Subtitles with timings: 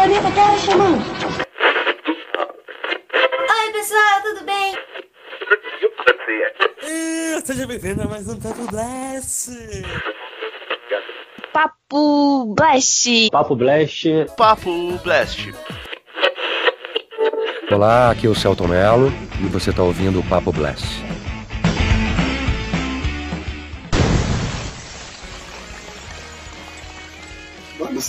[0.00, 1.04] Planeta Terra chamando.
[3.50, 4.74] Oi, pessoal, tudo bem?
[6.82, 9.50] E seja bem-vindo a mais um Papo Blast.
[11.52, 13.30] Papo Blast.
[13.30, 14.08] Papo Blast.
[14.38, 15.54] Papo Blast.
[17.70, 21.09] Olá, aqui é o Celton Mello e você está ouvindo o Papo Blast.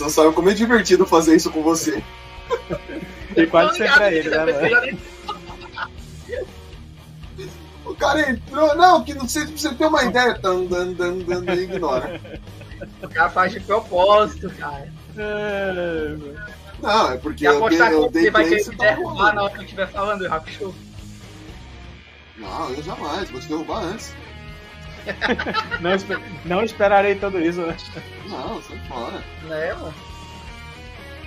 [0.01, 2.03] Não sabe como é divertido fazer isso com você.
[3.35, 4.99] E quase sempre é ele, né, mano?
[7.83, 8.75] O cara entrou.
[8.75, 10.39] Não, que não sei pra você ter uma ideia.
[10.39, 12.21] Tan, dan, dan, dan, dan, ignora.
[13.03, 14.91] O cara faz de propósito, cara.
[16.81, 19.53] Não, é porque eu, eu que dei você vai querer me tá derrubar na hora
[19.53, 20.73] que eu estiver falando, Hakusho.
[22.37, 24.13] Não, eu jamais, vou te derrubar antes.
[25.81, 25.91] Não,
[26.45, 27.61] não esperarei tudo isso.
[27.61, 27.75] né?
[28.29, 29.23] Não, sai fora.
[29.43, 29.93] Né, mano?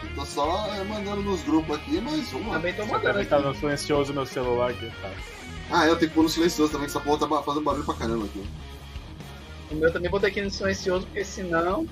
[0.03, 2.55] Eu tô só é, mandando nos grupos aqui, mas vamos lá.
[2.55, 5.11] Também tô Você mandando também tá no silencioso meu celular aqui, tá?
[5.71, 7.95] Ah, eu tenho que pôr no silencioso também, que essa porra tá fazendo barulho pra
[7.95, 8.45] caramba aqui.
[9.71, 11.87] O meu também botei aqui no silencioso, porque senão.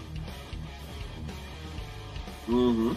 [2.49, 2.95] Uhum.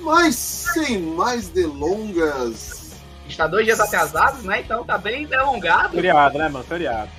[0.00, 2.94] Mas sem mais delongas.
[3.28, 4.60] Está dois dias atrasados, né?
[4.60, 5.94] Então tá bem delongado.
[5.94, 6.64] Feriado, né, mano?
[6.64, 7.10] Feriado.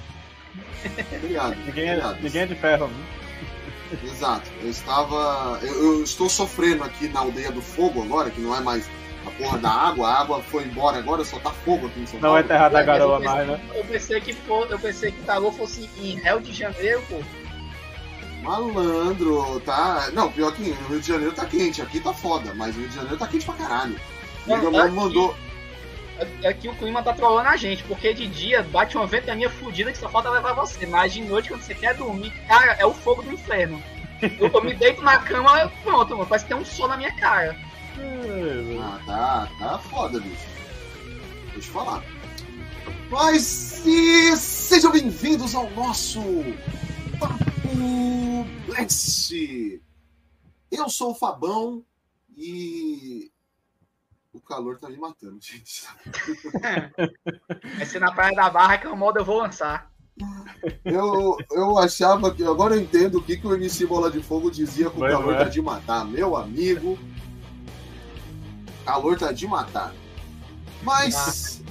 [1.17, 1.55] Obrigado.
[1.65, 2.21] Ninguém, é, obrigado.
[2.21, 2.87] ninguém é de ferro.
[2.87, 3.05] né?
[4.03, 4.49] Exato.
[4.61, 5.59] Eu estava.
[5.61, 8.89] Eu, eu estou sofrendo aqui na aldeia do fogo agora, que não é mais
[9.25, 10.07] a porra da água.
[10.09, 12.37] A água foi embora agora, só tá fogo aqui em São Não Paulo.
[12.37, 13.61] é terra da garoa pensei- mais, né?
[13.73, 17.19] Eu pensei que for, eu pensei que o calor fosse em Rio de Janeiro, pô.
[18.41, 20.09] Malandro, tá.
[20.13, 22.89] Não, pior que no Rio de Janeiro tá quente, aqui tá foda, mas o Rio
[22.89, 23.95] de Janeiro tá quente pra caralho.
[24.45, 25.35] O Não, amigo meu aqui- mandou.
[26.43, 29.91] É que o clima tá trolando a gente, porque de dia bate uma ventania fodida
[29.91, 30.85] que só falta levar você.
[30.85, 33.81] Mas de noite, quando você quer dormir, cara, é o fogo do inferno.
[34.21, 36.97] Eu, eu me deito na cama, eu- pronto, mano, parece que tem um sol na
[36.97, 37.55] minha cara.
[38.81, 40.45] Ah, tá, tá foda, bicho.
[41.43, 42.03] Deixa eu te falar.
[43.09, 46.19] Mas e sejam bem-vindos ao nosso
[47.19, 49.81] Papo Blast.
[50.71, 51.83] Eu sou o Fabão
[52.35, 53.31] e
[54.47, 55.85] calor tá me matando, gente.
[57.75, 59.91] Vai ser na Praia da Barra que é o modo eu vou lançar.
[60.83, 62.43] Eu, eu achava que.
[62.43, 65.35] Agora eu entendo o que, que o MC Bola de Fogo dizia com o calor
[65.35, 65.37] vai.
[65.37, 66.05] tá de matar.
[66.05, 66.97] Meu amigo,
[68.83, 69.93] calor tá de matar.
[70.81, 71.61] Mas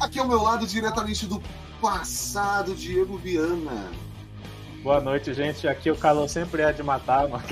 [0.00, 1.40] aqui ao meu lado, diretamente do
[1.80, 3.92] passado, Diego Viana.
[4.82, 5.68] Boa noite, gente.
[5.68, 7.44] Aqui o calor sempre é de matar, mano.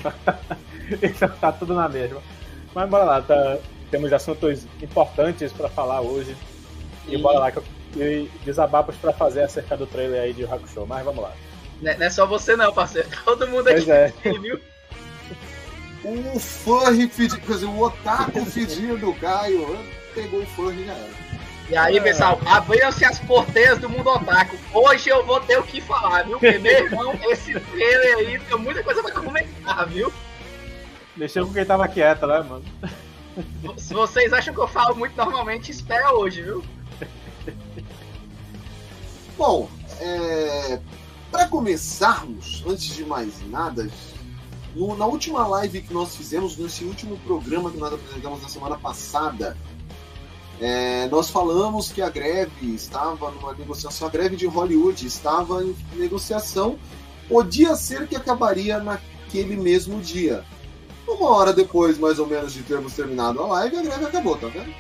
[1.03, 2.21] Então tá tudo na mesma.
[2.75, 3.59] Mas bora lá, tá...
[3.93, 6.35] temos assuntos importantes pra falar hoje.
[7.07, 7.65] E bora lá, que eu
[7.97, 10.87] e desabafos pra fazer acerca do trailer aí de Hakusho.
[10.87, 11.33] Mas vamos lá.
[11.81, 13.09] Não é não é só você não, parceiro.
[13.25, 14.13] Todo mundo aqui, é.
[14.41, 14.59] viu?
[16.03, 19.79] O furry fedido, quer dizer, o otaku fedido do Caio
[20.15, 21.23] pegou o furry e já era.
[21.69, 24.57] E aí, pessoal, abriram-se as porteiras do mundo otaku.
[24.73, 26.39] Hoje eu vou ter o que falar, viu?
[26.39, 30.13] Porque, meu irmão, esse trailer aí tem muita coisa pra comentar, viu?
[31.15, 32.65] Deixou com quem tava quieto, né, mano?
[33.79, 36.65] Se vocês acham que eu falo muito normalmente, espera hoje, viu?
[39.37, 39.69] Bom,
[40.01, 40.79] é...
[41.31, 43.89] para começarmos, antes de mais nada,
[44.75, 48.79] no- na última live que nós fizemos, nesse último programa que nós apresentamos na semana
[48.79, 49.57] passada,
[50.61, 55.75] é, nós falamos que a greve estava numa negociação, a greve de Hollywood estava em
[55.95, 56.79] negociação,
[57.29, 60.45] podia ser que acabaria naquele mesmo dia.
[61.07, 64.49] Uma hora depois, mais ou menos, de termos terminado a live, a greve acabou, tá
[64.49, 64.73] vendo?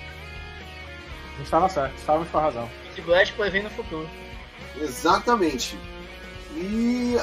[1.34, 2.70] A gente tava certo, estávamos com a razão.
[3.04, 4.08] Blast foi vir no futuro.
[4.80, 5.78] Exatamente.
[6.56, 7.16] E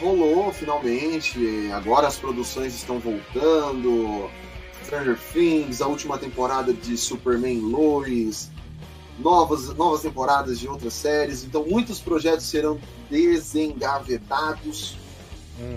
[0.00, 1.70] rolou finalmente.
[1.72, 4.28] Agora as produções estão voltando.
[4.84, 8.50] Stranger Things, a última temporada de Superman Lois,
[9.18, 11.42] novas, novas temporadas de outras séries.
[11.44, 12.78] Então muitos projetos serão
[13.10, 14.96] desengavetados.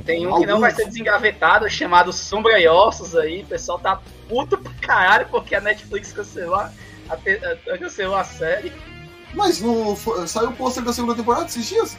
[0.05, 3.43] Tem um que não vai ser desengavetado, chamado Sombra e Ossos aí.
[3.43, 6.71] O pessoal tá puto pra caralho porque a Netflix cancelou a,
[7.09, 7.13] a,
[7.73, 8.73] a- cancelou a série.
[9.33, 11.97] Mas não foi- saiu o pôster da segunda temporada esses dias?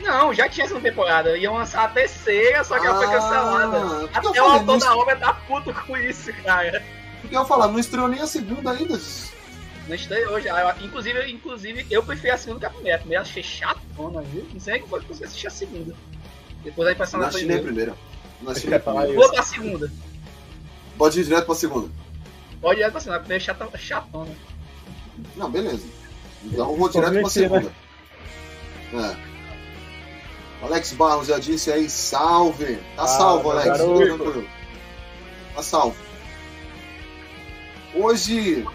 [0.00, 1.36] Não, já tinha segunda temporada.
[1.38, 4.10] Iam lançar a terceira, só que ela foi Ah, cancelada.
[4.14, 6.82] Até o autor não- da obra tá puto com isso, cara.
[7.20, 8.98] Porque eu ia falar, não estreou nem a segunda ainda.
[9.88, 10.48] Não estreou hoje.
[10.48, 12.96] Ah, eu- Inclusive, inclusive, eu prefiro a segunda que a primeira.
[12.96, 14.46] A primeira achei chatona, viu?
[14.52, 15.94] Não sei como foi que eu consegui assistir a segunda.
[16.64, 17.92] Depois a impressão Não da assisti nem a primeira.
[17.92, 18.08] primeira.
[18.42, 19.14] Não assisti nem a primeira.
[19.14, 19.92] Vou pra segunda.
[20.96, 21.90] Pode ir direto pra segunda.
[22.60, 23.16] Pode ir pra segunda.
[23.16, 24.34] A primeira é chata- chatona.
[25.36, 25.86] Não, beleza.
[26.44, 27.72] Então eu vou direto pra segunda.
[28.94, 29.28] É.
[30.64, 32.76] Alex Barros já disse aí, salve.
[32.96, 33.66] Tá Ah, salvo, Alex.
[33.68, 34.44] garoto.
[35.54, 35.96] Tá salvo.
[37.94, 38.66] Hoje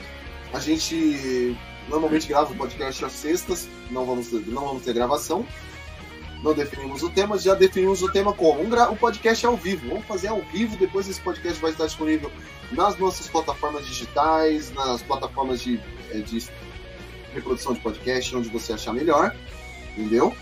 [0.53, 1.55] a gente
[1.89, 5.45] normalmente grava o podcast às sextas, não vamos, não vamos ter gravação.
[6.43, 9.55] Não definimos o tema, já definimos o tema como um gra- o podcast é ao
[9.55, 9.87] vivo.
[9.87, 12.29] Vamos fazer ao vivo, depois esse podcast vai estar disponível
[12.71, 15.79] nas nossas plataformas digitais, nas plataformas de,
[16.11, 16.45] eh, de
[17.33, 19.33] reprodução de podcast, onde você achar melhor.
[19.97, 20.35] Entendeu?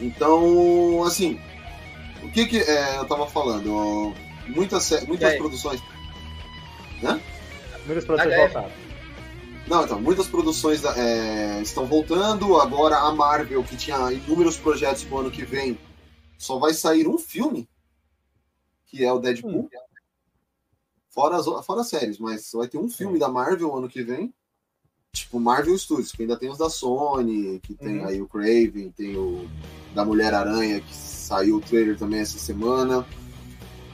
[0.00, 1.40] Então, assim,
[2.22, 4.14] o que que é, eu tava falando?
[4.48, 5.82] Muitas, muitas produções
[7.86, 8.70] Muitas produções voltaram.
[9.70, 12.60] Não, então, muitas produções é, estão voltando.
[12.60, 15.78] Agora a Marvel, que tinha inúmeros projetos pro ano que vem,
[16.36, 17.68] só vai sair um filme,
[18.84, 19.70] que é o Deadpool.
[21.08, 24.34] Fora, as, fora as séries, mas vai ter um filme da Marvel ano que vem.
[25.12, 28.06] Tipo, Marvel Studios, que ainda tem os da Sony, que tem Uhum.
[28.08, 29.48] aí o Craven, tem o
[29.94, 33.06] da Mulher-Aranha, que saiu o trailer também essa semana.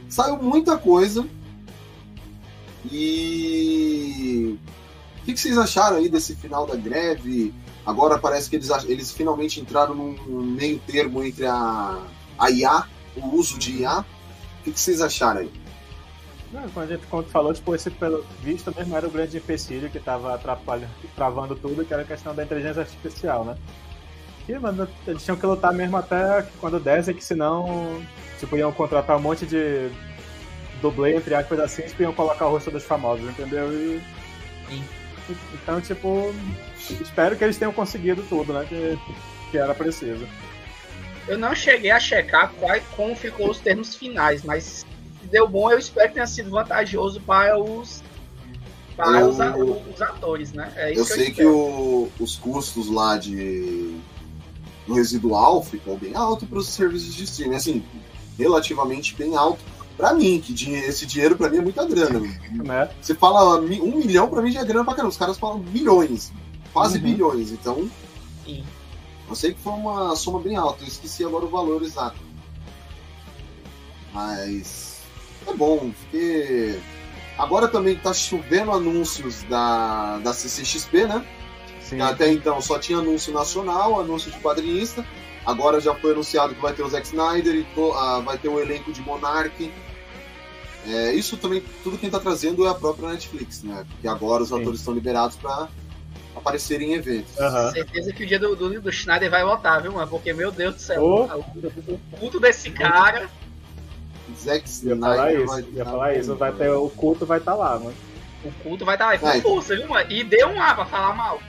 [0.09, 1.29] Saiu muita coisa.
[2.91, 4.59] E
[5.27, 7.53] que, que vocês acharam aí desse final da greve?
[7.85, 12.01] Agora parece que eles, eles finalmente entraram num meio termo entre a,
[12.39, 12.85] a IA,
[13.17, 14.01] o uso de IA.
[14.01, 15.51] O que, que vocês acharam aí?
[16.53, 19.91] Não, quando a gente quando falou, tipo, esse pelo visto mesmo era o grande empecilho
[19.91, 23.57] que tava atrapalhando, travando tudo, que era a questão da inteligência artificial, né?
[24.49, 28.01] E, mano, eles tinham que lutar mesmo até quando desse, que senão,
[28.39, 29.91] tipo, iam contratar um monte de
[30.81, 33.73] dublê, entre aspas, assim, e iam colocar o rosto dos famosos, entendeu?
[33.73, 34.01] E...
[35.55, 36.35] Então, tipo,
[37.01, 38.65] espero que eles tenham conseguido tudo, né?
[38.69, 38.99] Que,
[39.51, 40.27] que era preciso.
[41.27, 44.63] Eu não cheguei a checar qual, como ficou os termos finais, mas
[45.21, 48.03] se deu bom, eu espero que tenha sido vantajoso para os
[48.97, 50.73] para Eu- os, a- os atores, né?
[50.77, 53.99] É isso Eu que sei que o- os custos lá de
[54.87, 57.85] do residual ficou bem alto para os serviços de streaming, assim,
[58.39, 59.59] relativamente bem alto.
[59.97, 62.21] Pra mim, que dinhe- esse dinheiro pra mim é muita grana.
[62.53, 62.91] Né?
[63.01, 65.11] Você fala um milhão, pra mim já é grana pra caramba.
[65.11, 66.33] Os caras falam milhões,
[66.73, 67.05] quase Uhum.
[67.05, 67.51] bilhões.
[67.51, 67.91] Então,
[68.45, 68.63] Sim.
[69.29, 70.83] eu sei que foi uma soma bem alta.
[70.85, 72.19] Eu esqueci agora o valor exato.
[74.13, 74.97] Mas
[75.47, 76.79] é bom, porque
[77.39, 81.25] agora também tá chovendo anúncios da, da CCXP, né?
[81.81, 82.01] Sim.
[82.01, 85.07] Até então só tinha anúncio nacional, anúncio de quadrinista.
[85.45, 88.49] Agora já foi anunciado que vai ter o Zack Snyder e to- ah, vai ter
[88.49, 89.71] o elenco de Monarch.
[90.87, 93.85] É, isso também, tudo quem tá trazendo é a própria Netflix, né?
[93.89, 94.61] Porque agora os Sim.
[94.61, 95.69] atores estão liberados para
[96.37, 97.39] aparecerem em eventos.
[97.39, 97.73] Aham.
[97.73, 100.07] Certeza que o dia do, do, do Schneider vai voltar, viu, mano?
[100.07, 101.25] Porque, meu Deus do céu, Ô.
[101.25, 103.29] o culto desse cara.
[104.39, 107.39] Zack Ia falar Snyder isso, vai ia tá falar isso, vai ter, o culto vai
[107.39, 107.95] estar lá, mano.
[108.45, 109.41] O culto vai estar aí com Vai.
[109.41, 110.11] força, viu, mano?
[110.11, 111.41] E deu um ar pra falar mal.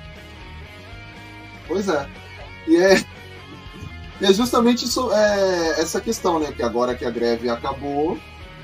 [1.68, 2.08] Pois é.
[2.68, 3.04] E é,
[4.20, 6.52] e é justamente isso, é, essa questão, né?
[6.52, 8.18] Que agora que a greve acabou,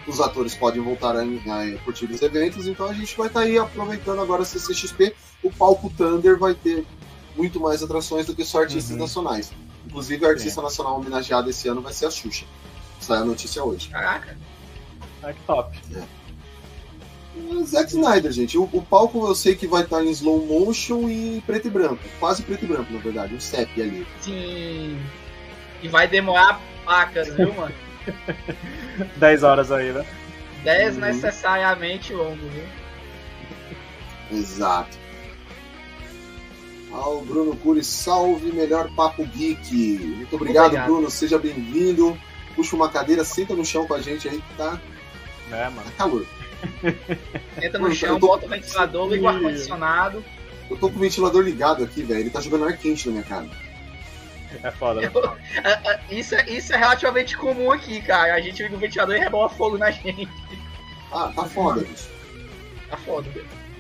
[0.07, 3.57] os atores podem voltar a, a curtir os eventos, então a gente vai estar aí
[3.57, 5.15] aproveitando agora a CCXP.
[5.43, 6.85] O palco Thunder vai ter
[7.35, 8.97] muito mais atrações do que só artistas Uhum.
[9.01, 9.51] nacionais.
[9.85, 12.45] Inclusive, a artista nacional homenageada esse ano vai ser a Xuxa.
[12.99, 13.89] Saiu a notícia hoje.
[13.89, 14.37] Caraca.
[15.21, 15.77] Ah, que top.
[17.35, 18.57] O Zack Snyder, gente.
[18.57, 21.99] O, o palco eu sei que vai estar em slow motion e preto e branco.
[22.19, 23.33] Quase preto e branco, na verdade.
[23.35, 24.07] Um CEP ali.
[24.21, 24.97] Sim.
[25.81, 27.73] E vai demorar pacas, viu, mano?
[29.17, 29.99] 10 horas aí, né?
[29.99, 30.63] Uhum.
[30.63, 32.63] Desnecessariamente longo, viu?
[34.39, 34.97] Exato.
[36.91, 39.73] Ah, o Bruno Cury, salve, melhor papo geek.
[39.99, 40.85] Muito obrigado, Obrigado.
[40.87, 41.09] Bruno.
[41.09, 42.17] Seja bem-vindo.
[42.55, 44.79] Puxa uma cadeira, senta no chão com a gente aí que tá,
[45.49, 45.83] Né, mano?
[45.85, 46.25] tá calor.
[47.61, 50.23] Entra Mano, no chão, eu tô- bota o ventilador, liga o ar-condicionado.
[50.69, 52.19] Eu tô com o ventilador ligado aqui, velho.
[52.21, 53.47] Ele tá jogando ar quente na minha cara.
[54.61, 55.11] É foda, né?
[56.09, 58.35] Isso é, isso é relativamente comum aqui, cara.
[58.35, 60.27] A gente liga o ventilador e rebola fogo na gente.
[61.11, 62.09] Ah, tá foda, bicho.
[62.89, 63.29] Tá foda.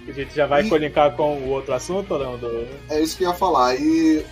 [0.07, 2.37] A gente já vai E- colinkar com o outro assunto, ou não?
[2.37, 2.67] Do...
[2.89, 3.75] É isso que eu ia falar.
[3.75, 3.79] E
[4.19, 4.25] Que,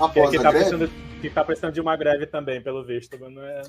[0.00, 3.18] após que, a tá greve, precisando, que tá precisando de uma greve também, pelo visto,
[3.20, 3.62] mas não é.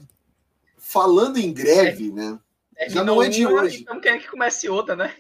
[0.78, 2.40] falando em greve, né?
[2.88, 3.80] Já não é de uma, hoje.
[3.80, 5.14] Estamos querendo que comece outra, né?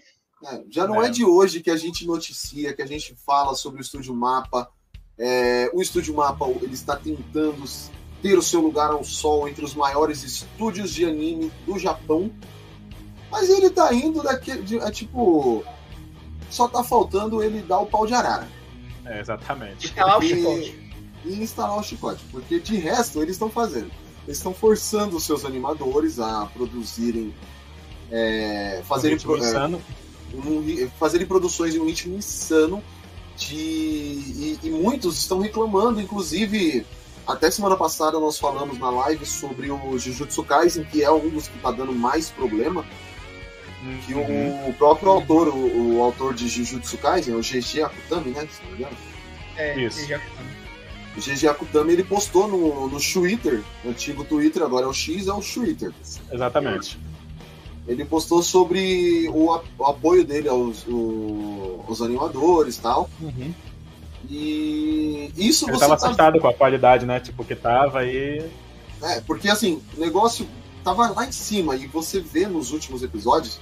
[0.45, 1.07] É, já não é.
[1.07, 1.09] É.
[1.09, 4.69] de hoje que a gente noticia, que a gente fala sobre o Estúdio Mapa.
[5.19, 7.63] É, o Estúdio Mapa ele está tentando
[8.21, 12.31] ter o seu lugar ao sol entre os maiores estúdios de anime do Japão.
[13.29, 14.61] Mas ele tá indo daquele.
[14.63, 15.63] de- é tipo.
[16.49, 18.47] Só tá faltando ele dar o pau de arara
[19.05, 19.85] É, exatamente.
[19.85, 20.79] Instalar o E- chicote.
[21.25, 22.23] e instalar o chicote.
[22.31, 23.91] Porque de resto eles estão fazendo.
[24.25, 27.33] Eles estão forçando os seus animadores a produzirem.
[28.11, 29.67] É, fazerem Ritmo pro- é,
[30.33, 32.81] um fazerem produções em um ritmo insano
[33.39, 36.85] de e, e muitos estão reclamando, inclusive
[37.25, 41.47] até semana passada nós falamos na live sobre o Jujutsu Kaisen, que é um dos
[41.47, 42.85] que está dando mais problema.
[44.05, 44.65] Que Uhum.
[44.65, 48.47] o, o próprio autor, o, o autor de Jujutsu Kaisen, o GG Akutami, né?
[48.51, 48.97] Se não me engano.
[49.55, 50.05] É, Isso.
[51.15, 55.33] O GG Akutami ele postou no, no Twitter, antigo Twitter, agora é o X, é
[55.33, 55.93] o Twitter.
[56.31, 56.99] Exatamente.
[57.89, 60.85] Ele postou sobre o, a- o apoio dele aos,
[62.01, 63.09] animadores e tal.
[63.19, 63.51] Uhum.
[64.29, 67.19] E isso Ele você tava tá assustado com a qualidade, né?
[67.19, 68.45] Tipo, que tava e.
[69.01, 70.47] É, porque assim, o negócio
[70.83, 73.59] tava lá em cima e você vê nos últimos episódios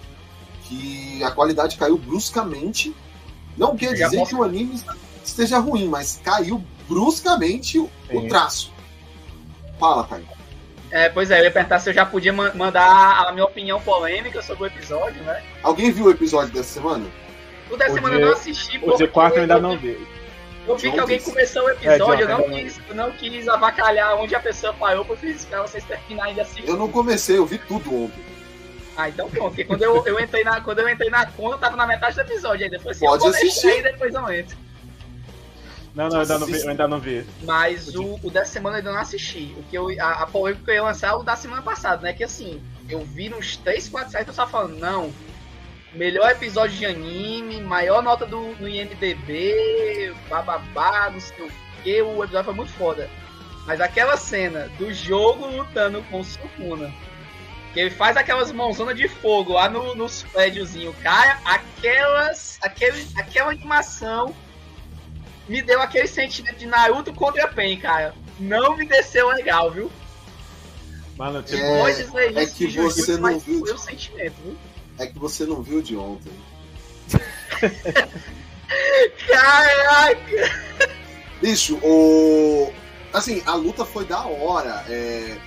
[0.63, 2.93] que a qualidade caiu bruscamente.
[3.57, 4.79] Não quer dizer que o anime
[5.23, 8.27] esteja ruim, mas caiu bruscamente o, o Sim.
[8.27, 8.71] traço.
[9.79, 10.27] Fala, Caio.
[10.89, 13.79] É, pois é, eu ia perguntar se eu já podia ma- mandar a minha opinião
[13.81, 15.43] polêmica sobre o episódio, né?
[15.61, 17.05] Alguém viu o episódio dessa semana?
[17.69, 20.07] O da O semana eu não assisti, O de quarto eu ainda eu- não vi.
[20.65, 24.15] Eu vi que alguém começou o episódio, eu John, não quis, eu não quis avacalhar
[24.17, 26.67] onde a pessoa parou, porque eu fiz pra vocês terminarem de assistir.
[26.67, 28.21] Eu não comecei, eu vi tudo ontem.
[28.97, 31.59] Ah, então pronto, porque quando eu, eu entrei na, quando eu entrei na conta, eu
[31.59, 33.67] tava na metade do episódio, aí depois assim, Pode eu assistir.
[33.69, 34.57] aí, depois eu entro.
[35.97, 36.69] Não, não, eu ainda não vi.
[36.69, 37.25] Ainda não vi.
[37.41, 39.55] Mas o, o dessa semana eu ainda não assisti.
[39.57, 42.03] O que eu, a, a polêmica que eu ia lançar é o da semana passada,
[42.03, 42.13] né?
[42.13, 45.11] Que assim, eu vi nos 3, 4 sites, eu tava falando, não,
[45.95, 51.51] melhor episódio de anime, maior nota do, no IMDB, bababá, não sei o
[51.81, 53.09] que, o episódio foi muito foda.
[53.65, 56.93] Mas aquela cena do jogo lutando com o Sukuna,
[57.73, 63.49] que ele faz aquelas mãozonas de fogo lá no, nos prédiozinhos, cara, aquelas, aquele, aquela
[63.49, 64.35] animação
[65.47, 68.13] me deu aquele sentimento de Naruto contra Pen, cara.
[68.39, 69.91] Não me desceu legal, viu?
[71.17, 71.57] Mano, tipo.
[71.57, 73.59] É, Pode dizer é isso, que de Jujutsu, você não viu.
[73.65, 74.57] Foi o sentimento, viu?
[74.99, 76.31] É que você não viu de ontem.
[79.27, 80.61] Caraca!
[81.41, 82.71] Bicho, o.
[83.13, 84.83] Assim, a luta foi da hora.
[84.89, 85.37] é,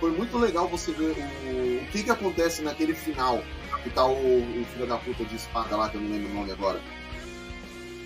[0.00, 1.14] Foi muito legal você ver
[1.46, 1.82] o...
[1.82, 3.42] o que que acontece naquele final.
[3.82, 6.34] Que tá o, o filho da puta de espada lá, que eu não lembro o
[6.34, 6.80] nome agora.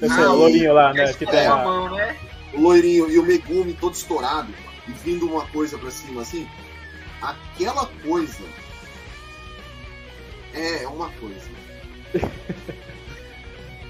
[0.00, 1.04] Esse Ah, é o lourinho lá, né?
[1.04, 1.64] Esse Que com tem a a.
[1.64, 2.16] mão, né?
[2.54, 4.52] O loirinho e o Megumi todo estourado.
[4.86, 6.48] E vindo uma coisa pra cima assim.
[7.20, 8.42] Aquela coisa.
[10.54, 11.48] É, é uma coisa.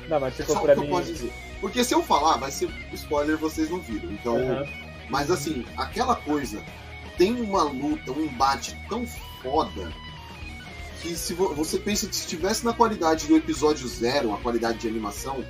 [0.09, 0.91] Não, mas É tipo, só o pra que eu mim.
[0.91, 1.33] posso dizer.
[1.61, 4.11] Porque se eu falar, vai ser spoiler, vocês não viram.
[4.11, 4.37] Então.
[4.37, 4.65] Aham.
[5.11, 6.63] Mas assim, aquela coisa
[7.17, 9.07] tem uma luta, um embate tão
[9.43, 9.91] foda
[11.01, 14.79] que se vo- você pensa que se estivesse na qualidade do episódio zero, a qualidade
[14.79, 15.43] de animação,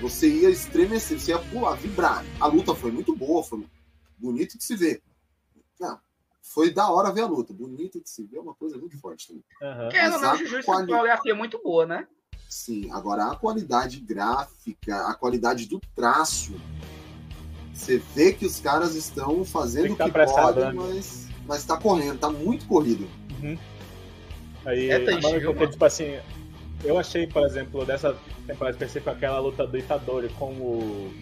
[0.00, 2.24] você ia estremecer, você ia pular, vibrar.
[2.40, 3.64] A luta foi muito boa, foi
[4.18, 5.02] bonito de se ver.
[5.80, 5.98] Não,
[6.42, 9.28] foi da hora ver a luta, bonito de se ver, é uma coisa muito forte
[9.28, 9.44] também.
[9.60, 12.06] Não, Exato, Jujutsu tem quali- coreografia muito boa, né?
[12.48, 16.54] Sim, agora a qualidade gráfica, a qualidade do traço,
[17.74, 21.76] você vê que os caras estão fazendo Tem o que tá podem, mas, mas tá
[21.76, 23.08] correndo, tá muito corrido.
[24.64, 25.70] Aí, É mano, viu, porque, mano?
[25.72, 26.18] tipo assim,
[26.84, 28.16] eu achei, por exemplo, dessa
[28.46, 31.14] temporada específica, aquela luta do Itadori com o.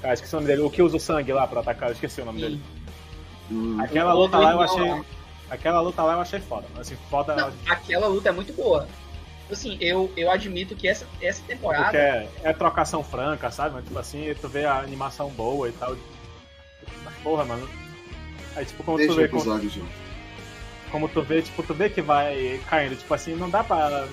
[0.00, 2.20] Cara, esqueci o nome dele, o que usa o sangue lá pra atacar, eu esqueci
[2.20, 2.60] o nome dele.
[3.50, 4.88] Hum, Aquela luta lá eu achei.
[4.88, 5.04] lá.
[5.50, 6.66] Aquela luta lá eu achei foda.
[6.78, 8.88] Assim, foda Não, aquela luta é muito boa.
[9.50, 11.84] Assim, eu, eu admito que essa, essa temporada.
[11.84, 13.74] porque é, é trocação franca, sabe?
[13.74, 15.96] Mas, tipo assim, tu vê a animação boa e tal.
[17.04, 17.68] Mas, Porra, mano.
[18.56, 19.28] Aí, tipo, como Deixa tu vê.
[19.28, 19.60] Como,
[20.90, 22.96] como tu vê, tipo, tu vê que vai caindo.
[22.96, 24.06] Tipo assim, não dá pra.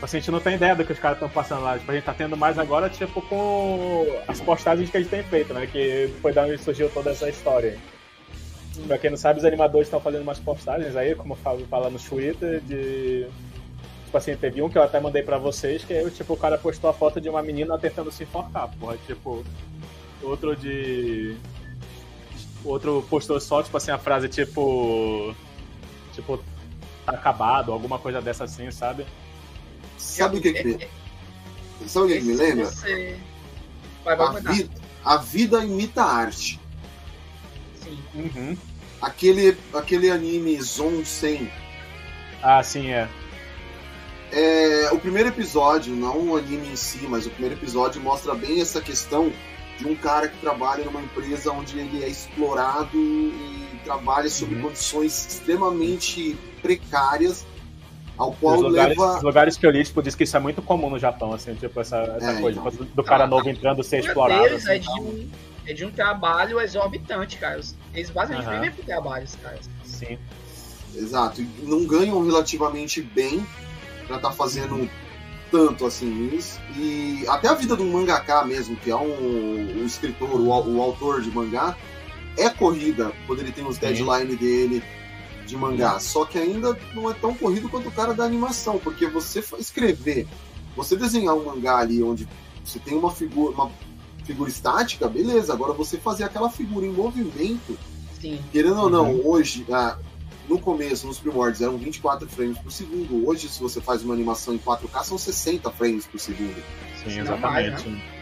[0.00, 1.78] Tipo assim, a gente não tem ideia do que os caras estão passando lá.
[1.78, 5.22] Tipo, a gente tá tendo mais agora, tipo, com as postagens que a gente tem
[5.22, 5.66] feito, né?
[5.66, 7.76] Que foi da onde surgiu toda essa história.
[8.86, 11.98] Pra quem não sabe, os animadores estão fazendo umas postagens aí, como fala, fala no
[11.98, 13.26] Twitter, de.
[14.06, 16.56] Tipo assim, teve um que eu até mandei pra vocês, que aí, tipo, o cara
[16.56, 18.96] postou a foto de uma menina tentando se enforcar, porra.
[19.06, 19.44] Tipo,
[20.22, 21.36] outro de.
[22.64, 25.34] Outro postou só, tipo assim, a frase tipo.
[26.14, 26.38] Tipo,
[27.04, 29.04] tá acabado, alguma coisa dessa assim, sabe?
[30.00, 30.88] Sabe o que, que me...
[31.86, 32.66] Sabe o que, que me lembra?
[32.66, 33.18] Você...
[34.04, 34.70] Vai, vai A vida,
[35.04, 36.60] a vida imita a arte.
[37.82, 37.98] Sim.
[38.14, 38.56] Uhum.
[39.00, 41.50] Aquele, aquele anime Zone 100
[42.42, 43.08] Ah, sim, é.
[44.32, 48.60] É, o primeiro episódio, não o anime em si, mas o primeiro episódio mostra bem
[48.60, 49.32] essa questão
[49.78, 54.62] de um cara que trabalha numa empresa onde ele é explorado e trabalha sob Uhum.
[54.62, 57.46] condições extremamente precárias,
[58.20, 59.16] ao qual Os lugares, leva.
[59.16, 61.54] os lugares que eu li, tipo, diz que isso é muito comum no Japão, assim,
[61.54, 62.86] tipo, essa, essa É, coisa então.
[62.94, 64.42] do cara novo entrando ser explorado.
[64.42, 65.28] deles assim, é, de um,
[65.66, 67.60] é de um trabalho exorbitante, cara.
[67.94, 68.60] Eles basicamente Aham.
[68.60, 69.58] vivem por trabalhos, cara.
[69.84, 70.18] Sim.
[70.94, 73.46] Exato, não ganham relativamente bem
[74.06, 74.90] pra estar fazendo
[75.50, 76.60] tanto assim isso.
[76.76, 80.46] E até a vida do mangaka mesmo, que é um, um escritor, o,
[80.76, 81.76] o autor de mangá,
[82.36, 83.80] é corrida quando ele tem os Sim.
[83.82, 84.82] deadline dele.
[85.46, 89.06] De mangá, só que ainda não é tão corrido quanto o cara da animação, porque
[89.06, 90.26] você escrever,
[90.76, 92.28] você desenhar um mangá ali onde
[92.64, 93.70] você tem uma figura, uma
[94.24, 97.78] figura estática, beleza, agora você fazer aquela figura em movimento,
[98.20, 98.40] Sim.
[98.52, 99.98] querendo ou não, hoje, ah,
[100.48, 104.54] no começo, nos primórdios, eram 24 frames por segundo, hoje se você faz uma animação
[104.54, 106.62] em 4K, são 60 frames por segundo.
[107.02, 108.20] Sim, Não mais, exatamente.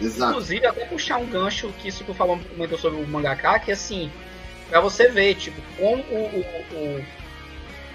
[0.00, 0.32] Exato.
[0.32, 3.72] Inclusive, até puxar um gancho que isso que eu falou, comentou sobre o mangaka, que
[3.72, 4.10] assim,
[4.68, 6.26] pra você ver, tipo, como o.
[6.72, 7.04] o, o-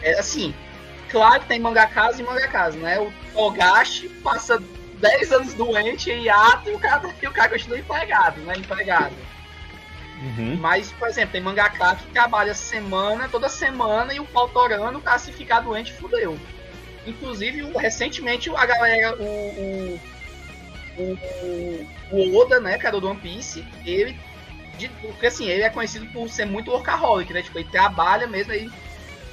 [0.01, 0.53] é assim,
[1.09, 2.99] claro que tem mangakas e mangakas, né?
[2.99, 4.61] O Togashi passa
[4.95, 8.53] 10 anos doente em hiato e o cara, e o cara continua empregado, né?
[8.57, 9.15] Empregado.
[10.21, 10.57] Uhum.
[10.57, 15.01] Mas, por exemplo, tem mangaka que trabalha semana, toda semana, e o pau torando, o
[15.01, 16.37] cara se ficar doente, fudeu.
[17.05, 19.99] Inclusive, recentemente, a galera, o,
[20.97, 21.09] o,
[21.41, 24.17] o, o Oda, né, cara, do One Piece, ele,
[24.77, 28.51] de- porque assim, ele é conhecido por ser muito workaholic, né, tipo, ele trabalha mesmo,
[28.53, 28.71] ele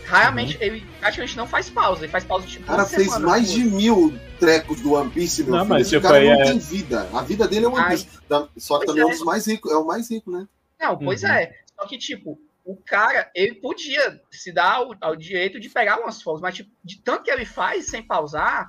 [0.06, 3.46] raramente, ele praticamente não faz pausa, ele faz pausa, tipo, O cara fez semana mais
[3.48, 5.68] por de mil trecos do One Piece, meu Não, filho.
[5.70, 7.08] mas, Esse tipo, cara aí não é- tem vida.
[7.12, 7.90] A vida dele é One Ai.
[7.90, 8.08] Piece.
[8.28, 9.12] Da- Só que também é um é.
[9.12, 10.48] dos mais ricos, é o mais rico, né?
[10.80, 11.28] Não, pois Uhum.
[11.30, 11.52] é.
[11.78, 16.20] Só que, tipo, o cara, ele podia se dar ao, ao direito de pegar umas
[16.20, 18.68] folgas, mas, tipo, de tanto que ele faz sem pausar,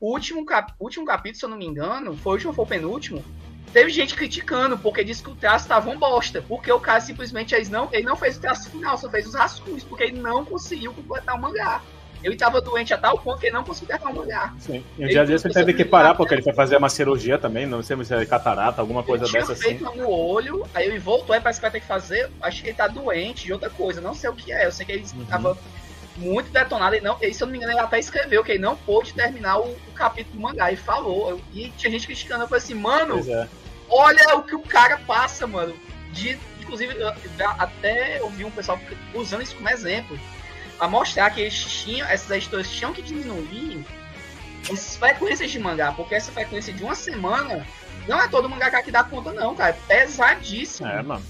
[0.00, 2.64] o último, cap, último capítulo, se eu não me engano, foi o último ou foi
[2.64, 3.24] o penúltimo,
[3.72, 7.54] teve gente criticando, porque disse que o traço tava um bosta, porque o cara simplesmente
[7.54, 10.44] ele não, ele não fez o traço final, só fez os rascunhos, porque ele não
[10.44, 11.80] conseguiu completar o mangá.
[12.22, 14.52] Ele tava doente a tal ponto que ele não conseguiu terminar o mangá.
[14.58, 14.84] Sim.
[14.98, 17.64] E um dia desse ele teve que parar porque ele foi fazer uma cirurgia também,
[17.64, 19.62] não sei se é catarata, alguma coisa ele dessa assim.
[19.62, 22.30] feito no olho, aí ele voltou, aí parece que vai ter que fazer.
[22.42, 24.66] Acho que ele tá doente de outra coisa, não sei o que é.
[24.66, 25.22] Eu sei que ele Uhum.
[25.22, 25.56] estava
[26.18, 26.94] muito detonado.
[26.94, 29.14] E não, e, se eu não me engano, ele até escreveu que ele não pôde
[29.14, 30.70] terminar o, o capítulo do mangá.
[30.70, 31.40] E falou.
[31.54, 32.44] E tinha gente criticando.
[32.44, 33.48] Eu falei assim, mano, Pois é.
[33.90, 35.74] Olha o que o cara passa, mano.
[36.12, 36.96] De, inclusive,
[37.58, 38.78] até ouvi um pessoal
[39.14, 40.18] usando isso como exemplo.
[40.78, 43.84] Pra mostrar que eles tinham, essas editoras tinham que diminuir
[44.72, 45.92] as frequências de mangá.
[45.92, 47.66] Porque essa frequência de uma semana
[48.08, 49.76] não é todo mangaka que dá conta, não, cara.
[49.88, 50.88] É pesadíssimo.
[50.88, 51.22] É, mano.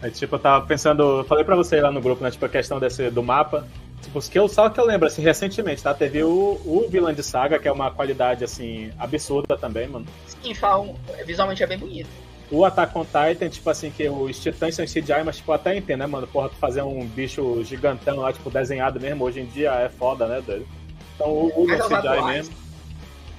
[0.00, 2.78] Aí, tipo, eu tava pensando, falei pra você lá no grupo, né, tipo, a questão
[2.78, 3.66] desse, do mapa.
[4.02, 5.92] Tipo, que eu, só que eu lembro, assim, recentemente, tá?
[5.92, 10.06] Teve o, o Vilã de Saga, que é uma qualidade, assim, absurda também, mano.
[10.26, 12.08] Sim, falam, visualmente é bem bonito.
[12.50, 15.98] O Attack on Titan, tipo assim, que os titãs são CGI, mas, tipo, até entendo,
[15.98, 16.26] né, mano?
[16.26, 20.26] Porra, tu fazer um bicho gigantão lá, tipo, desenhado mesmo, hoje em dia é foda,
[20.26, 20.66] né, doido?
[21.14, 22.26] Então, o, o Mas os CGI atuais?
[22.26, 22.54] mesmo.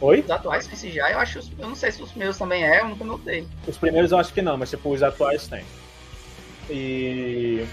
[0.02, 0.20] Oi?
[0.20, 1.40] Os atuais com CGI, eu acho.
[1.58, 3.48] Eu não sei se os meus também é, eu nunca notei.
[3.68, 5.64] Os primeiros eu acho que não, mas, tipo, os atuais tem.
[6.70, 7.66] E...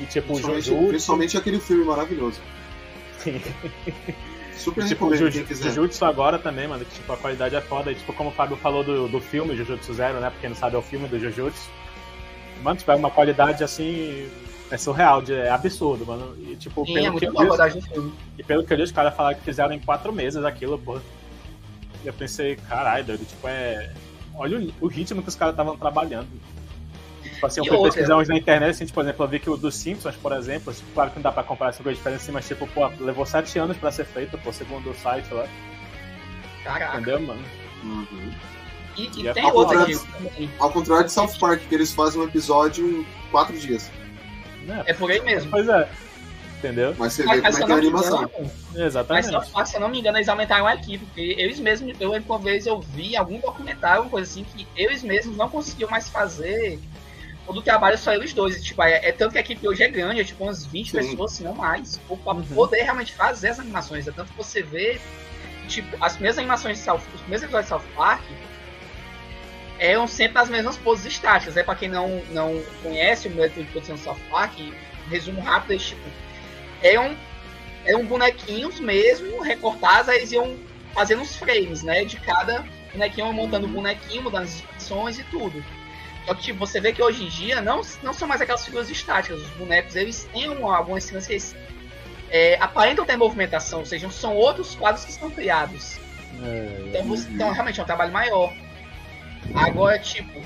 [0.00, 0.88] E, tipo, o Principalmente, Jujutsu...
[0.88, 2.40] principalmente aquele filme maravilhoso.
[4.56, 5.70] Super Tipo, recomendo Juju- quem quiser.
[5.72, 7.90] Jujutsu agora também, mano, que tipo, a qualidade é foda.
[7.90, 10.30] E, tipo, como o Fábio falou do, do filme Jujutsu Zero, né?
[10.30, 11.68] Porque não sabe, é o filme do Jujutsu.
[12.62, 14.28] Mano, tipo, é uma qualidade assim.
[14.70, 16.34] É surreal, de- é absurdo, mano.
[16.38, 18.92] E, tipo, Sim, é pelo, que muito eu li, e pelo que eu li, os
[18.92, 20.98] caras falaram que fizeram em quatro meses aquilo, pô.
[22.02, 23.92] E eu pensei, caralho, doido, tipo, é.
[24.34, 26.28] Olha o, o ritmo que os caras estavam trabalhando.
[27.30, 27.92] Tipo assim, eu fui outra?
[27.92, 30.32] pesquisar uns na internet, assim, tipo, por exemplo, eu vi que o dos Simpsons, por
[30.32, 32.90] exemplo, tipo, claro que não dá pra comparar essa coisa diferente, assim, mas tipo, pô,
[33.00, 35.46] levou sete anos pra ser feito, pô, segundo o site lá.
[36.64, 36.96] Caraca.
[36.98, 37.42] Entendeu, mano?
[37.82, 38.32] Uhum.
[38.96, 40.50] E, e E é tem ao outra aqui.
[40.58, 43.90] Ao contrário de South Park, que eles fazem um episódio em quatro dias.
[44.86, 45.50] É por aí mesmo.
[45.50, 45.88] Pois é.
[46.58, 46.94] Entendeu?
[46.96, 48.22] Mas você Mas, vê mas como se é que é a animação.
[48.22, 49.28] engano, mas Exatamente.
[49.30, 52.12] South Park, se eu não me engano, eles aumentaram a equipe, porque eles mesmos, eu
[52.12, 56.08] uma vez eu vi algum documentário, uma coisa assim, que eles mesmos não conseguiam mais
[56.08, 56.78] fazer
[57.46, 58.56] o trabalho só eles dois.
[58.56, 60.90] E, tipo, é, é tanto que a equipe hoje é grande, é tipo umas 20
[60.90, 60.96] Sim.
[60.96, 62.42] pessoas, se não mais, pra Uhum.
[62.42, 64.06] poder realmente fazer as animações.
[64.06, 65.00] É tanto que você vê,
[65.68, 68.22] tipo, as primeiras animações de South, os primeiros episódios de South Park
[69.78, 71.56] eram sempre nas mesmas poses estáticas.
[71.56, 74.54] É pra quem não, não conhece o método de produção de South Park,
[75.10, 76.00] resumo rápido, é tipo,
[76.82, 77.16] eram,
[77.84, 80.56] eram bonequinhos mesmo, recortados, aí eles iam
[80.94, 82.04] fazendo os frames, né?
[82.04, 85.64] De cada bonequinho, iam montando o bonequinho, mudando as expressões e tudo.
[86.26, 88.88] Só que tipo, você vê que hoje em dia não, não são mais aquelas figuras
[88.88, 89.40] estáticas.
[89.40, 91.54] Os bonecos, eles têm uma- algumas cenas que eles
[92.30, 95.98] é, aparentam ter movimentação, ou seja, são outros quadros que estão criados.
[96.42, 98.54] É, Então, você- então, realmente é um trabalho maior.
[99.54, 100.40] Agora, tipo,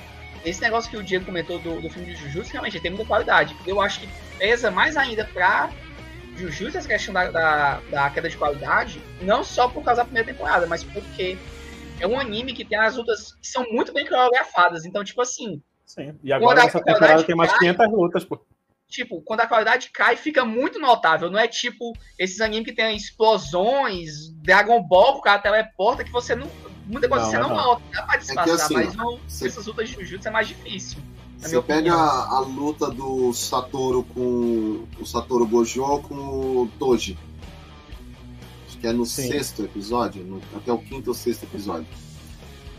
[0.45, 3.57] esse negócio que o Diego comentou do, do filme de Jujutsu, realmente tem muita qualidade.
[3.67, 4.09] Eu acho que
[4.39, 5.71] pesa mais ainda pra
[6.37, 10.27] Jujutsu essa questão da, da, da queda de qualidade, não só por causa da primeira
[10.27, 11.39] temporada, mas porque
[12.01, 14.85] é um anime que tem as lutas que são muito bem coreografadas.
[14.85, 16.15] Então, tipo assim, Sim.
[16.25, 18.41] E agora Quando a nessa qualidade temporada tem mais cai- 500 lutas, pô.
[18.89, 21.31] tipo, quando a qualidade cai, fica muito notável.
[21.31, 26.11] Não é tipo esses animes que tem explosões, Dragon Ball, que o cara teleporta, que
[26.11, 26.49] você não.
[26.87, 27.57] Muita coisa Não, você é não, não.
[27.57, 30.99] nota, dá pra disfarçar, assim, mas não, você- essas lutas de Jujutsu é mais difícil.
[31.39, 37.19] Você pega a, a luta do Satoru com o Satoru Gojo com o Toji.
[38.77, 39.29] Acho que é no Sim.
[39.29, 41.87] sexto episódio, no- até o quinto ou sexto episódio.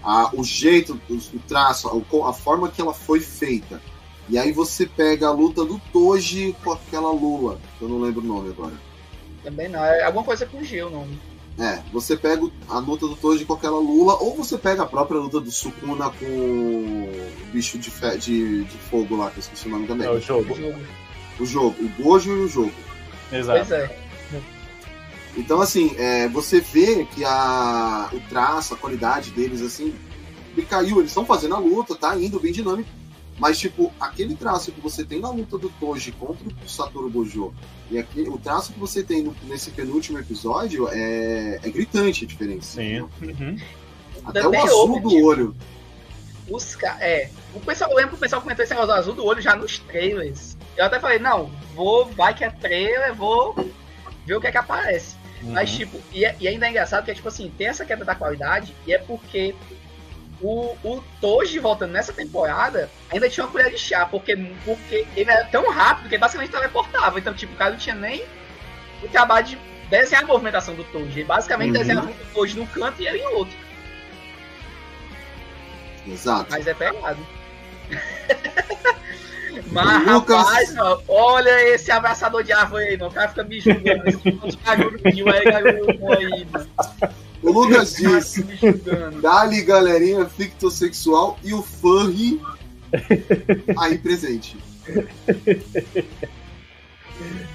[0.04, 3.82] Ah, o jeito, o, o traço, co- a forma que ela foi feita.
[4.30, 8.22] E aí você pega a luta do Toji com aquela Lula, que eu não lembro
[8.22, 8.74] o nome agora.
[9.44, 9.84] Também não.
[9.84, 11.20] É alguma coisa com G o nome.
[11.60, 15.20] É, você pega a luta do Toji com aquela Lula, ou você pega a própria
[15.20, 19.68] luta do Sukuna com o bicho de, fe- de, de fogo lá, que eu esqueci
[19.68, 20.06] o nome também.
[20.08, 20.54] É o jogo.
[20.54, 20.80] O jogo.
[21.40, 22.72] O jogo, o Gojo e o jogo.
[23.32, 23.60] Exato.
[23.68, 24.07] Pois é.
[25.36, 29.94] Então, assim, é, você vê que a, o traço, a qualidade deles, assim,
[30.70, 31.00] caiu.
[31.00, 32.90] Eles estão fazendo a luta, tá indo bem dinâmico.
[33.40, 37.54] Mas, tipo, aquele traço que você tem na luta do Toji contra o Satoru Gojo
[37.92, 42.28] e aquele, o traço que você tem no- nesse penúltimo episódio é, é gritante a
[42.28, 42.82] diferença.
[42.82, 43.02] Sim.
[43.22, 43.56] Uhum.
[44.26, 45.56] Até Também o azul houve, do tipo, olho.
[46.50, 46.76] Os.
[47.00, 47.30] É.
[47.54, 49.56] O pessoal, eu lembro que o pessoal comentou esse negócio do azul do olho já
[49.56, 50.58] nos trailers.
[50.76, 53.54] Eu até falei, não, vou, vai que é trailer, vou
[54.26, 55.16] ver o que é que aparece.
[55.44, 55.78] Mas, Uhum.
[55.78, 58.94] tipo, e, e ainda é engraçado que, tipo assim, tem essa queda da qualidade e
[58.94, 59.54] é porque
[60.42, 65.30] o, o Toji voltando nessa temporada ainda tinha uma colher de chá, porque, porque ele
[65.32, 67.20] era tão rápido que basicamente teleportava.
[67.20, 68.24] Então, tipo, o cara não tinha nem
[69.04, 69.58] o trabalho de
[69.90, 71.20] desenhar a movimentação do Toji.
[71.20, 71.78] Ele basicamente Uhum.
[71.80, 73.56] desenhava o Toji num canto e ele em outro.
[76.08, 76.48] Exato.
[76.52, 77.26] Mas é pegado.
[79.72, 83.12] Mas, Lucas- rapaz, mano, olha esse abraçador de árvore aí, mano.
[83.12, 84.04] O cara fica me julgando.
[87.44, 89.22] O Lucas julgando.
[89.22, 92.42] Dali, galerinha fictossexual e o furry
[93.78, 94.58] aí presente.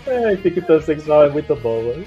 [0.07, 2.05] É, ficção sexual é muito bom, mano.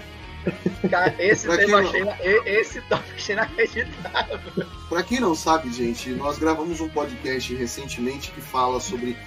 [0.89, 2.03] Cara, esse Pra tema achei,
[2.45, 4.39] esse tópico achei inacreditável.
[4.87, 9.17] Pra quem não sabe, gente, nós gravamos um podcast recentemente que fala sobre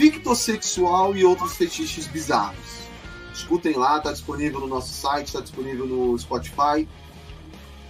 [0.00, 2.80] fictossexual e outros fetiches bizarros.
[3.34, 6.88] Escutem lá, tá disponível no nosso site, tá disponível no Spotify.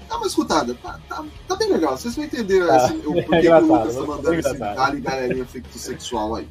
[0.09, 1.97] Dá uma escutada, tá, tá, tá bem legal.
[1.97, 2.77] Vocês vão entender Tá.
[2.77, 4.77] assim, o É porquê que o Lucas tá é mandando esse engraçado.
[4.77, 6.49] dali galerinha fictossexual aí.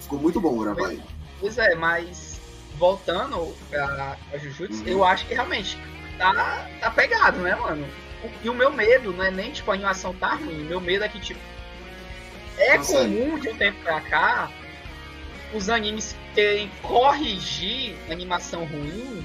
[0.00, 1.02] Ficou muito bom gravar aí.
[1.38, 2.40] Pois é, mas
[2.78, 4.88] voltando a, a Jujutsu, Uhum.
[4.88, 5.76] eu acho que realmente
[6.16, 7.86] tá, tá pegado, né, mano?
[8.42, 10.62] E o meu medo não é nem, tipo, a animação tá ruim.
[10.62, 11.40] O meu medo é que, tipo,
[12.62, 14.50] é comum de um tempo pra cá
[15.54, 19.24] os animes terem corrigir animação ruim.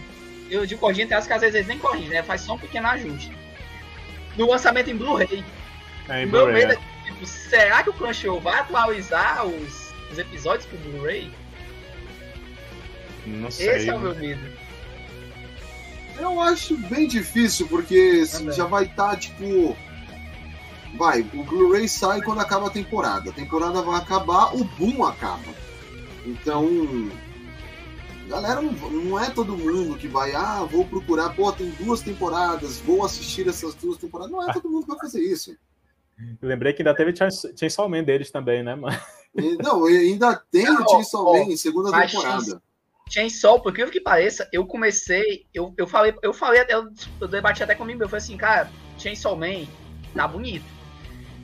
[0.50, 2.24] Eu digo corrigir entre aspas, que às vezes eles nem corrigem, né?
[2.24, 3.36] Faz só um pequeno ajuste.
[4.38, 5.44] No lançamento em Blu-ray.
[6.10, 9.46] É, em O meu Blu-ray, medo é que, tipo, será que o Crunchyroll vai atualizar
[9.46, 11.32] os, os episódios pro Blu-ray?
[13.26, 13.70] Não sei.
[13.70, 14.58] Esse é o meu medo.
[16.18, 18.56] Eu acho bem difícil, porque assim, Também.
[18.56, 19.78] já vai estar, tipo.
[20.96, 23.30] Vai, o Blu-ray sai quando acaba a temporada.
[23.30, 25.54] A temporada vai acabar, o boom acaba.
[26.26, 26.68] Então.
[28.28, 32.78] Galera, não, não é todo mundo que vai, ah, vou procurar, pô, tem duas temporadas,
[32.80, 34.32] vou assistir essas duas temporadas.
[34.32, 35.56] Não é todo mundo que vai fazer isso.
[36.42, 38.98] Eu lembrei que ainda teve Chainsaw Chainsaw Man deles também, né, mano?
[39.64, 42.62] Não, ainda tem Não, o Chainsaw ó, Man em segunda temporada.
[43.10, 46.90] Chainsaw, por incrível que pareça, eu comecei, eu, eu falei, eu falei, eu,
[47.22, 49.66] eu debati até comigo, eu falei assim, cara, Chainsaw Man
[50.14, 50.66] tá bonito,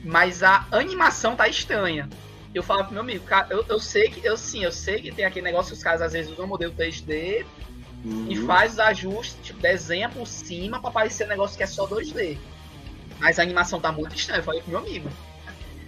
[0.04, 2.08] mas a animação tá estranha.
[2.54, 5.10] Eu falo pro meu amigo, cara, eu, eu sei que, eu sim, eu sei que
[5.10, 7.44] tem aquele negócio que os caras às vezes usam modelo 3D
[8.04, 8.46] e Uhum.
[8.46, 12.38] faz os ajustes, tipo, desenha por cima pra parecer um negócio que é só 2D.
[13.18, 15.08] Mas a animação tá muito estranha, eu falei pro meu amigo.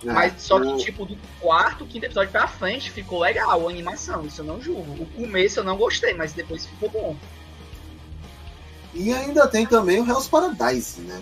[0.07, 3.71] É, Mas só que, o- tipo, do quarto, quinto episódio pra frente ficou legal a
[3.71, 5.03] animação, isso eu não julgo.
[5.03, 7.17] O começo eu não gostei, mas depois ficou bom.
[8.95, 11.21] E ainda tem também o Hell's Paradise, né?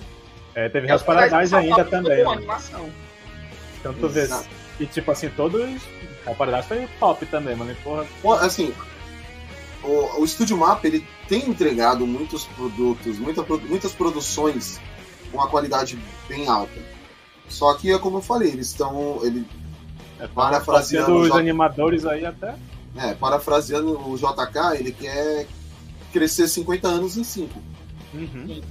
[0.54, 2.24] É, teve É, House Paradise só- ainda também.
[2.24, 2.30] né?
[2.32, 2.88] animação.
[3.80, 4.20] Então tu vê.
[4.22, 4.48] Exato.
[4.80, 5.60] E tipo assim, todos.
[6.24, 7.74] House Paradise foi top também, mano.
[8.22, 8.72] Porra, assim,
[9.82, 14.80] o, o Studio Map ele tem entregado muitos produtos, muita, muitas produções
[15.30, 16.80] com uma qualidade bem alta.
[17.48, 19.20] Só que é como eu falei, eles estão.
[19.22, 19.46] Ele,
[20.18, 22.54] é, Parafraseando sendo os já- animadores aí até.
[22.96, 25.46] é, parafraseando o JK, ele quer
[26.12, 27.60] crescer 50 anos em 5.
[28.14, 28.62] Uhum.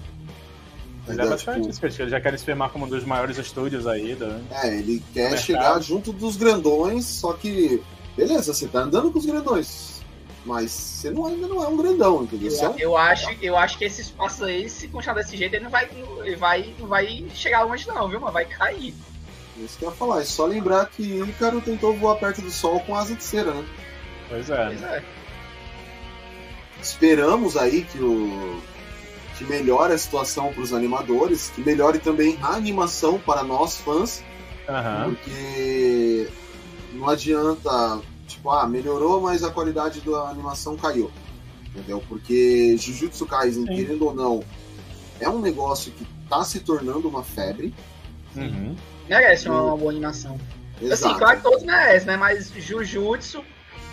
[1.07, 3.85] Mas é Tipo, isso, que eles já querem se firmar como um dos maiores estúdios
[3.85, 4.15] aí.
[4.15, 4.41] Do...
[4.51, 7.81] é, ele quer chegar junto dos grandões, só que.
[8.15, 10.01] Beleza, você tá andando com os grandões.
[10.45, 12.51] Mas você não, ainda não é um grandão, entendeu?
[12.51, 15.37] Você é Eu, um eu acho, eu acho que esse espaço aí, se continuar desse
[15.37, 15.89] jeito, ele não vai,
[16.23, 18.33] ele vai, não vai chegar longe não, viu, mano?
[18.33, 18.93] Vai cair.
[19.57, 22.79] Isso que eu ia falar, é só lembrar que Ícaro tentou voar perto do sol
[22.81, 23.65] com asa de cera, né?
[24.27, 24.65] Pois é.
[24.65, 25.03] Pois é.
[26.81, 28.61] Esperamos aí que o
[29.43, 34.23] que melhore a situação para os animadores, que melhore também a animação para nós fãs,
[34.67, 35.13] Aham.
[35.13, 36.29] porque
[36.93, 41.11] não adianta, tipo, ah, melhorou, mas a qualidade da animação caiu.
[41.67, 42.03] Entendeu?
[42.07, 43.75] Porque Jujutsu Kaisen, Sim.
[43.75, 44.43] querendo ou não,
[45.19, 47.73] é um negócio que tá se tornando uma febre.
[48.35, 48.75] Uhum.
[49.09, 50.39] Merece uma, uma boa animação.
[50.77, 51.17] Assim, Exato.
[51.17, 52.17] claro que todos merecem, né?
[52.17, 53.43] Mas Jujutsu,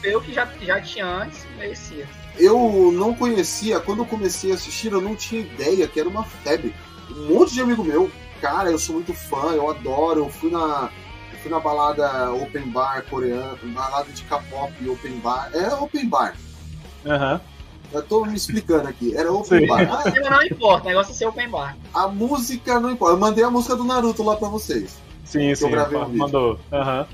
[0.05, 2.07] eu que já, já tinha antes, merecia.
[2.39, 6.25] Eu não conhecia, quando eu comecei a assistir, eu não tinha ideia que era uma
[6.25, 6.75] febre.
[7.11, 10.91] Um monte de amigo meu, cara, eu sou muito fã, eu adoro, eu fui na.
[11.33, 15.51] eu fui na balada open bar coreana, balada de K-pop open bar.
[15.53, 16.37] É open bar.
[17.05, 17.41] Aham.
[17.93, 19.17] Eu tô me explicando aqui.
[19.17, 19.67] Era open Sim.
[19.67, 19.89] bar.
[19.91, 21.77] Ah, não importa, o negócio é ser open bar.
[21.93, 23.15] a música não importa.
[23.15, 24.99] Eu mandei a música do Naruto lá pra vocês.
[25.25, 25.71] Sim, sim.
[25.71, 26.19] gravei um vídeo.
[26.19, 26.61] Mandou.
[26.73, 27.07] Aham.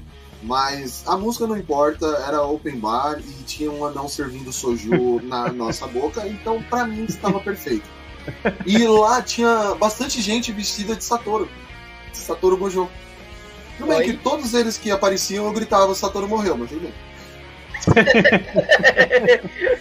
[0.47, 5.53] Mas a música não importa, era open bar e tinha um anão servindo soju na
[5.53, 7.85] nossa boca, então pra mim estava perfeito.
[8.65, 11.49] E lá tinha bastante gente vestida de Satoru.
[12.13, 12.89] Satoru Gojo.
[13.77, 16.95] Tudo bem que todos eles que apareciam eu gritava Satoru morreu, mas tudo bem.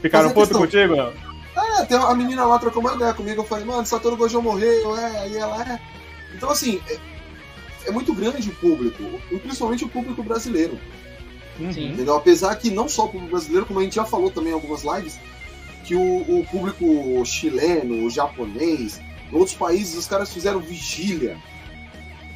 [0.00, 0.94] Ficaram puto contigo?
[0.94, 4.96] É, tem a menina lá trocou uma ideia comigo, eu falei, mano, Satoru Gojo morreu,
[4.96, 5.78] é, aí ela é.
[6.34, 6.80] Então assim,
[7.90, 9.02] é, é muito grande o público,
[9.42, 10.78] principalmente o público brasileiro.
[11.58, 11.72] Uhum.
[11.72, 11.92] Sim.
[11.92, 12.14] Entendeu?
[12.16, 14.82] Apesar que não só o público brasileiro, como a gente já falou também em algumas
[14.82, 15.18] lives,
[15.84, 16.00] que o,
[16.40, 19.00] o público chileno, o japonês,
[19.30, 21.36] em outros países, os caras fizeram vigília.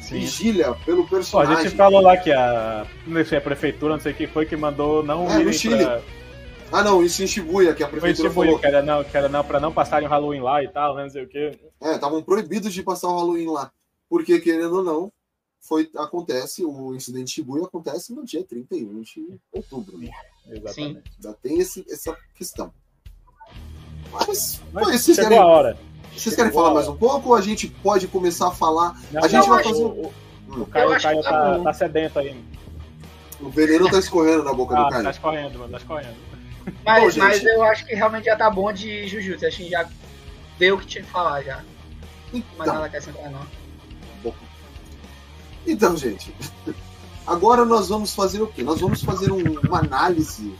[0.01, 0.19] Sim.
[0.19, 1.63] Vigília pelo Pô, a personagem.
[1.63, 4.55] gente falou lá que a, não sei, a prefeitura, não sei o que foi, que
[4.55, 5.83] mandou não É, no irem Chile.
[5.83, 6.01] pra-
[6.71, 8.59] Ah, não, isso em Shibuya, que a Foi em prefeitura Shibuya, falou.
[8.59, 11.03] que era, não, que era não, pra não passarem o Halloween lá e tal, né,
[11.03, 11.51] não sei o que.
[11.81, 13.71] É, estavam proibidos de passar o Halloween lá.
[14.07, 15.11] Porque, querendo ou não,
[15.67, 19.97] foi, acontece, o incidente de Shibuya acontece no dia 31 de outubro.
[19.97, 20.09] Né?
[20.47, 21.03] Exatamente.
[21.15, 22.71] Ainda tem esse, essa questão.
[24.11, 25.77] Mas, Mas pô, vocês chegou querem, a hora.
[26.13, 28.99] vocês querem chegou falar a mais um pouco ou a gente pode começar a falar
[29.11, 30.11] Não, A gente vai o- fazer- O,
[30.61, 32.43] o Caio, o Caio que tá tá, tá sedento aí.
[33.41, 35.03] O veneno tá escorrendo na boca Ah, do Caio.
[35.03, 36.15] tá escorrendo, mano, tá escorrendo.
[36.85, 37.19] Mas, Bom, gente.
[37.23, 39.45] mas eu acho que realmente já tá bom de Jujutsu.
[39.45, 39.87] Acho que já
[40.57, 41.63] deu o que tinha que falar já.
[42.33, 43.45] Então, nada acrescentar, não.
[45.65, 46.33] Então, gente.
[47.25, 48.61] Agora nós vamos fazer o quê?
[48.63, 50.53] Nós vamos fazer um- uma análise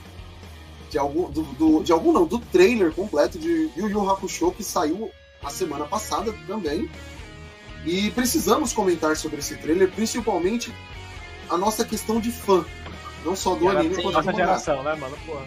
[0.89, 4.63] de algum, do, do- de algum não, do trailer completo de Yu Yu Hakusho que
[4.63, 5.09] saiu
[5.43, 6.89] a semana passada também.
[7.85, 10.73] E precisamos comentar sobre esse trailer, principalmente
[11.49, 12.65] a nossa questão de fã.
[13.23, 14.45] Não só do Era anime quanto do nossa mangá.
[14.45, 15.15] geração, né, mano?
[15.25, 15.45] Porra.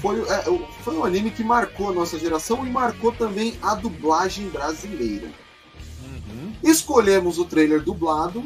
[0.00, 3.74] Foi, é, o- foi um anime que marcou a nossa geração e marcou também a
[3.74, 5.28] dublagem brasileira.
[6.04, 6.52] Uhum.
[6.62, 8.44] Escolhemos o trailer dublado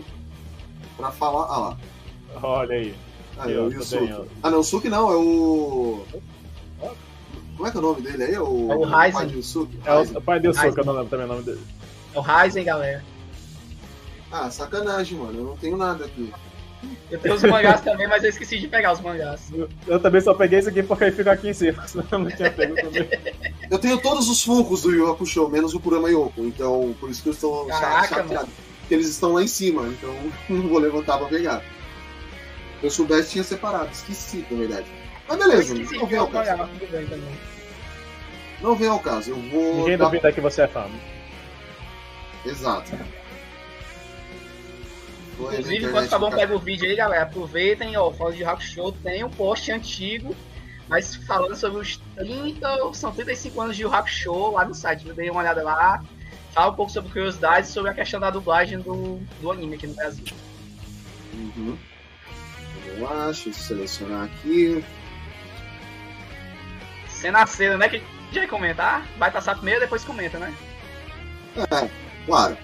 [0.97, 1.45] pra falar.
[1.53, 1.77] Ah lá.
[2.43, 2.95] Olha aí.
[3.39, 4.07] Ah, é ó, o tá Yusuke.
[4.07, 4.25] bem.
[4.43, 6.05] Ah, não, o Suki não, é o.
[7.57, 8.35] Como é que é o nome dele aí?
[8.35, 9.13] É o, É o Ryzen.
[9.13, 9.79] pai de Yusuke?
[9.85, 11.61] É o, o pai de Ai, Yusuke, eu não lembro também o nome dele.
[12.15, 13.05] É o Ryzen, galera.
[14.31, 15.39] Ah, sacanagem, mano.
[15.39, 16.33] Eu não tenho nada aqui.
[17.11, 19.51] Eu tenho os mangás também, mas eu esqueci de pegar os mangás.
[19.53, 22.19] Eu, eu também só peguei esse aqui porque ele fica aqui em cima, senão eu
[22.19, 23.09] não tinha pego também.
[23.71, 26.43] Eu tenho todos os Funkos do Yu Yu Hakusho, menos o Kurama Yoko.
[26.45, 28.47] Então, por isso que eu estou Caraca, chateado.
[28.47, 30.15] Porque eles estão lá em cima, então
[30.49, 31.61] não vou levantar pra pegar.
[32.81, 33.91] Se eu soubesse, tinha separado.
[33.93, 34.87] Esqueci, na verdade.
[35.29, 36.51] Mas beleza, esqueci não vem ao caso.
[36.51, 37.37] mangás, tudo bem também.
[38.61, 39.31] Não vem ao caso.
[39.31, 39.77] Eu vou.
[39.79, 40.87] Ninguém dar- duvida que você é fã.
[42.45, 42.93] Exato.
[45.37, 48.43] Foi Inclusive, enquanto o Fabão do pega o vídeo aí, galera, aproveitem, ó, Fala de
[48.43, 50.35] Rock Show tem um post antigo,
[50.89, 55.07] mas falando sobre os 30, ou são 35 anos de Rock Show lá no site,
[55.07, 56.03] eu dei uma olhada lá,
[56.57, 59.95] fala um pouco sobre curiosidades sobre a questão da dublagem do, do anime aqui no
[59.95, 60.25] Brasil.
[61.35, 61.77] Uhum.
[62.87, 64.83] Vamos lá, deixa eu selecionar aqui.
[67.11, 70.55] Cena a cena, né, que já vai comentar, vai passar primeiro, depois comenta, né?
[71.57, 71.91] É,
[72.25, 72.57] claro.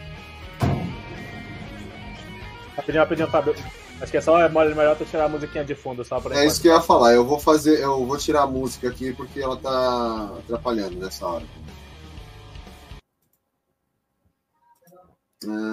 [2.75, 3.55] Rapidinho, rapidinho, Fábio.
[4.01, 6.35] Acho que é só é melhor melhor tu tirar a musiquinha de fundo só pra
[6.35, 7.13] É isso que eu ia falar.
[7.13, 11.45] Eu vou fazer, eu vou tirar a música aqui porque ela tá atrapalhando nessa hora.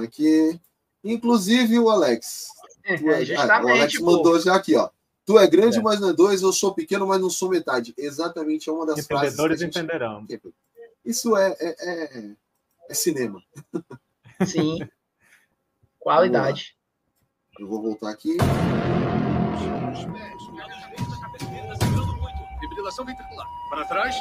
[0.04, 0.60] Aqui.
[1.04, 2.48] Inclusive o Alex.
[2.98, 4.06] Tu é- É, ah, o Alex pô.
[4.06, 4.90] mandou já aqui, ó.
[5.26, 5.82] Tu é grande, É.
[5.82, 6.42] mas não é dois.
[6.42, 7.94] Eu sou pequeno, mas não sou metade.
[7.98, 9.08] Exatamente é uma das frases.
[9.08, 10.26] que Entendedores gente- entenderão.
[11.06, 12.32] Isso é, é, é,
[12.90, 13.42] é cinema.
[14.46, 14.80] Sim.
[16.00, 16.76] Qualidade.
[17.60, 18.38] Eu vou voltar aqui.
[22.60, 23.48] Fibrilação ventricular.
[23.70, 24.16] Para trás.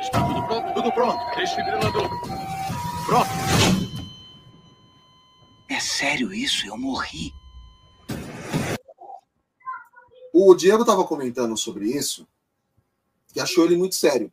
[0.00, 0.74] Está tudo pronto?
[0.74, 1.36] Tudo pronto.
[1.36, 2.08] Desfibrilador.
[3.06, 3.83] Pronto.
[5.94, 6.66] É sério isso?
[6.66, 7.32] Eu morri.
[10.32, 12.26] O Diego estava comentando sobre isso,
[13.32, 14.32] que achou ele muito sério.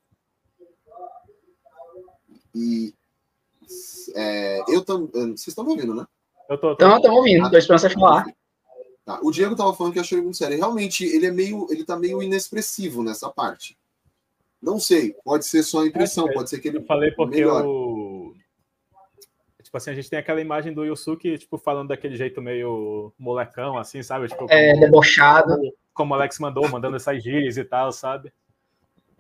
[2.56, 2.96] E
[4.16, 5.12] é, eu também.
[5.38, 6.08] Vocês estão me ouvindo, né?
[6.50, 6.84] Eu tô, tô...
[6.84, 8.26] Então, estamos ouvindo, tô esperando você falar.
[9.06, 10.58] Tá, O Diego tava falando que achou ele muito sério.
[10.58, 11.68] Realmente, ele é meio.
[11.70, 13.78] ele tá meio inexpressivo nessa parte.
[14.60, 16.80] Não sei, pode ser só a impressão, É, pode ser que ele.
[16.80, 17.64] Eu falei porque melhor.
[17.64, 18.01] o.
[19.72, 23.78] Tipo assim, a gente tem aquela imagem do Yusuke, tipo, falando daquele jeito meio molecão,
[23.78, 24.28] assim, sabe?
[24.28, 25.58] Tipo, É, como, debochado.
[25.94, 28.34] como o Alex mandou, mandando essas gírias e tal, sabe?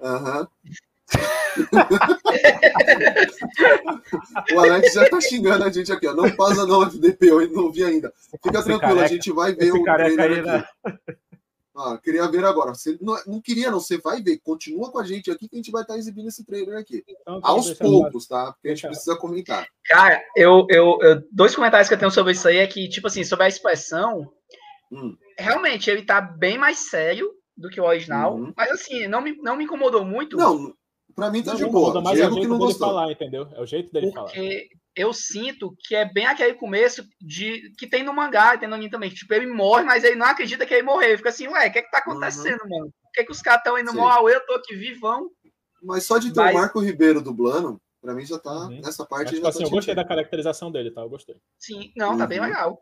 [0.01, 0.45] Aham.
[4.53, 6.13] o Alex já tá xingando a gente aqui, ó.
[6.13, 8.11] Não passa não, FDP, eu não vi ainda.
[8.43, 10.65] Fica Esse tranquilo, careca- a gente vai ver Esse o careca trailer aí, né?
[10.83, 10.97] aqui.
[11.75, 12.73] Ah, queria ver agora.
[12.73, 13.79] Você não, não queria, não.
[13.79, 14.39] Você vai ver.
[14.39, 17.03] Continua com a gente aqui que a gente vai estar exibindo esse trailer aqui.
[17.07, 18.51] Então, Aos poucos, tá?
[18.51, 19.65] Porque a gente precisa comentar.
[19.85, 23.07] Cara, eu, eu, eu- Dois comentários que eu tenho sobre isso aí é que, tipo
[23.07, 24.29] assim, sobre a expressão,
[24.91, 25.15] Hum.
[25.39, 28.35] realmente ele tá bem mais sério do que o original.
[28.35, 28.53] Uhum.
[28.57, 30.35] Mas assim, não me, não me incomodou muito.
[30.35, 30.73] Não,
[31.15, 32.01] pra mim tá Não, de não boa.
[32.01, 32.87] mais é o Diego que não dele gostou.
[32.89, 33.47] falar, entendeu?
[33.53, 34.31] É o jeito dele falar.
[34.95, 38.89] Eu sinto que é bem aquele começo de que tem no mangá, tem no anime
[38.91, 39.09] também.
[39.09, 41.17] Tipo, ele morre, mas ele não acredita que ele morreu.
[41.17, 42.91] Fica assim, ué, o que é que tá acontecendo, mano?
[43.03, 43.97] Por que, que os caras estão indo Sim.
[43.97, 44.29] mal?
[44.29, 45.29] Eu tô aqui vivão.
[45.81, 48.51] Mas só de ter Mas- o Marco Ribeiro dublando, pra mim já tá.
[48.51, 48.81] Uhum.
[48.81, 51.01] Nessa Mas, parte tipo já assim, eu gostei da caracterização dele, tá?
[51.01, 51.35] Eu gostei.
[51.57, 52.45] Sim, não, tá bem Uhum.
[52.47, 52.79] legal.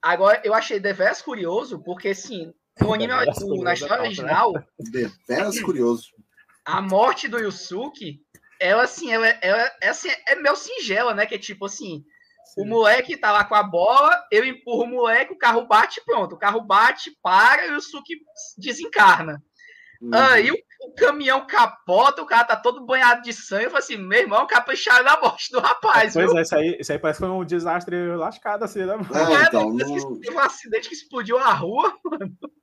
[0.00, 4.06] Agora, eu achei deveras curioso, porque assim, no anime, na é história né?
[4.08, 6.06] original, Deveras curioso.
[6.64, 8.22] a morte do Yusuke,
[8.60, 11.26] ela assim, ela, ela é, assim, é meio singela, né?
[11.26, 12.04] Que é tipo assim,
[12.56, 16.04] o moleque tá lá com a bola, eu empurro o moleque, o carro bate e
[16.04, 16.34] pronto.
[16.34, 18.20] O carro bate, para e o Yusuke
[18.58, 19.42] desencarna.
[20.00, 20.10] Uhum.
[20.14, 23.64] Aí o, o caminhão capota, o cara tá todo banhado de sangue.
[23.64, 26.38] Eu falei assim, meu irmão, capricharam na morte do rapaz, Pois viu?
[26.38, 28.96] é, isso aí, isso aí parece que foi um desastre lascado, assim, né?
[28.96, 29.08] mano?
[29.14, 31.94] É, então, mano, não- teve um acidente que explodiu a rua.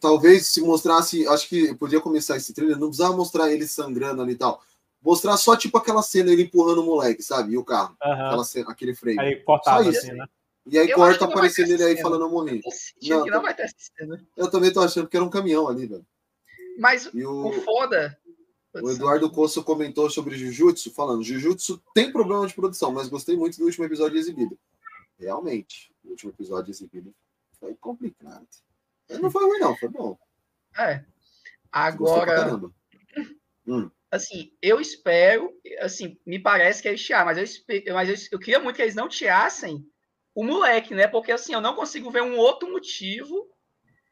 [0.00, 4.32] talvez se mostrasse, acho que podia começar esse trailer, não precisava mostrar ele sangrando ali
[4.32, 4.62] e tal.
[5.02, 7.52] Mostrar só tipo aquela cena ele empurrando o moleque, sabe?
[7.52, 9.18] E o carro, aquela cena, aquele frame.
[9.18, 9.98] Aí cortava, Só isso.
[10.00, 10.26] assim, né?
[10.66, 12.02] E aí Eu corta aparecendo ele aí cena.
[12.02, 12.60] falando eu morri.
[12.70, 14.26] Sentindo Não, que não vai ter essa cena.
[14.36, 16.06] Eu também tô achando que era um caminhão ali, velho.
[16.78, 18.18] Mas E o o, foda.
[18.74, 23.56] o Eduardo Cosso comentou sobre Jujutsu, falando: Jujutsu tem problema de produção, mas gostei muito
[23.58, 24.58] do último episódio exibido.
[25.18, 27.14] Realmente, o último episódio exibido
[27.58, 28.46] foi complicado.
[29.20, 30.16] Não foi ruim, não, foi bom.
[30.78, 31.02] É.
[31.72, 32.72] Agora, caramba.
[34.10, 38.58] Assim, eu espero, assim, me parece que eles tiraram, mas eu, mas eu, eu queria
[38.58, 39.84] muito que eles não tirassem
[40.34, 41.06] o moleque, né?
[41.06, 43.48] Porque assim, eu não consigo ver um outro motivo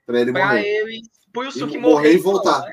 [0.07, 0.67] Pra ele pra morrer.
[0.67, 1.01] ele,
[1.33, 2.63] pro Yusuke E morrer, morrer e voltar.
[2.63, 2.73] né?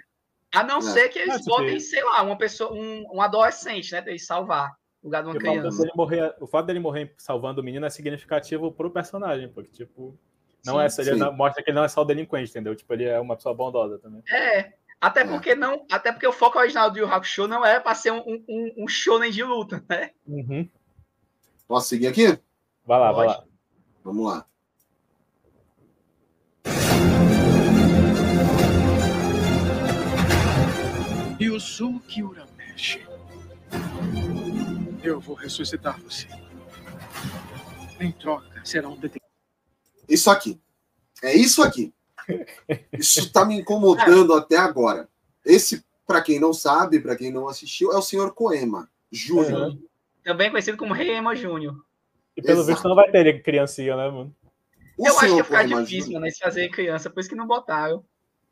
[0.54, 0.82] A não É.
[0.82, 4.02] ser que eles Ah, tipo, botem, sei lá, uma pessoa, um, um adolescente, né?
[4.02, 4.70] Pra eles salvar
[5.04, 5.78] no lugar de uma E o fato criança.
[5.78, 10.18] dele morrer, o fato dele morrer salvando o menino é significativo pro personagem, porque, tipo,
[10.66, 11.18] não é, Sim, ele sim.
[11.18, 12.74] não- mostra que ele não é só o delinquente, entendeu?
[12.76, 14.24] Tipo, ele é uma pessoa bondosa também.
[14.32, 14.74] É.
[15.00, 15.26] Até É.
[15.26, 18.24] porque não, até porque o foco original do Yu Hakusho não era pra ser um,
[18.48, 20.12] um, um shonen de luta, né?
[20.26, 20.68] Uhum.
[21.68, 22.28] Posso seguir aqui?
[22.86, 23.40] Vai lá, vai Pode.
[23.40, 23.46] lá.
[24.04, 24.46] Vamos lá.
[31.40, 33.06] Yusuke Urameshi.
[35.04, 36.28] Eu vou ressuscitar você.
[38.00, 39.24] Em troca, será um detetive.
[40.08, 40.60] Isso aqui.
[41.24, 41.94] É isso aqui.
[42.94, 45.08] Isso tá me incomodando até agora.
[45.46, 49.70] Esse, pra quem não sabe, pra quem não assistiu, é o senhor Koema Júnior.
[49.70, 49.84] Uhum.
[50.24, 51.76] Também conhecido como Rei Ema Júnior.
[52.36, 52.74] E pelo Exato.
[52.74, 54.36] visto não vai ter criancinha, né, mano?
[54.98, 57.30] O Eu acho que ia ficar Koema difícil, Júnior, mano, eles fazerem criança, por isso
[57.30, 58.04] que não botaram.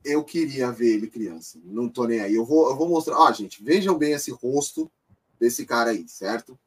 [0.06, 1.60] eu queria ver ele criança.
[1.64, 2.36] Não tô nem aí.
[2.36, 3.18] Eu vou, eu vou mostrar.
[3.18, 4.92] Ó, gente, vejam bem esse rosto
[5.40, 6.58] desse cara aí, certo?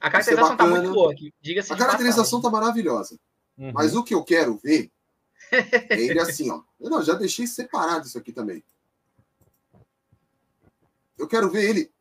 [0.00, 0.82] A caracterização tá bacana.
[0.82, 1.32] muito boa aqui.
[1.40, 2.42] Diga-se A caracterização passagem.
[2.42, 3.18] tá maravilhosa.
[3.58, 3.70] Uhum.
[3.72, 4.90] Mas o que eu quero ver é
[5.90, 6.62] ele assim, ó.
[6.78, 8.62] Eu não, já deixei separado isso aqui também.
[11.18, 11.92] Eu quero ver ele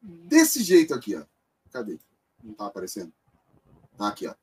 [0.00, 1.24] desse jeito aqui, ó.
[1.72, 1.98] Cadê?
[2.42, 3.12] Não tá aparecendo?
[3.96, 4.34] Tá aqui, ó.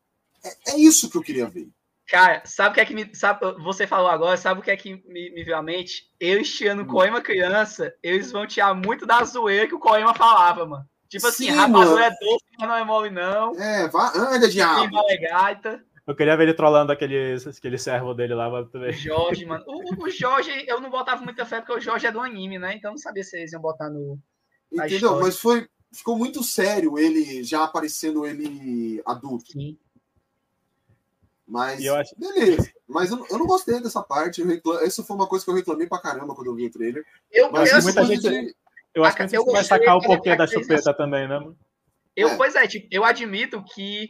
[0.44, 1.70] É, é isso que eu queria ver.
[2.08, 3.16] Cara, sabe o que é que me.
[3.16, 6.12] Sabe, você falou agora, sabe o que é que me, me veio à mente?
[6.20, 6.88] Eu estiando Hum.
[6.88, 10.86] Koema criança, eles vão tirar muito da zoeira que o Koema falava, mano.
[11.08, 12.00] Tipo assim, Sim, rapadura mano.
[12.00, 13.54] é doce, mas não é mole, não.
[13.60, 14.90] É, vá, anda, diabo.
[14.90, 15.86] Quem é gaita.
[16.12, 19.00] Eu queria ver ele trollando aquele, aquele servo dele lá, mas.
[19.00, 19.64] Jorge, mano.
[19.66, 22.76] O, o Jorge, eu não botava muita fé porque o Jorge é do anime, né?
[22.76, 24.20] Então eu não sabia se eles iam botar no.
[24.70, 25.20] Entendeu?
[25.22, 25.70] Mas foi.
[25.94, 29.54] Ficou muito sério ele já aparecendo ele adulto.
[29.54, 29.78] Sim.
[31.48, 31.82] Mas.
[31.82, 32.70] Eu acho- Beleza.
[32.88, 34.42] Mas eu, não- eu não gostei dessa parte.
[34.86, 37.06] Isso foi uma coisa que eu reclamei pra caramba quando eu vi o trailer.
[37.32, 38.56] Eu, Mas eu, muita gente- de-
[38.94, 41.58] Eu acho que a gente vai sacar o porquê da chupeta também, né, mano?
[42.16, 42.36] Eu, É.
[42.36, 44.10] Pois é, tipo, eu admito que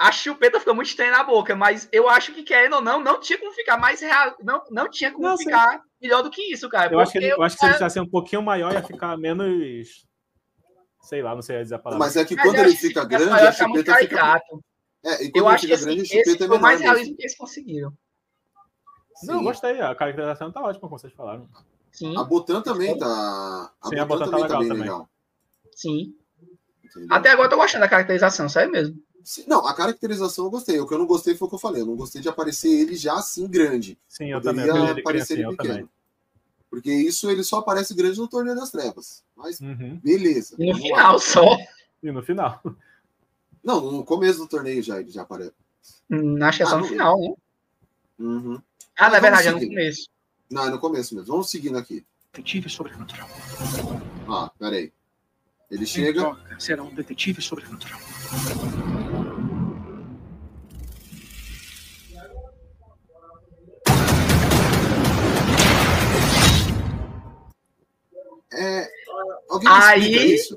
[0.00, 3.20] a chupeta ficou muito estranha na boca, mas eu acho que, querendo ou não, não
[3.20, 4.34] tinha como ficar mais real.
[4.42, 5.44] Não, não tinha como Não, sim.
[5.44, 6.90] ficar melhor do que isso, cara.
[6.94, 9.18] Eu acho que, eu acho que se ele cara- tivesse um pouquinho maior, ia ficar
[9.18, 10.06] menos.
[11.02, 12.06] Sei lá, não sei dizer a palavra.
[12.06, 14.16] Mas é que mas quando ele fica grande, maior, a chupeta fica.
[14.16, 14.64] caricato.
[15.04, 16.60] É, e quando Eu ele acho que fica grande, a esse chupeta é foi o
[16.62, 17.92] mais realismo que eles conseguiram.
[19.24, 19.44] Não, Sim.
[19.44, 19.80] gostei.
[19.82, 21.46] A caracterização tá ótima, como vocês falaram.
[21.92, 23.06] Sim, A Botan também tá.
[23.82, 24.82] A Sim, a Botan Botan tá também tá legal também.
[24.82, 25.10] legal.
[25.74, 26.14] sim.
[26.84, 27.08] entendeu?
[27.10, 28.96] Até agora eu tô gostando da caracterização, sério mesmo.
[29.46, 30.78] Não, a caracterização eu gostei.
[30.80, 31.82] O que eu não gostei foi o que eu falei.
[31.82, 33.98] Eu não gostei de aparecer ele já assim grande.
[34.08, 34.66] Sim, eu também.
[34.66, 35.72] Poderia Eu ele aparecer ele eu também.
[35.72, 35.90] pequeno.
[36.70, 39.24] Porque isso ele só aparece grande no Torneio das Trevas.
[39.36, 39.98] Mas Uhum.
[40.02, 40.54] beleza.
[40.58, 41.56] E no final só.
[42.02, 42.62] E no final.
[43.62, 45.52] Não, no começo do torneio já ele já aparece.
[46.10, 46.88] Hum, acho que é só Ah, no não.
[46.88, 47.34] final, né?
[48.20, 48.62] Uhum.
[48.96, 50.08] Ah, na verdade, é no começo.
[50.50, 51.28] Não, é no começo mesmo.
[51.32, 52.04] Vamos seguindo aqui.
[52.32, 53.28] Detetive sobrenatural.
[54.28, 54.92] Ah, peraí.
[55.70, 56.36] Ele chega.
[56.58, 58.00] será um detetive sobrenatural.
[68.52, 68.88] É...
[69.48, 70.56] Alguém Aí- isso?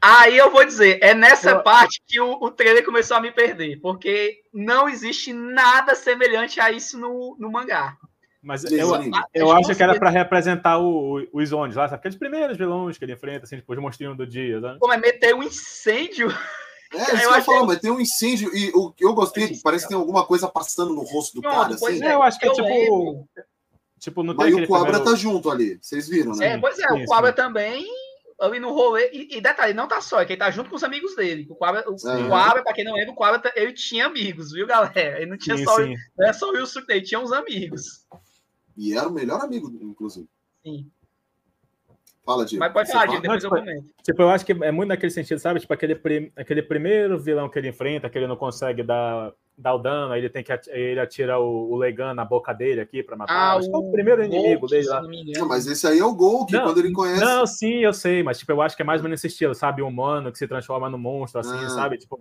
[0.00, 3.32] Aí eu vou dizer, é nessa Eu- parte que o, o trailer começou a me
[3.32, 7.96] perder, porque não existe nada semelhante a isso no, no mangá.
[8.40, 8.88] Mas eu,
[9.34, 11.98] eu acho que era pra representar o, o- os Zones lá, sabe?
[11.98, 14.78] Aqueles primeiros vilões que ele enfrenta, assim, depois monstrinho do dia, sabe?
[14.78, 16.28] Como é meter um incêndio?
[16.92, 19.12] É, isso que eu eu achei- falo, mas tem um incêndio e o que eu
[19.14, 22.06] gostei, parece que tem alguma coisa passando no rosto do Pronto, cara, pois assim.
[22.06, 22.14] é.
[22.14, 22.68] eu acho que é eu tipo.
[22.68, 23.28] lembro.
[23.98, 26.54] Tipo, não tem Mas o Cobra primeiro- tá junto ali, vocês viram, né?
[26.54, 27.32] É, pois é, sim, o sim.
[27.34, 27.86] também
[28.40, 29.10] ali no rolê.
[29.12, 31.46] E, e detalhe, não tá só, é que ele tá junto com os amigos dele.
[31.50, 32.22] O Quabra, o, É.
[32.24, 35.20] o Quabra, pra quem não lembra, o Quabra tá- ele tinha amigos, viu, galera?
[35.20, 35.94] Ele não tinha Sim, só, sim.
[36.16, 38.06] não é só o Wilson, ele tinha uns amigos.
[38.76, 40.28] E era o melhor amigo, inclusive.
[40.64, 40.88] Sim.
[42.24, 42.60] Fala, Diego.
[42.60, 43.06] Mas pode falar?
[43.06, 43.86] Diego, depois eu Não, comento.
[44.02, 45.60] Tipo, eu acho que é muito naquele sentido, sabe?
[45.60, 49.74] Tipo, aquele, prim- aquele primeiro vilão que ele enfrenta, que ele não consegue dar, dar
[49.74, 52.80] o dano, aí ele tem que ati- ele atira o, o Legan na boca dele
[52.80, 53.34] aqui pra matar.
[53.34, 55.02] Ah, acho que é o primeiro inimigo Golk, dele lá.
[55.02, 57.20] não mas esse aí é o Gol, que Não, quando ele conhece.
[57.20, 59.54] Não, sim, eu sei, mas tipo, eu acho que é mais ou menos nesse estilo,
[59.56, 59.82] sabe?
[59.82, 61.68] Um humano que se transforma no monstro, assim, Ah.
[61.70, 61.98] sabe?
[61.98, 62.18] Tipo,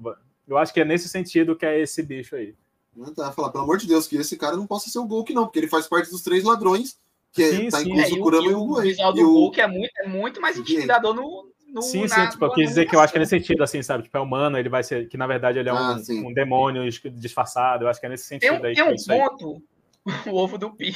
[0.48, 2.56] eu acho que é nesse sentido que é esse bicho aí.
[2.96, 5.24] Não tá, falar, pelo amor de Deus, que esse cara não possa ser o Gol,
[5.24, 6.98] que não, porque ele faz parte dos três ladrões,
[7.32, 7.92] que é- Sim, tá sim.
[7.92, 8.84] incluso É, o Kurama e o o, Goen.
[8.88, 11.48] visual do o- Hulk é muito, é muito mais intimidador no.
[11.78, 13.64] No sim, na- sim, tipo, eu quis dizer que eu acho que é nesse sentido,
[13.64, 14.04] assim, sabe?
[14.04, 16.84] Tipo, é humano, ele vai ser, que na verdade ele é Ah, um, um demônio
[17.12, 18.74] disfarçado, eu acho que é nesse Tem sentido um, aí.
[18.76, 19.30] tem é um aí.
[19.30, 19.64] ponto,
[20.28, 20.94] o ovo do Pio.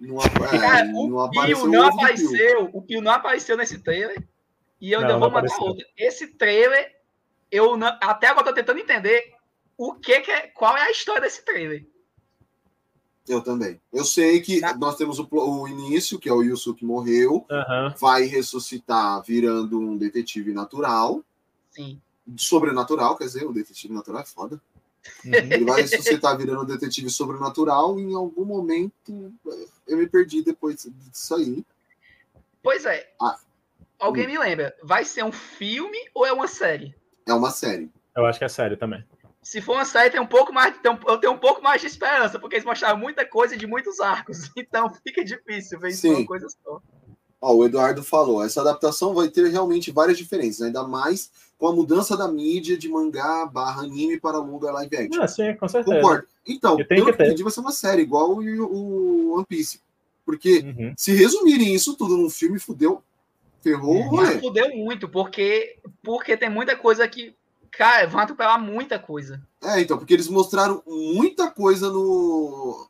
[0.00, 0.16] Não,
[0.52, 2.04] é, Cara, não o apareceu Pio o não ovo do Pio.
[2.06, 2.70] apareceu.
[2.72, 4.22] O Pio não apareceu nesse trailer.
[4.80, 5.66] E eu Não, ainda vou não mandar apareceu.
[5.66, 5.86] outro.
[5.96, 6.90] Esse trailer,
[7.50, 9.34] eu não- até agora tô tentando entender
[9.76, 11.84] o que, que é, qual é a história desse trailer.
[13.30, 13.80] Eu também.
[13.92, 14.76] Eu sei que Tá.
[14.76, 17.94] nós temos o, o início, que é o Yusuke morreu, Aham.
[18.00, 21.22] vai ressuscitar virando um detetive natural,
[21.70, 22.00] Sim.
[22.36, 24.60] sobrenatural, quer dizer, o detetive natural é foda.
[25.24, 25.32] Uhum.
[25.32, 29.32] Ele vai ressuscitar virando um detetive sobrenatural e em algum momento
[29.86, 31.64] eu me perdi depois disso aí.
[32.62, 33.10] Pois é.
[33.22, 33.38] Ah.
[33.98, 34.30] Alguém Hum.
[34.30, 34.74] me lembra?
[34.82, 36.94] Vai ser um filme ou é uma série?
[37.26, 37.88] É uma série.
[38.16, 39.04] Eu acho que é sério também.
[39.42, 41.80] Se for uma série, tem um pouco mais, tem um- eu tenho um pouco mais
[41.80, 44.38] de esperança, porque eles mostraram muita coisa de muitos arcos.
[44.56, 46.14] Então fica difícil ver isso Sim.
[46.14, 46.80] uma coisa só.
[47.42, 51.72] Ó, o Eduardo falou, essa adaptação vai ter realmente várias diferenças, ainda mais com a
[51.72, 55.22] mudança da mídia de mangá barra anime para longa live action.
[55.22, 55.96] Ah, sim, com certeza.
[55.96, 56.26] Concordo.
[56.46, 57.24] Então, E que que ter.
[57.24, 59.80] entendi, vai ser uma série, igual o, o One Piece.
[60.24, 60.92] Porque Uhum.
[60.96, 63.02] se resumirem isso tudo num filme, fudeu.
[63.62, 64.40] Ferrou o Mas rolê.
[64.40, 67.34] fudeu muito, porque, porque tem muita coisa que.
[67.80, 69.40] Cara, vão atropelar muita coisa.
[69.62, 72.86] É, então, porque eles mostraram muita coisa no.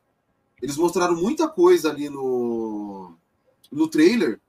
[0.60, 3.14] Eles mostraram muita coisa ali no.
[3.70, 4.40] No trailer.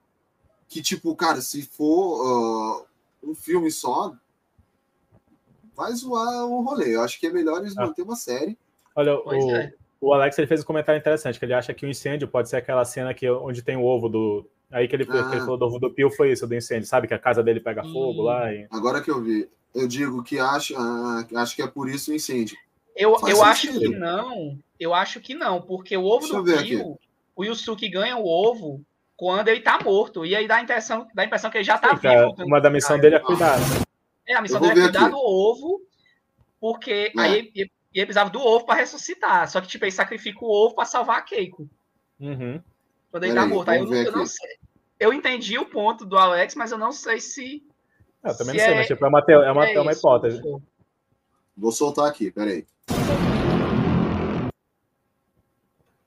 [0.67, 2.85] Que, tipo, cara, se for ah,
[3.21, 4.15] um filme só.
[5.75, 6.95] Vai zoar o rolê.
[6.95, 7.85] Eu acho que é melhor eles Ah.
[7.85, 8.57] manter uma série.
[8.95, 9.71] Olha, Pois o, é.
[10.01, 12.55] o Alex ele fez um comentário interessante, que ele acha que o incêndio pode ser
[12.55, 14.49] aquela cena que, onde tem o ovo do.
[14.71, 15.39] Aí que ele, que ele Ah.
[15.41, 17.07] falou do ovo do Pio foi isso, do incêndio, sabe?
[17.07, 18.25] Que a casa dele pega fogo Hum.
[18.25, 18.53] lá.
[18.53, 18.67] E...
[18.71, 22.13] Agora que eu vi, eu digo que acho, ah, acho que é por isso o
[22.15, 22.57] incêndio.
[22.95, 24.57] Eu, Faz eu acho que não.
[24.79, 26.99] Eu acho que não, porque o ovo Deixa do Pio,
[27.35, 28.81] o Yusuke ganha o ovo
[29.17, 30.25] quando ele tá morto.
[30.25, 32.43] E aí dá a impressão, dá a impressão que ele já tá Sim, cara, vivo.
[32.45, 33.59] uma da missão Cara, dele é cuidar.
[33.59, 33.65] né?
[34.27, 35.11] É, a missão dele é cuidar aqui.
[35.11, 35.81] do ovo,
[36.59, 37.21] porque É.
[37.21, 39.49] aí ele, ele- ele precisava do ovo pra ressuscitar.
[39.49, 41.67] Só que, tipo, ele sacrifica o ovo pra salvar a Keiko.
[42.19, 42.61] Uhum.
[43.11, 43.69] Quando ele Pera tá aí, morto.
[43.69, 44.29] Aí eu, eu não aqui.
[44.29, 44.49] sei.
[45.01, 47.63] Eu entendi o ponto do Alex, mas eu não sei se.
[48.23, 49.91] Eu também Se não sei, é- mas tipo, é uma, é uma, é é uma
[49.91, 49.99] isso.
[49.99, 50.39] hipótese.
[51.57, 52.67] Vou soltar aqui, peraí.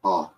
[0.00, 0.28] Ó.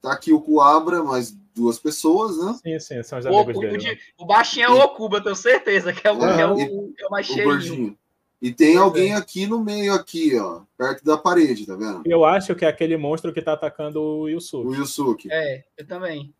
[0.00, 2.54] Tá aqui o Coabra, mais duas pessoas, né?
[2.62, 3.76] Sim, sim, são os O, amigos o, dele.
[3.76, 3.98] de- né?
[4.18, 6.58] o baixinho é o Okuba, eu tenho certeza, que é o, É, que é o,
[6.58, 7.50] e- é o mais O cheirinho.
[7.52, 7.98] gordinho.
[8.40, 10.62] E tem alguém aqui no meio, aqui, ó.
[10.76, 12.02] Perto da parede, tá vendo?
[12.06, 14.68] Eu acho que é aquele monstro que tá atacando o Yusuke.
[14.68, 15.28] O Yusuke.
[15.30, 16.34] É, eu também.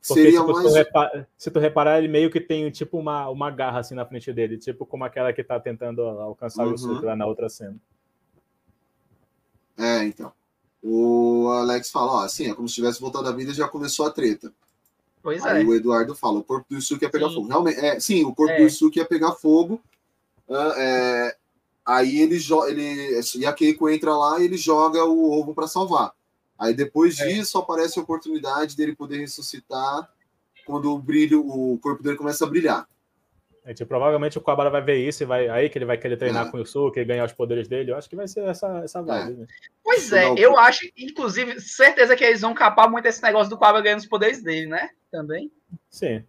[0.00, 0.74] Porque, Seria tipo, se, tu mais.
[0.74, 4.32] repa- se tu reparar, ele meio que tem tipo uma, uma garra assim na frente
[4.32, 6.70] dele, tipo como aquela que tá tentando alcançar Uhum.
[6.70, 7.76] o Yusuke lá na outra cena.
[9.78, 10.32] É, então.
[10.82, 14.06] O Alex fala, ó, assim, é como se tivesse voltado à vida e já começou
[14.06, 14.52] a treta.
[15.22, 15.48] Pois é.
[15.50, 17.34] Aí o Eduardo fala, o corpo do Yusuke ia pegar Sim.
[17.36, 17.48] fogo.
[17.48, 18.56] Realmente, é, sim, o corpo É.
[18.56, 19.80] do Yusuke ia pegar fogo.
[20.50, 21.36] ah, é,
[21.86, 22.70] aí ele joga.
[22.70, 26.12] Ele, e a Keiko entra lá e ele joga o ovo para salvar.
[26.62, 27.26] Aí depois É.
[27.26, 30.08] disso aparece a oportunidade dele poder ressuscitar
[30.64, 32.86] quando o brilho, o corpo dele começa a brilhar.
[33.64, 36.16] A gente, provavelmente o Kuwabara vai ver isso e vai aí que ele vai querer
[36.16, 36.50] treinar É.
[36.50, 37.90] com o Yusuke e ganhar os poderes dele.
[37.92, 39.38] Eu acho que vai ser essa, essa vibe.
[39.40, 39.46] né?
[39.82, 43.80] Pois é, eu acho, inclusive, certeza que eles vão capar muito esse negócio do Quabra
[43.80, 44.90] ganhando os poderes dele, né?
[45.10, 45.50] Também.
[45.90, 46.24] Sim.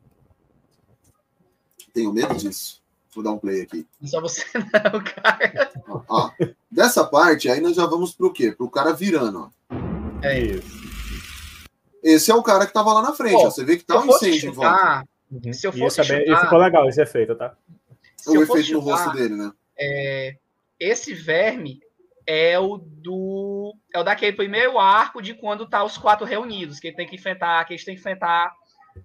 [1.93, 2.81] Tenho medo disso.
[3.13, 3.85] Vou dar um play aqui.
[4.01, 5.71] Não só você não, cara.
[5.87, 6.31] Ó, ó.
[6.69, 8.51] Dessa parte, aí nós já vamos pro quê?
[8.51, 9.82] Pro cara virando, ó.
[10.23, 10.39] É.
[10.39, 10.83] Isso.
[12.03, 13.49] Esse é o cara que tava lá na frente, ó.
[13.49, 15.03] Você vê que tá um incêndio em volta.
[15.31, 15.53] Uhum.
[15.53, 17.55] Se eu fosse isso é bem- e chutar- ficou legal esse efeito, tá?
[18.17, 19.51] se O eu fosse efeito no chutar, rosto dele, né?
[19.79, 20.35] é,
[20.79, 21.79] esse verme
[22.27, 26.87] é o do é o daquele primeiro arco de quando tá os quatro reunidos, que
[26.87, 28.53] ele tem que enfrentar, que eles têm que enfrentar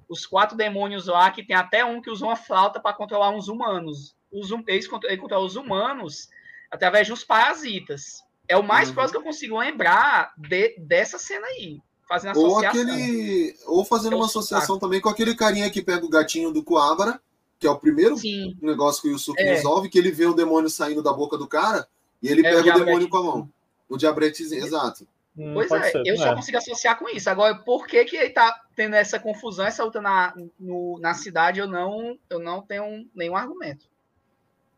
[0.08, 3.48] os quatro demônios lá, que tem até um que usa uma flauta para controlar uns
[3.48, 4.14] humanos.
[4.30, 6.28] Os, hum- eles contro- ele controla os humanos
[6.70, 8.22] através de uns parasitas.
[8.48, 8.94] É o mais Uhum.
[8.94, 12.80] próximo que eu consigo lembrar de- dessa cena aí, fazendo Ou associação.
[12.80, 13.56] aquele.
[13.66, 16.62] Ou fazendo É o uma associação também com aquele carinha que pega o gatinho do
[16.64, 17.20] Coabra,
[17.58, 19.54] que é o primeiro Sim, negócio que o Yusuke É.
[19.54, 21.86] resolve, que ele vê o demônio saindo da boca do cara
[22.22, 22.86] e ele É, o pega o, diabrete.
[22.86, 23.50] demônio com a mão.
[23.88, 25.06] O diabretezinho, exato.
[25.36, 27.30] Hum, Pois é, ser, eu só consigo associar com isso.
[27.30, 31.60] Agora, por que, que ele tá tendo essa confusão, essa luta na, no- na cidade,
[31.60, 33.86] eu não, eu não tenho nenhum argumento.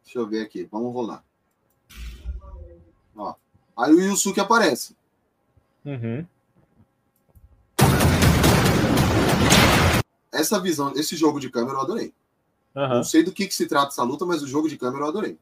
[0.05, 1.25] Deixa eu ver aqui, vamos rolar.
[3.17, 3.35] Ó.
[3.81, 4.95] Aí o Yusuke aparece.
[5.85, 6.27] Uhum.
[10.31, 12.13] Essa visão, esse jogo de câmera eu adorei.
[12.77, 12.97] Aham.
[12.97, 15.09] Não sei do que, que se trata essa luta, mas o jogo de câmera eu
[15.09, 15.39] adorei.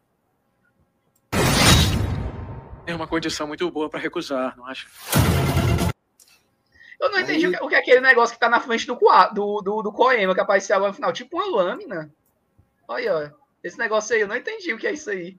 [2.87, 4.89] É uma condição muito boa para recusar, não acho?
[7.01, 8.95] Eu não entendi Aí- o, que, é aquele negócio que tá na frente do,
[9.35, 11.13] do, do, do Koema, que apareceu agora no final.
[11.13, 12.11] Tipo uma lâmina.
[12.87, 13.39] Olha, ó.
[13.63, 15.37] Esse negócio aí, eu não entendi o que é isso aí.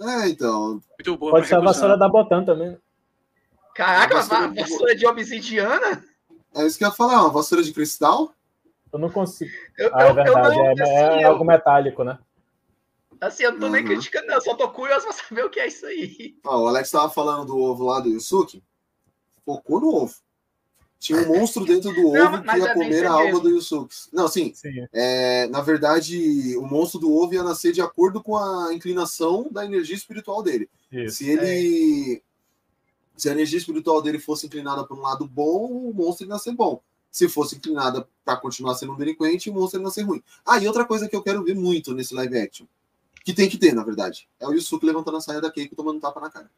[0.00, 0.80] É, então.
[0.98, 2.70] Muito boa Pode ser a vassoura da Botan também.
[2.70, 2.78] né?
[3.74, 6.04] Caraca, Uma uma vassoura vassoura, de obsidiana?
[6.54, 8.32] É isso que eu ia falar, uma vassoura de cristal?
[8.92, 9.50] Eu não consigo.
[9.78, 10.56] Eu, Ah, é eu, eu verdade.
[10.56, 12.18] não, é, assim, é eu, algo metálico, né?
[13.20, 13.88] assim, eu não tô nem Uhum.
[13.88, 14.34] criticando, não.
[14.36, 16.34] Eu só tô curioso pra saber o que é isso aí.
[16.44, 18.64] Ó, o Alex tava falando do ovo lá do Yusuke.
[19.44, 20.14] Focou no ovo.
[21.00, 23.48] Tinha um monstro dentro do Não, ovo que mas ia é comer a alma do
[23.48, 23.94] Yusuke.
[24.12, 24.52] Não, sim.
[24.54, 24.86] Sim.
[24.92, 29.64] É, na verdade, o monstro do ovo ia nascer de acordo com a inclinação da
[29.64, 30.68] energia espiritual dele.
[30.92, 31.16] Isso.
[31.16, 32.22] Se ele.
[33.16, 36.54] Se a energia espiritual dele fosse inclinada para um lado bom, o monstro ia nascer
[36.54, 36.82] bom.
[37.10, 40.22] Se fosse inclinada para continuar sendo um delinquente, o monstro ia nascer ruim.
[40.44, 42.66] Ah, e outra coisa que eu quero ver muito nesse live action,
[43.24, 45.96] que tem que ter, na verdade, é o Yusuke levantando a saia da Keiko tomando
[45.96, 46.50] um tapa na cara.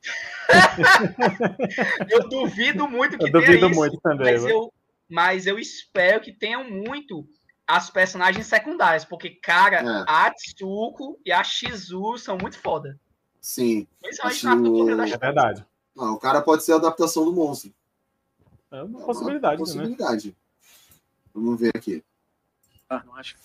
[2.11, 3.75] Eu duvido muito que Eu duvido tenha isso.
[3.81, 4.33] muito também.
[4.33, 4.51] Mas viu?
[4.51, 4.73] eu,
[5.09, 7.27] mas eu espero que tenham muito
[7.67, 10.05] as personagens secundárias, porque, cara, É.
[10.07, 12.99] a Tsuko e a Shizu são muito foda.
[13.41, 13.87] Sim.
[14.01, 15.67] Principalmente A na Shizu- cultura da É verdade.
[15.99, 17.73] Ah, o cara pode ser a adaptação do monstro.
[18.71, 19.59] É uma É uma possibilidade, né?
[19.59, 20.37] possibilidade.
[21.35, 22.03] Vamos ver aqui.
[22.89, 23.37] Ah, não acho.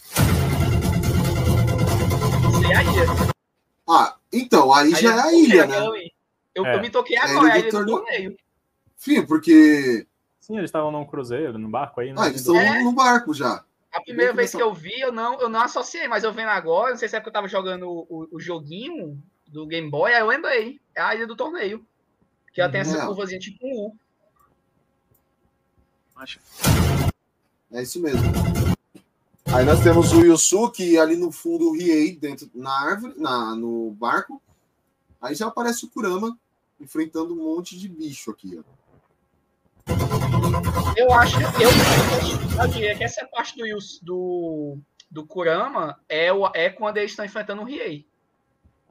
[2.66, 3.06] A ilha.
[3.90, 5.78] Ah, então, aí, já é a ilha, né?
[6.56, 6.76] Eu, É.
[6.76, 8.38] eu me toquei É a agora, ilha a do ilha do torneio.
[8.96, 10.08] Sim, porque.
[10.40, 12.10] Sim, eles estavam num cruzeiro, num barco aí.
[12.10, 12.16] né?
[12.18, 12.82] Ah, eles estão É.
[12.82, 13.64] no barco já.
[13.94, 16.92] A primeira vez que eu vi, eu não, eu não associei, mas eu vendo agora,
[16.92, 20.20] não sei se é porque eu tava jogando o, o- joguinho do Game Boy, aí
[20.22, 20.80] eu lembrei.
[20.96, 21.86] É a ilha do torneio.
[22.54, 23.06] Que ela tem essa É.
[23.06, 23.96] curvazinha tipo um U.
[26.16, 26.40] não acho.
[27.72, 28.22] É isso mesmo.
[29.54, 33.92] Aí nós temos o Yusuke ali no fundo o Riei dentro na árvore, na, no
[33.92, 34.42] barco.
[35.22, 36.38] Aí já aparece o Kurama
[36.80, 38.64] enfrentando um monte de bicho aqui, ó.
[40.96, 41.70] Eu acho que eu,
[42.62, 44.78] eu diria que essa parte do, Yus- do,
[45.10, 48.06] do Kurama é, o, é quando eles estão enfrentando o Riei.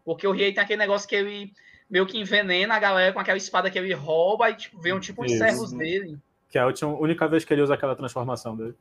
[0.05, 1.53] Porque o Riei tem aquele negócio que ele
[1.89, 5.01] meio que envenena a galera com aquela espada que ele rouba e tipo, vem um
[5.01, 5.39] tipo Isso.
[5.39, 6.19] servos dele.
[6.49, 8.75] Que é a última, única vez que ele usa aquela transformação dele.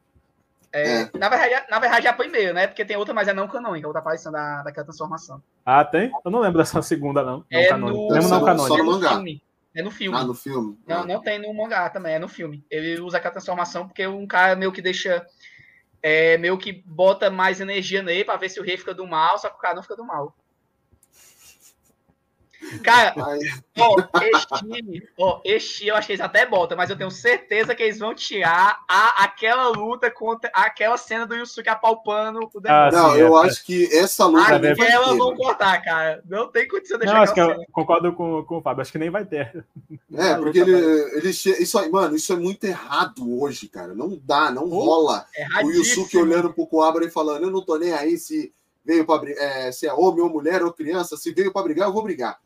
[0.78, 2.68] É, Na, verdade, na verdade é a primeira, né?
[2.68, 5.42] Porque tem outra, mas é não canônica, outra aparição da, daquela transformação.
[5.66, 6.12] Ah, tem?
[6.26, 7.38] Eu não lembro dessa segunda, não.
[7.40, 7.98] Não É canônica.
[7.98, 8.68] no, Lembro Só não no- canônica.
[8.68, 9.10] só é no no mangá.
[9.12, 9.44] filme.
[9.74, 10.18] É no filme.
[10.18, 10.78] Ah, no filme.
[10.88, 11.06] Não, Ah.
[11.06, 12.66] não tem no mangá também, é no filme.
[12.70, 15.26] Ele usa aquela transformação porque um cara meio que deixa.
[16.04, 19.40] É, meio que bota mais energia nele pra ver se o rei fica do mal,
[19.40, 20.36] só que o cara não fica do mal.
[22.84, 23.14] Cara,
[23.78, 27.84] ó, este, ó, este eu acho que eles até botam, mas eu tenho certeza que
[27.84, 32.92] eles vão tirar a, aquela luta contra aquela cena do Yusuke apalpando o Ah, demônio.
[32.92, 33.48] não, sim, eu é.
[33.48, 35.36] acho que essa luta Aquela ter, vão mano.
[35.36, 36.22] cortar, cara.
[36.28, 37.72] Não tem condição de Não, deixar acho que aquela eu cena.
[37.72, 38.82] concordo com, com o Fábio.
[38.82, 39.66] Acho que nem vai ter.
[40.14, 43.94] É, porque ele, ele isso aí, mano, isso é muito errado hoje, cara.
[43.94, 45.26] Não dá, não rola.
[45.38, 45.74] O Erradíssimo.
[46.04, 48.54] Yusuke olhando pro Coabra e falando: Eu não tô nem aí se
[48.84, 51.88] veio pra brigar, é, se é homem ou mulher ou criança, se veio pra brigar,
[51.88, 52.38] eu vou brigar.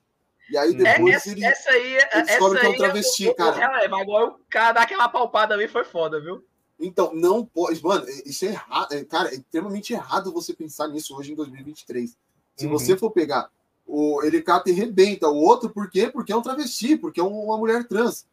[0.51, 1.45] E aí É, depois essa, ele.
[1.45, 3.55] essa aí, essa descobre que é um travesti, eu, eu, cara.
[3.55, 3.95] eu relevo.
[3.95, 6.43] Agora o cara dá aquela palpada ali foi foda, viu?
[6.79, 7.83] Então, não pode.
[7.83, 8.93] Mano, isso é errado.
[8.93, 12.17] é, Cara, é extremamente errado você pensar nisso hoje em 2023.
[12.55, 12.71] Se Uhum.
[12.71, 13.49] você for pegar,
[13.85, 16.09] o, ele cata e rebenta o outro, por quê?
[16.09, 18.25] Porque é um travesti, porque é uma mulher trans.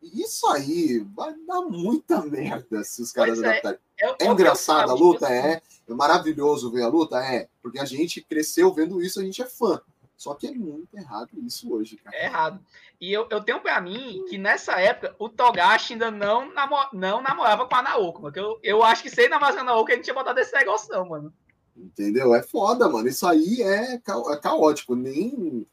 [0.00, 3.50] Isso aí vai dar muita merda se os caras Pois é.
[3.50, 3.78] adaptarem.
[4.00, 5.28] É, É o que eu engraçada a luta?
[5.28, 5.60] É.
[5.88, 7.18] É maravilhoso ver a luta?
[7.18, 7.48] É.
[7.60, 9.80] Porque a gente cresceu vendo isso, a gente é fã.
[10.18, 12.14] Só que é muito errado isso hoje, cara.
[12.16, 12.60] É errado.
[13.00, 17.22] E eu, eu tenho pra mim que nessa época o Togashi ainda não, namo, não
[17.22, 18.34] namorava com a Naoko, mano.
[18.36, 20.52] Eu, eu acho que se ele namorasse com a Naoko, a gente tinha botado esse
[20.52, 21.32] negócio, não, mano.
[21.76, 22.34] Entendeu?
[22.34, 23.06] É foda, mano.
[23.08, 24.96] Isso aí é, ca- é caótico.
[24.96, 25.64] Nem.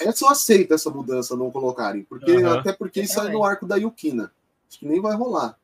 [0.00, 2.04] É só aceita essa mudança não colocarem.
[2.04, 2.60] Porque, Aham.
[2.60, 4.32] Até porque isso aí no arco da Yukina.
[4.68, 5.57] Acho que nem vai rolar.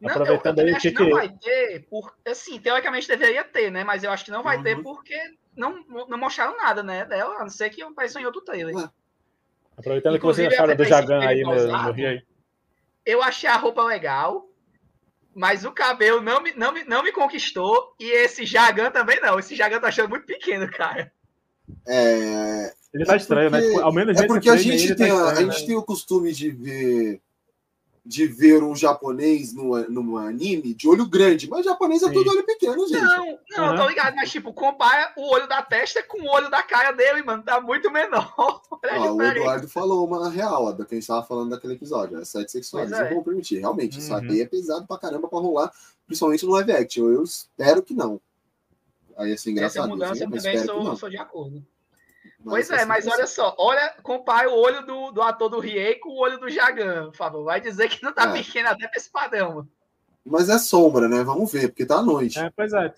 [0.00, 3.08] Não, Aproveitando eu, eu aí, acho que que não que- vai ter, por, assim, teoricamente
[3.08, 3.82] deveria ter, né?
[3.84, 4.82] Mas eu acho que não vai ter Uhum.
[4.82, 5.18] porque
[5.56, 7.04] não, não mostraram nada, né?
[7.06, 8.74] Dela, a não ser que apareceu em outro trailer.
[8.74, 8.88] Ué.
[9.76, 12.22] Aproveitando que vocês Inclusive, acharam do Jagan aí no, no Rio aí.
[13.04, 14.48] Eu achei a roupa legal,
[15.34, 17.94] mas o cabelo não me, não me, não me conquistou.
[18.00, 19.38] E esse Jagan também não.
[19.38, 21.12] Esse Jagan tá achando muito pequeno, cara.
[21.86, 23.60] É, Ele tá estranho, né?
[23.60, 25.66] porque- Ao menos é porque a gente, ele tá tem, a, a estranho, gente né?
[25.68, 27.20] tem o costume de ver
[28.06, 32.12] de ver um japonês no, no anime de olho grande, mas japonês é Sim.
[32.12, 33.00] tudo olho pequeno, gente.
[33.02, 36.48] Não, não, eu tô ligado, mas tipo, compara o olho da testa com o olho
[36.48, 37.42] da cara dele, mano.
[37.42, 38.32] Tá muito menor.
[38.38, 38.60] Ó,
[39.12, 39.22] o.
[39.22, 42.16] Eduardo falou uma real, ó, da que a gente tava falando daquele episódio.
[42.18, 43.12] As sete sexuais não é.
[43.12, 43.58] vão permitir.
[43.58, 44.18] Realmente, isso Uhum.
[44.30, 45.72] aí é pesado pra caramba pra rolar,
[46.06, 47.08] principalmente no live action.
[47.10, 48.20] Eu espero que não.
[49.16, 49.88] Aí ia ser Essa engraçado.
[49.88, 50.96] mudança eu mas também espero que sou, não.
[50.96, 51.66] sou de acordo.
[52.48, 56.10] Pois é, mas olha só, olha, compara o olho do, do ator do Riei com
[56.10, 57.44] o olho do Jagan, por favor.
[57.44, 58.32] Vai dizer que não tá É.
[58.32, 59.48] pequeno até pra esse padrão.
[59.56, 59.68] mano.
[60.24, 61.22] Mas é sombra, né?
[61.22, 62.38] Vamos ver, porque tá à noite.
[62.38, 62.92] É, pois é.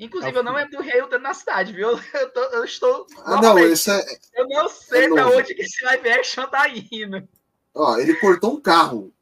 [0.00, 1.88] Inclusive, eu não lembro do Riei lutando na cidade, viu?
[2.14, 3.06] Eu, tô- eu estou.
[3.24, 4.04] Ah, não, esse é.
[4.34, 5.38] Eu não sei é pra novo.
[5.38, 7.28] onde que esse live action tá indo.
[7.74, 9.12] Ó, ele cortou um carro.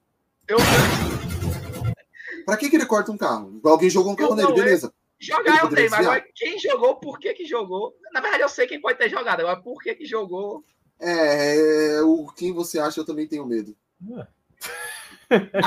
[0.46, 0.58] Eu
[2.44, 3.58] Pra que, que ele corta um carro?
[3.64, 4.86] Alguém jogou um carro Eu nele, não, beleza.
[4.86, 7.94] Ele jogar eu tenho, mas agora quem jogou, por que que jogou?
[8.12, 10.64] Na verdade, eu sei quem pode ter jogado, agora por que que jogou?
[11.00, 13.76] É, o quem você acha, eu também tenho medo.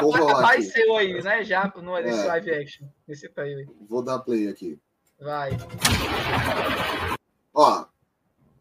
[0.01, 0.43] Vou rolar aqui.
[0.45, 1.43] Apareceu aí, né?
[1.43, 2.25] Já no, nesse É.
[2.25, 3.67] live action, nesse trailer.
[3.87, 4.79] Vou dar play aqui.
[5.19, 5.51] Vai.
[7.53, 7.85] Ó,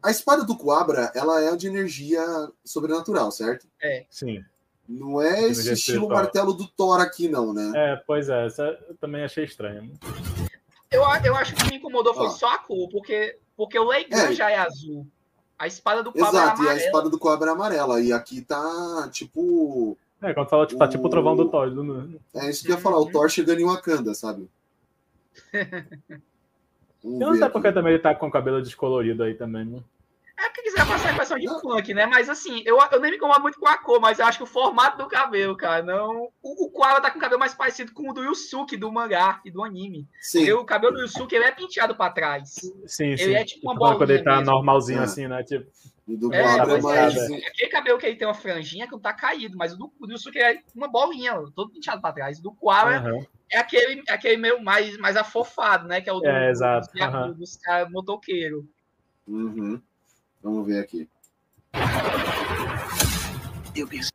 [0.03, 2.21] a espada do Coabra, ela é de energia
[2.65, 3.67] sobrenatural, certo?
[4.09, 4.43] Sim.
[4.87, 6.09] Não é esse estilo espiritual.
[6.09, 7.71] martelo do Thor aqui, não, né?
[7.75, 8.45] É, pois é.
[8.47, 9.93] Essa eu também achei estranho.
[10.91, 12.29] Eu, eu acho que o que me incomodou foi Ó.
[12.29, 14.33] só a cor, porque, porque o Leigan É.
[14.33, 15.05] já é azul.
[15.57, 16.85] A espada do Pablo é Exato, e a amarela.
[16.85, 18.01] espada do Coabra é amarela.
[18.01, 19.97] E aqui tá, tipo...
[20.21, 21.69] É, quando fala, tipo, tá tipo o trovão do O- Thor.
[21.69, 23.11] do- É isso que eu ia falar, o Uhum.
[23.11, 24.49] Thor chegando em Wakanda, sabe?
[25.53, 29.65] Eu não sei porque também ele tá com o cabelo descolorido aí também.
[29.65, 29.79] Né?
[30.41, 32.05] É porque quiser passar a impressão de punk, né?
[32.05, 34.43] Mas assim, eu, eu nem me incomodo muito com a cor, mas eu acho que
[34.43, 36.29] o formato do cabelo, cara, não.
[36.41, 39.41] O, o Koala tá com o cabelo mais parecido com o do Yusuke, do mangá
[39.43, 40.07] e do anime.
[40.21, 42.51] Sim, Porque o cabelo do Yusuke ele é penteado pra trás.
[42.53, 43.23] Sim, sim.
[43.23, 44.53] Ele é tipo uma falando quando ele bolinha tá mesmo.
[44.53, 45.03] normalzinho É.
[45.03, 45.43] assim, né?
[45.43, 45.69] Tipo,
[46.07, 47.15] e do É, é mais...
[47.17, 47.35] é.
[47.47, 50.07] Aquele cabelo que ele tem uma franjinha que não tá caído, mas o do, o
[50.07, 52.39] do Yusuke é uma bolinha, todo penteado pra trás.
[52.39, 53.25] O do Koala aham.
[53.51, 55.99] é aquele, é aquele meio mais, mais afofado, né?
[55.99, 57.31] Que é o do, É, exato, dos, aham.
[57.33, 58.63] dos caras motoqueiros.
[59.27, 59.79] Uhum.
[60.41, 61.07] Vamos ver aqui.
[63.75, 64.11] Eu pensei,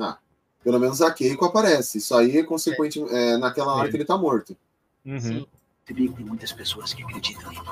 [0.00, 0.18] Ah,
[0.64, 1.98] pelo menos a Keiko aparece.
[1.98, 4.56] Isso aí é consequente é, naquela hora que ele tá morto.
[5.04, 5.20] Uhum.
[5.20, 5.46] Sim.
[5.84, 7.64] que tem muitas pessoas que acreditam em mim.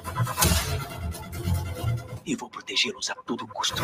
[2.27, 3.81] E vou protegê-los a todo custo.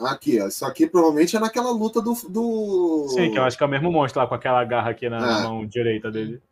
[0.00, 0.48] Aqui, ó.
[0.48, 2.14] Isso aqui provavelmente é naquela luta do.
[2.28, 3.06] do...
[3.10, 5.20] Sim, que eu acho que é o mesmo monstro lá com aquela garra aqui na,
[5.20, 5.40] na Ah.
[5.44, 6.42] mão direita dele.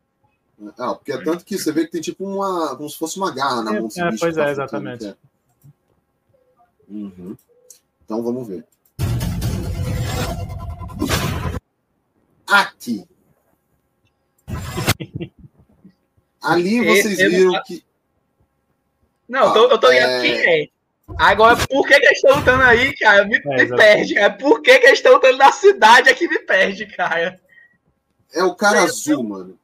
[0.78, 2.76] Ah, porque é tanto que você vê que tem tipo uma.
[2.76, 5.14] como se fosse uma garra na É, mão é, pois tá é, exatamente.
[6.92, 6.94] É.
[6.94, 7.36] Uhum.
[8.04, 8.66] Então vamos ver.
[12.46, 13.06] Aqui.
[16.42, 17.84] Ali vocês viram que.
[19.28, 20.20] Não, eu tô, eu tô ligado É.
[20.20, 20.68] quem é.
[21.18, 23.24] Agora, por que, que eles estão lutando aí, cara?
[23.24, 23.76] Me, me exato.
[23.76, 24.32] perde, cara.
[24.34, 27.40] Por que, que eles estão lutando na cidade é que me perde, cara?
[28.32, 29.58] É o cara azul, mano.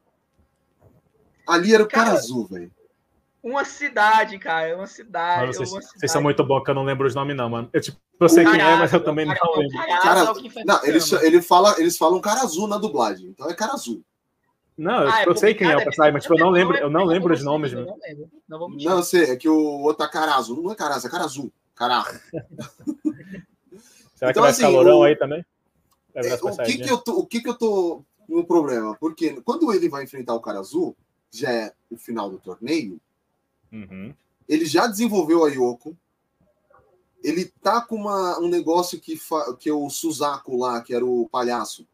[1.47, 2.71] Ali era o cara Cara, azul, velho.
[3.43, 4.77] Uma cidade, cara.
[4.77, 5.47] Uma cidade.
[5.47, 6.13] Mas vocês, uma vocês cidade.
[6.13, 7.71] são muito bons que eu não lembro os nomes, não, mano.
[7.73, 9.77] Eu, tipo, eu sei quem é, mas eu também não Caraca, lembro.
[9.79, 11.25] Caraca, Cara, é que não, Kama.
[11.27, 14.03] ele fala, eles falam cara azul na dublagem, então é cara azul.
[14.77, 16.39] Não, eu, Ah, é eu sei porque, quem é o cara, personagem, mas tipo, eu
[16.39, 17.87] não lembro, eu não é lembro os nomes, mano.
[17.87, 18.31] Não lembro.
[18.49, 18.89] Não vou mentir.
[18.89, 21.11] Não, eu sei, é que o outro é cara azul, não é cara azul, é
[21.11, 21.53] cara azul.
[21.75, 22.21] Caraca.
[24.15, 25.45] Será que Então, vai assim, ficar lourão o- aí também?
[26.15, 28.97] É, o que que eu tô, o que que eu tô no problema?
[28.99, 30.97] Porque quando ele vai enfrentar o cara azul,
[31.31, 33.01] já é o final do torneio,
[33.73, 34.15] Uhum.
[34.49, 35.97] ele já desenvolveu a Yoko.
[37.23, 41.05] Ele tá com uma, um negócio que, fa, que é o Suzaku lá, que era
[41.05, 41.87] o palhaço.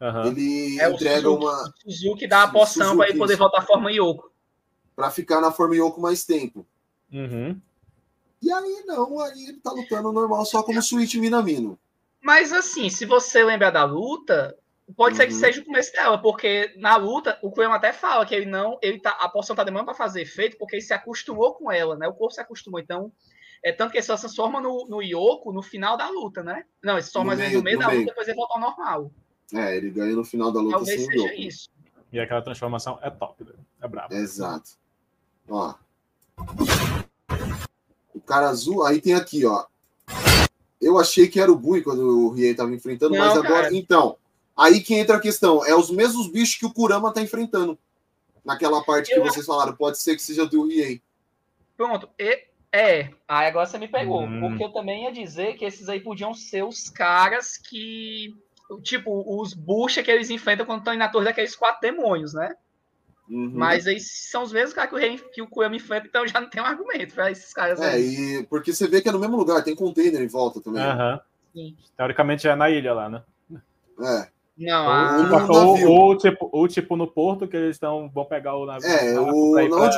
[0.00, 0.26] Aham.
[0.28, 1.62] Ele É o entrega Suzuki, uma.
[1.84, 3.42] o Suzuki dá a poção pra ele poder isso.
[3.42, 4.30] voltar à forma Yoko.
[4.94, 6.64] Pra ficar na forma Yoko mais tempo.
[7.12, 7.60] Uhum.
[8.40, 11.76] E aí não, aí ele tá lutando normal só como Switch Minamino.
[12.22, 14.56] Mas assim, se você lembrar da luta,
[14.96, 15.38] pode ser que Uhum.
[15.38, 18.98] seja o começo dela, porque na luta o Kurama até fala que ele não, ele
[19.00, 22.08] tá, a poção tá demorando pra fazer efeito porque ele se acostumou com ela, né?
[22.08, 23.12] O corpo se acostumou, então
[23.62, 26.64] é tanto que ele só se transforma no, no Yoko no final da luta, né?
[26.82, 28.00] Não, ele só No mais meio, no meio no da meio.
[28.00, 29.10] luta depois ele volta ao normal.
[29.54, 31.40] É, ele ganha no final da luta Talvez sem seja Yoko.
[31.40, 31.68] isso.
[32.12, 33.58] E aquela transformação é top, velho.
[33.82, 34.14] É brabo.
[34.14, 34.70] Exato.
[35.48, 35.74] Ó.
[38.14, 39.64] O cara azul, aí tem aqui, ó.
[40.80, 43.62] Eu achei que era o Bui quando o Riei tava enfrentando, Não, mas agora.
[43.64, 43.74] cara.
[43.74, 44.16] Então,
[44.58, 45.64] aí que entra a questão.
[45.64, 47.78] É os mesmos bichos que o Kurama tá enfrentando.
[48.44, 49.74] Naquela parte que Eu- vocês falaram.
[49.76, 51.00] Pode ser que seja do Riei.
[51.76, 52.08] Pronto.
[52.18, 54.22] E, é, aí agora você me pegou.
[54.22, 54.40] Hum.
[54.40, 58.34] Porque eu também ia dizer que esses aí podiam ser os caras que.
[58.82, 62.54] Tipo, os bucha que eles enfrentam quando estão na torre daqueles quatro demônios, né?
[63.26, 63.50] Uhum.
[63.54, 66.40] Mas aí são os mesmos caras que o, rei, que o Kurama enfrenta, então já
[66.40, 68.04] não tem um argumento pra esses caras É, aí.
[68.40, 70.82] e porque você vê que é no mesmo lugar, tem container em volta também.
[70.82, 71.20] Aham.
[71.54, 71.76] Sim.
[71.96, 73.22] Teoricamente é na ilha lá, né?
[74.00, 74.28] É.
[74.58, 75.90] Não, Ou, a- no ou, navio.
[75.90, 79.52] ou, tipo, ou tipo no porto que eles estão vão pegar o navio É, o-
[79.52, 79.88] pra ir na pra,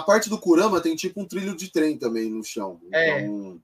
[0.00, 2.80] parte do Kurama tem tipo um trilho de trem também no chão.
[2.92, 3.20] É.
[3.22, 3.60] Então.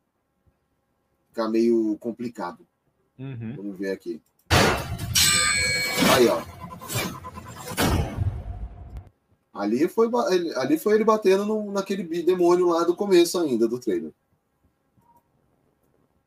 [1.29, 2.67] Fica meio complicado.
[3.19, 3.55] Uhum.
[3.57, 4.21] Vamos ver aqui.
[6.17, 6.43] Aí, ó.
[9.55, 10.11] Ali foi,
[10.57, 14.13] ali foi ele batendo no- naquele demônio lá do começo ainda do trailer.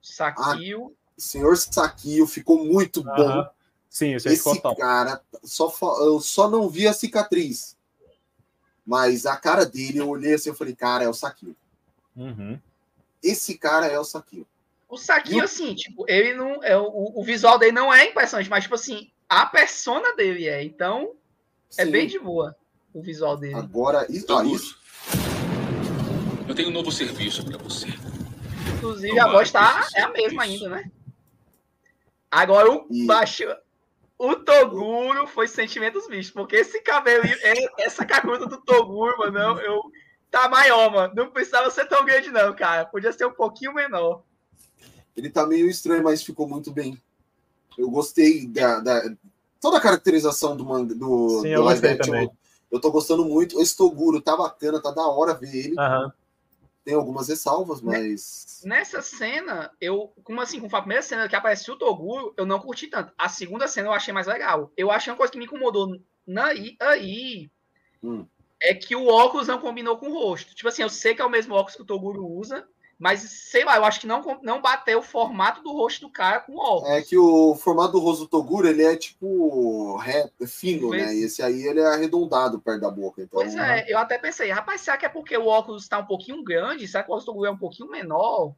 [0.01, 0.95] Saquio.
[1.19, 3.11] Senhor Sakio ficou muito bom.
[3.11, 3.49] Aham.
[3.89, 4.79] Sim, ficou Esse top.
[4.79, 7.75] cara, só, eu só não vi a cicatriz.
[8.85, 11.55] Mas a cara dele, eu olhei assim e falei, cara, é o Sakio.
[12.15, 12.59] Uhum.
[13.21, 14.47] Esse cara é o Sakio.
[14.87, 16.63] O Saquio, E assim, tipo, ele não.
[16.63, 20.63] É, o, o visual dele não é impressionante, mas, tipo assim, a persona dele é.
[20.63, 21.11] Então,
[21.77, 21.91] é Sim.
[21.91, 22.55] bem de boa
[22.93, 23.55] o visual dele.
[23.55, 24.79] Agora, isso, ah, isso.
[26.47, 27.87] Eu tenho um novo serviço para você.
[28.75, 30.65] Inclusive, Tomara a voz tá, é a mesma isso.
[30.65, 30.91] ainda, né?
[32.31, 33.43] Agora, o E- baixo.
[34.17, 39.57] O Toguro foi sentimentos mistos, porque esse cabelo, é- essa cacuda do Toguro, mano, eu,
[39.59, 39.91] eu-
[40.29, 41.13] tá maior, mano.
[41.15, 42.85] Não precisava ser tão grande, não, cara.
[42.85, 44.21] Podia ser um pouquinho menor.
[45.15, 47.01] Ele tá meio estranho, mas ficou muito bem.
[47.77, 49.09] Eu gostei da, da-
[49.61, 52.13] toda a caracterização do manga, do, Sim, do eu live gostei action.
[52.13, 52.31] também.
[52.69, 53.59] Eu tô gostando muito.
[53.61, 55.75] Esse Toguro tá bacana, tá da hora ver ele.
[55.79, 56.11] Aham.
[56.89, 58.63] Tem algumas ressalvas, mas.
[58.65, 62.47] Nessa cena, eu, como assim, como foi a primeira cena que apareceu o Toguro, eu
[62.47, 63.13] não curti tanto.
[63.15, 64.71] A segunda cena eu achei mais legal.
[64.75, 67.51] Eu achei uma coisa que me incomodou naí, aí
[68.01, 68.25] Hum.
[68.59, 70.55] é que o óculos não combinou com o rosto.
[70.55, 72.67] Tipo assim, eu sei que é o mesmo óculos que o Toguro usa,
[72.99, 76.41] mas sei lá, eu acho que não, não bateu o formato do rosto do cara
[76.41, 76.89] com o óculos.
[76.89, 81.15] É que o formato do rosto do Toguro ele é tipo ré, fino, né?
[81.15, 83.21] E esse aí ele é arredondado perto da boca.
[83.21, 86.05] Então, Pois é, eu até pensei, rapaz, será que é porque o óculos está um
[86.05, 86.89] pouquinho grande?
[86.89, 88.53] Será que o óculos do Toguro é um pouquinho menor?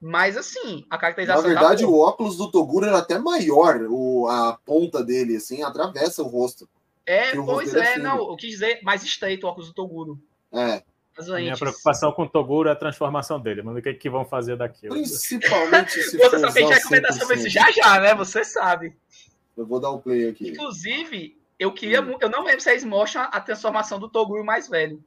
[0.00, 4.28] Mas assim, a Na caracterização verdade, tá o óculos do Toguro era até maior, o,
[4.28, 6.68] a ponta dele, assim, atravessa o rosto.
[7.04, 10.20] É, pois é é, não, eu quis dizer mais estreito o óculos do Toguro.
[10.52, 10.84] É.
[11.18, 13.78] A minha preocupação com o Toguro é a transformação dele, mano.
[13.78, 14.88] O que, que vão fazer daqui?
[14.88, 17.38] Principalmente se Você for sabe que a gente usar vai comentar sobre 100%.
[17.38, 18.14] isso já já, né?
[18.14, 18.96] Você sabe.
[19.56, 20.48] Eu vou dar o play aqui.
[20.48, 22.00] Inclusive, eu queria.
[22.00, 22.16] Hum.
[22.20, 25.04] Eu não lembro se eles mostram a transformação do Toguro mais velho.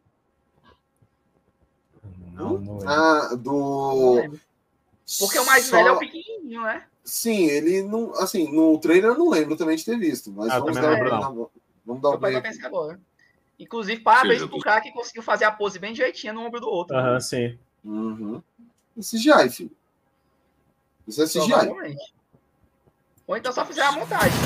[2.33, 2.89] Não, não lembro.
[2.89, 4.39] Ah, Não do.
[5.19, 6.85] Porque o mais Só- velho é o pequenininho, né?
[7.03, 8.13] Sim, ele não.
[8.15, 10.89] Assim, no trailer eu não lembro também de ter visto, mas Ah, vamos dar, não
[10.91, 11.47] lembro, vamos,
[11.85, 12.65] vamos dar o Eu play aqui.
[12.65, 12.99] agora.
[13.57, 16.95] Inclusive, parabéns pro cara que conseguiu fazer a pose bem direitinha no ombro do outro.
[16.97, 17.57] Aham, sim.
[17.83, 18.41] Uhum.
[18.97, 19.71] É CGI, filho.
[21.07, 21.53] Isso é CGI.
[21.53, 22.15] O.
[23.27, 24.37] Ou então só fizer a montagem.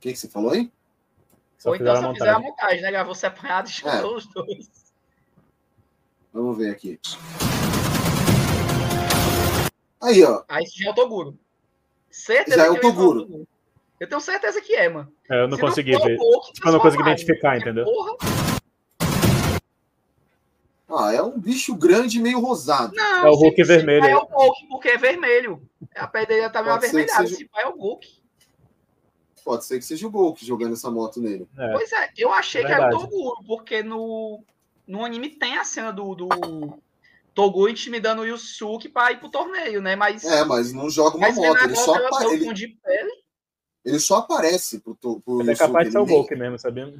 [0.00, 0.70] que, que você falou aí?
[1.58, 2.50] Só Ou então só fizer a montagem.
[2.50, 2.90] montagem, né?
[2.90, 4.16] Gravou separado e juntou É.
[4.16, 4.70] os dois.
[6.32, 7.00] Vamos ver aqui.
[10.00, 10.44] Aí, ó.
[10.48, 11.38] Aí já é o Toguro.
[12.10, 13.48] Certeza Já é que o falar Toguro.
[13.98, 15.10] Eu tenho certeza que é, mano.
[15.30, 16.16] É, eu não Se consegui for o ver.
[16.18, 17.84] Hulk Tipo, eu não consegui identificar, entendeu?
[17.84, 18.16] Porra,
[20.88, 22.94] Ah, é um bicho grande meio rosado.
[22.94, 24.14] Não, É o Hulk se- se vermelho É aí.
[24.14, 25.60] o Hulk, porque é vermelho.
[25.96, 27.22] A pele dele tá meio avermelhada.
[27.22, 28.06] seja- Esse pai é o Hulk.
[29.44, 31.48] Pode ser que seja o Golk jogando essa moto nele.
[31.56, 31.72] É.
[31.72, 32.98] Pois é, eu achei que era o.
[32.98, 34.42] Toguro, porque no,
[34.86, 36.28] no anime tem a cena do, do
[37.32, 39.94] Toguro intimidando o Yusuke pra ir pro torneio, né?
[39.94, 41.96] Mas, É, mas não joga uma mas moto, ele só,
[42.32, 43.24] ele, de pele.
[43.86, 46.92] Ele só aparece pro, pro Ele é capaz de ser o Golk mesmo, sabia?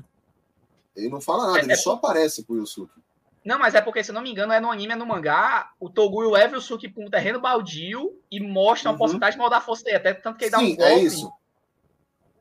[0.97, 2.99] ele não fala nada, É- ele é só aparece pro Yusuke.
[3.45, 5.71] Não, mas é porque, se eu não me engano, é no anime, é no mangá,
[5.79, 8.99] o Toguro leva o Yusuke pra um terreno baldio e mostra uma Uhum.
[8.99, 10.93] possibilidade de maldar a força dele, até tanto que ele dá um Sim, golpe.
[10.93, 11.33] é isso.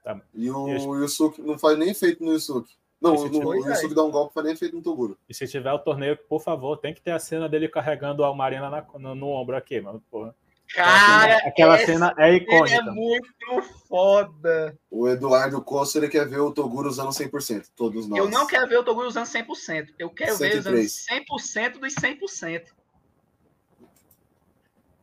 [0.03, 0.19] Tá.
[0.33, 2.73] E o Yusuke não faz nem efeito no Yusuke.
[3.01, 5.17] Não, no- tipo- o Yusuke dá um golpe, faz nem efeito no Toguro.
[5.27, 8.33] E se tiver o torneio, por favor, tem que ter a cena dele carregando a
[8.33, 10.01] Marina na- no, no ombro aqui, mano.
[10.09, 10.33] Porra.
[10.73, 12.91] Cara, Aquela cena é Ele é icônica.
[12.91, 14.77] muito foda.
[14.89, 17.69] O Eduardo Costa ele quer ver o Toguro usando 100%.
[17.75, 18.19] Todos nós.
[18.19, 19.93] Eu não quero ver o Toguro usando 100%.
[19.97, 21.05] Eu quero ver ele usando 103.
[21.29, 22.63] 100% dos 100%.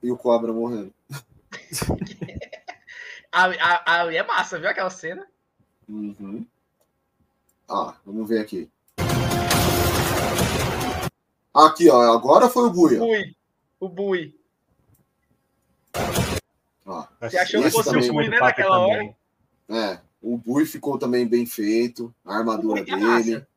[0.02, 0.92] E o Cobra morrendo.
[3.32, 5.26] Ali, é massa, viu aquela cena?
[5.88, 6.46] Uhum.
[7.68, 8.68] Ah, vamos ver aqui.
[11.54, 12.12] Aqui, ó.
[12.12, 12.70] Agora foi o O.
[12.72, 13.36] Bui.
[13.80, 14.41] O Bui.
[16.84, 19.16] Ó, Você achou que Esse fosse o Bui, muito né, naquela também.
[19.70, 20.00] é.
[20.20, 22.14] O Bui ficou também bem feito.
[22.24, 23.00] A armadura é dele.
[23.04, 23.48] massa.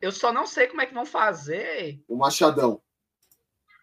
[0.00, 2.00] Eu só não sei como é que vão fazer.
[2.08, 2.80] O Machadão.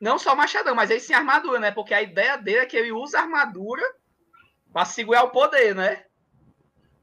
[0.02, 1.72] Não só o Machadão, mas ele sem armadura, né?
[1.72, 3.82] Porque a ideia dele é que ele usa a armadura
[4.72, 6.06] pra segurar o poder, né?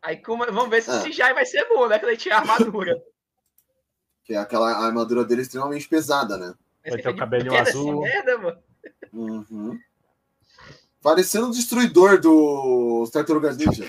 [0.03, 0.95] Aí como- vamos ver se É.
[0.95, 1.99] o CGI vai ser bom, né?
[1.99, 3.01] Quando ele tirar a armadura.
[4.25, 6.55] Que é aquela a armadura dele extremamente pesada, né?
[6.89, 8.01] Vai ter o de cabelinho azul.
[8.03, 8.63] merda, mano?
[9.13, 9.81] Uhum.
[11.03, 13.89] Parecendo o destruidor do Tartarugas Ninja.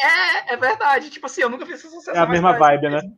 [0.00, 1.10] É, é verdade.
[1.10, 2.14] Tipo assim, eu nunca fiz essa sensação.
[2.14, 3.12] É a mesma vibe, né?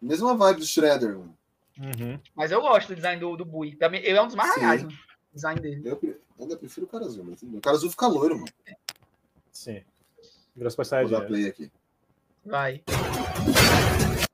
[0.00, 1.36] Mesma vibe do Shredder, mano.
[1.78, 2.18] Uhum.
[2.34, 3.74] Mas eu gosto do design do, do Bui.
[3.74, 4.60] Pra ele é um dos mais Sim.
[4.60, 4.96] legais, mano.
[5.32, 5.82] O design dele.
[5.84, 6.00] Eu
[6.40, 8.52] ainda prefiro o cara azul, mas o cara azul fica loiro, mano.
[9.50, 9.82] Sim.
[10.54, 11.70] Virou Super Vou dar play aqui.
[12.44, 12.82] Vai.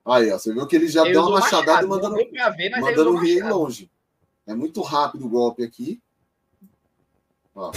[0.05, 0.39] Aí, ó.
[0.39, 3.13] Você viu que ele já Ele deu uma machadada machado, e mandando, pra ver, mandando
[3.49, 3.91] longe.
[4.47, 6.03] É muito rápido o golpe aqui.
[7.55, 7.71] Ó.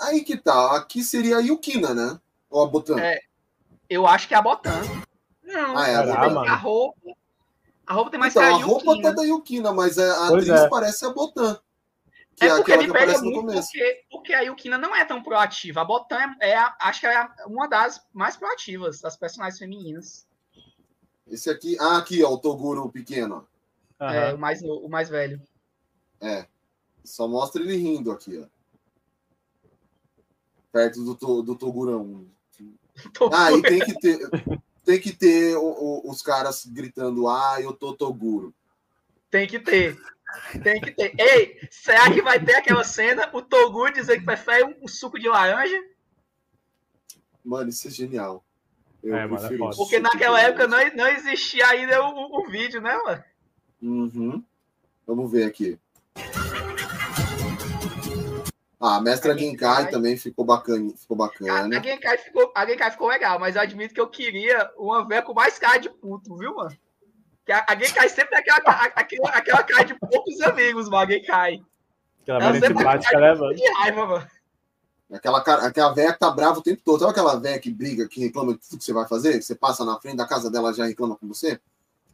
[0.00, 0.76] Aí que tá.
[0.76, 2.18] Aqui seria a Yukina, né?
[2.50, 3.00] Ou a Botan.
[3.00, 3.20] É.
[3.88, 4.80] Eu acho que é a Botan.
[5.42, 6.96] Não, Ah, é a a roupa.
[7.86, 9.08] A roupa tem mais Então, cara a de roupa Yukina.
[9.10, 10.68] tá da Yukina, mas a Pois atriz é.
[10.68, 11.58] parece a Botan.
[12.34, 15.80] Que É é, porque ele pega muito, porque, porque a Yukina não é tão proativa.
[15.80, 19.58] A Botan é, é a- acho que é a- uma das mais proativas das personagens
[19.58, 20.25] femininas.
[21.26, 21.76] Esse aqui.
[21.80, 23.46] Ah, aqui, ó, o Toguro pequeno.
[23.98, 24.04] ó.
[24.10, 25.40] É, o, mais, o mais velho.
[26.20, 26.46] É.
[27.04, 28.46] Só mostra ele rindo aqui, ó.
[30.72, 32.26] Perto do, to, do Togurão.
[33.32, 34.18] Ah, e tem que ter.
[34.84, 35.62] Tem que ter o-
[36.06, 38.54] o- os caras gritando, ah, eu tô Toguro.
[39.30, 39.98] Tem que ter.
[40.62, 41.12] Tem que ter.
[41.18, 45.18] Ei, será que vai ter aquela cena, o Toguro dizer que prefere um, um suco
[45.18, 45.76] de laranja?
[47.44, 48.44] Mano, isso é genial.
[49.06, 49.70] Eu É, mano, é prefiro.
[49.76, 53.24] Porque naquela época não, não existia ainda o, o- vídeo, né, mano?
[53.80, 54.42] Uhum.
[55.06, 55.78] Vamos ver aqui.
[58.80, 60.90] Ah, a Mestra A Genkai também ficou bacana.
[60.96, 61.82] Ficou A, a, bacana.
[61.82, 65.32] Genkai ficou, a Genkai ficou legal, mas eu admito que eu queria uma véia com
[65.32, 66.76] mais cara de puto, viu, mano?
[67.44, 71.10] Que a, a Genkai sempre tem aquela, a- aquela, aquela cara de poucos amigos, mano,
[71.10, 71.60] a Genkai.
[72.22, 73.54] Aquela Ela velha sempre antipática, tá né, mano?
[73.54, 74.26] de raiva, mano.
[75.12, 76.98] Aquela, cara- aquela velha que tá brava o tempo todo.
[77.00, 79.40] Sabe aquela velha que briga, que reclama de tudo que você vai fazer?
[79.40, 81.60] Você passa na frente da casa dela já reclama com você?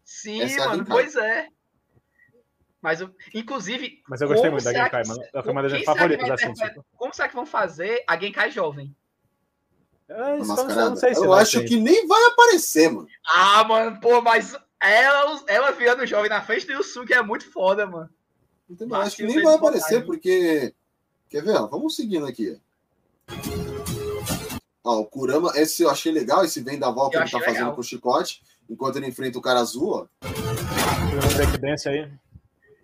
[0.04, 0.96] Sim, Essa é mano, Genkai.
[1.02, 1.48] pois é.
[2.82, 5.22] Mas, eu- inclusive, Mas eu gostei muito da Genkai, mano.
[5.32, 6.84] Ela foi uma das minhas favoritas, assim, tipo.
[6.96, 8.94] como será que vão fazer a Genkai jovem?
[10.08, 11.68] É, não- sei se Eu acho ter.
[11.68, 13.08] que nem vai aparecer, mano.
[13.26, 17.86] Ah, mano, pô, mas ela, ela virando jovem na frente do Yusuke é muito foda,
[17.86, 18.10] mano.
[18.68, 18.96] Entendeu?
[18.96, 20.74] Eu acho que nem vai aparecer, porque.
[21.30, 21.56] Quer ver?
[21.56, 21.66] ó?
[21.68, 22.60] Vamos seguindo aqui.
[24.84, 27.60] Ó, o Kurama, esse eu achei legal, esse vendaval que Eu ele tá achei fazendo
[27.60, 27.74] legal.
[27.74, 30.26] com o chicote, enquanto ele enfrenta o cara azul, ó.
[30.26, 32.10] Um aí.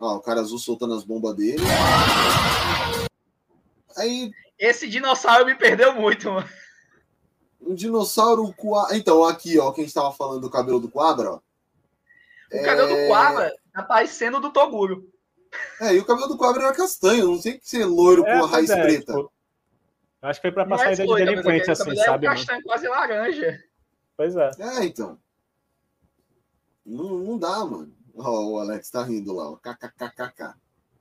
[0.00, 1.62] Ó, o cara azul soltando as bombas dele.
[3.96, 6.48] Aí, Esse dinossauro me perdeu muito, mano.
[7.60, 8.52] um dinossauro.
[8.56, 8.88] Coa...
[8.92, 11.40] Então, aqui, ó, quem estava falando do cabelo do quadro, ó.
[12.56, 15.06] O cabelo É, do Quava tá parecendo o do Toguro.
[15.80, 18.44] É, e o cabelo do quadro era castanho, não sei que ser loiro É, com
[18.44, 19.12] a raiz é, preta.
[19.14, 19.32] tipo,
[20.22, 21.98] eu acho que foi pra Não passar a é ideia de loiro, delinquente, assim, cabelo
[21.98, 22.26] é um sabe?
[22.26, 22.38] mano?
[22.38, 23.64] castanho quase laranja.
[24.16, 24.50] Pois é.
[24.58, 25.18] É, então.
[26.84, 27.94] Não, não dá, mano.
[28.16, 29.56] Ó, o Alex tá rindo lá, ó.
[29.56, 30.54] KKKKK.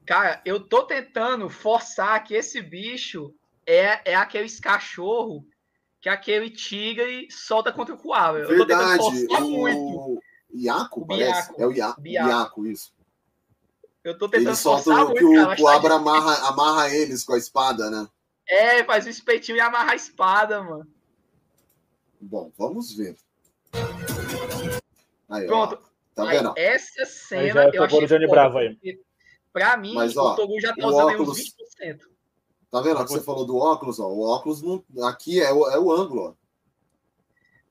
[0.05, 3.33] Cara, eu tô tentando forçar que esse bicho
[3.65, 5.45] é, é aqueles cachorro
[5.99, 8.37] que aquele tigre solta contra o Kuaba.
[8.39, 8.97] Eu tô tentando Verdade.
[9.27, 9.79] forçar muito.
[9.79, 10.21] O
[10.53, 11.47] Iaco, O parece?
[11.49, 11.61] Biaco.
[11.61, 12.29] É o Ia- Biaco.
[12.29, 12.93] Iaco, isso.
[14.03, 15.61] Eu tô Ele tentando solta forçar o muito, que o, cara.
[15.61, 15.95] o Abra difícil.
[16.15, 18.07] amarra, amarra eles com a espada, né?
[18.49, 20.87] É, faz o espetinho e amarra a espada, mano.
[22.19, 23.15] Bom, vamos ver.
[25.29, 25.79] Aí, Pronto.
[25.83, 25.87] ó.
[26.15, 26.53] Tá Aí, vendo?
[26.57, 28.79] essa Aí cena já é eu achei Johnny Bravo aí.
[29.53, 32.09] Pra mim, Mas, ó, o Togu já tá usando aí óculos- uns 20%.
[32.71, 32.99] Tá vendo?
[32.99, 34.07] ó, que você falou do óculos, ó.
[34.07, 36.33] O óculos não, aqui é o, é o ângulo, ó.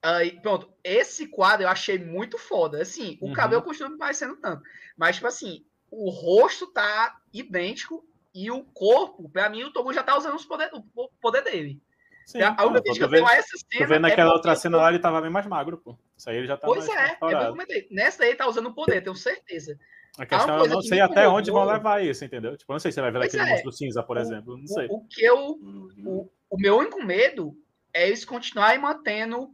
[0.03, 2.81] Aí, pronto, esse quadro eu achei muito foda.
[2.81, 3.33] Assim, o Uhum.
[3.33, 4.63] cabelo continua me parecendo tanto.
[4.97, 8.07] Mas, tipo assim, o rosto tá idêntico
[8.37, 11.81] e o corpo, pra mim, o Togu já tá usando os poder, o poder dele.
[12.27, 13.87] Sim, a única crítica que eu tenho a essa cena.
[13.87, 15.97] vendo é naquela porque outra o cena lá, ele tava bem mais magro, pô.
[16.15, 17.51] Isso aí ele já tá Pois mais é, é o eu restaurado.
[17.53, 17.89] comentei.
[17.91, 19.79] Nessa aí ele tá usando o poder, tenho certeza.
[20.19, 22.57] A questão uma eu não sei até onde vão levar isso, entendeu?
[22.57, 23.53] Tipo, eu não sei se vai ver Pois aquele é.
[23.53, 24.59] monstro cinza, por exemplo.
[24.59, 24.87] Não sei.
[24.89, 25.37] O, o que eu.
[25.37, 25.93] Uhum.
[26.05, 27.57] O, o meu único medo
[27.95, 29.51] é eles continuarem mantendo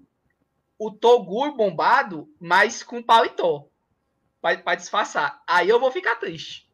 [0.79, 3.69] o Togur bombado, mas com paletó.
[4.41, 5.41] Pra, pra disfarçar.
[5.47, 6.69] Aí eu vou ficar triste.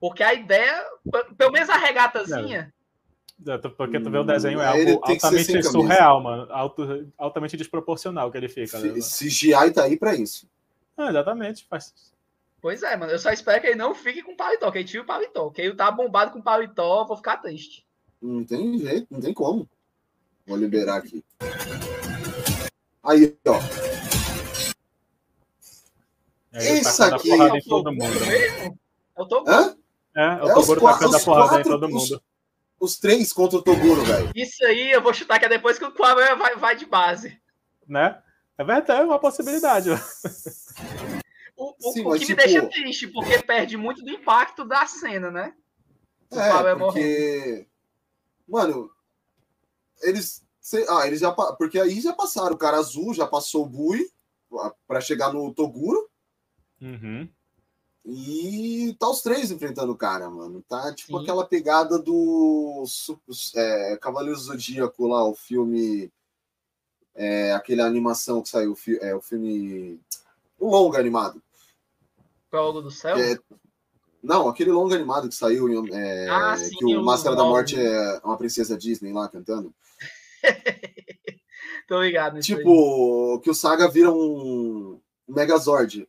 [0.00, 0.82] Porque a ideia,
[1.36, 2.72] pelo menos a regatazinha,
[3.46, 6.46] É, tu- Porque tu vê o desenho, é Hum, algo altamente surreal, mano.
[6.52, 8.78] Alto- altamente desproporcional que ele fica.
[8.78, 8.92] Né?
[9.00, 10.46] CGI tá aí pra isso.
[10.94, 11.66] Ah, exatamente.
[11.66, 11.94] Faz...
[12.60, 13.10] pois é, mano.
[13.12, 15.48] Eu só espero que ele não fique com paletó, que ele tire o paletó.
[15.48, 17.86] Que ele tá bombado com paletó, eu vou ficar triste.
[18.20, 19.66] Não tem jeito, não tem como.
[20.46, 21.24] Vou liberar aqui.
[23.02, 23.58] Aí, ó.
[26.52, 28.20] Ele Esse a aqui- porrada É em o todo Togur mundo.
[28.26, 28.78] mesmo?
[29.16, 29.48] É o Togur.
[29.50, 29.76] Hã?
[30.16, 32.22] É, é o É os Toguro tacando a porrada em todo mundo.
[32.78, 34.32] Os três contra o Toguro, velho.
[34.34, 37.40] Isso aí eu vou chutar que é depois que o Kwame vai, vai de base.
[37.86, 38.20] Né?
[38.56, 39.90] É verdade, é uma possibilidade.
[41.56, 44.86] O, o- Sim, o que tipo- me deixa triste, porque perde muito do impacto da
[44.86, 45.54] cena, né?
[46.30, 46.78] O É, morrendo.
[46.78, 47.66] porque.
[48.48, 48.90] Mano,
[50.02, 50.42] eles.
[50.88, 51.30] Ah, eles já.
[51.32, 52.54] Porque aí já passaram.
[52.54, 54.10] O cara azul já passou o Bui
[54.86, 56.08] pra chegar no Toguro.
[56.80, 57.28] Uhum.
[58.04, 60.64] E tá os três enfrentando o cara, mano.
[60.68, 61.22] Tá tipo Sim.
[61.22, 62.84] aquela pegada do
[63.54, 66.10] é, Cavaleiros do Zodíaco lá, o filme.
[67.14, 70.00] É, aquele animação que saiu, é, o filme.
[70.58, 71.42] O longa animado.
[72.50, 73.16] Prólogo do céu?
[73.16, 73.38] É,
[74.22, 77.44] não, aquele longa animado que saiu, é, Ah, sim, que o Máscara da.
[77.44, 79.74] Morte é uma princesa Disney lá cantando.
[81.88, 82.58] Tô ligado nisso aí.
[82.58, 86.08] Tipo, que o Saga vira um Megazord.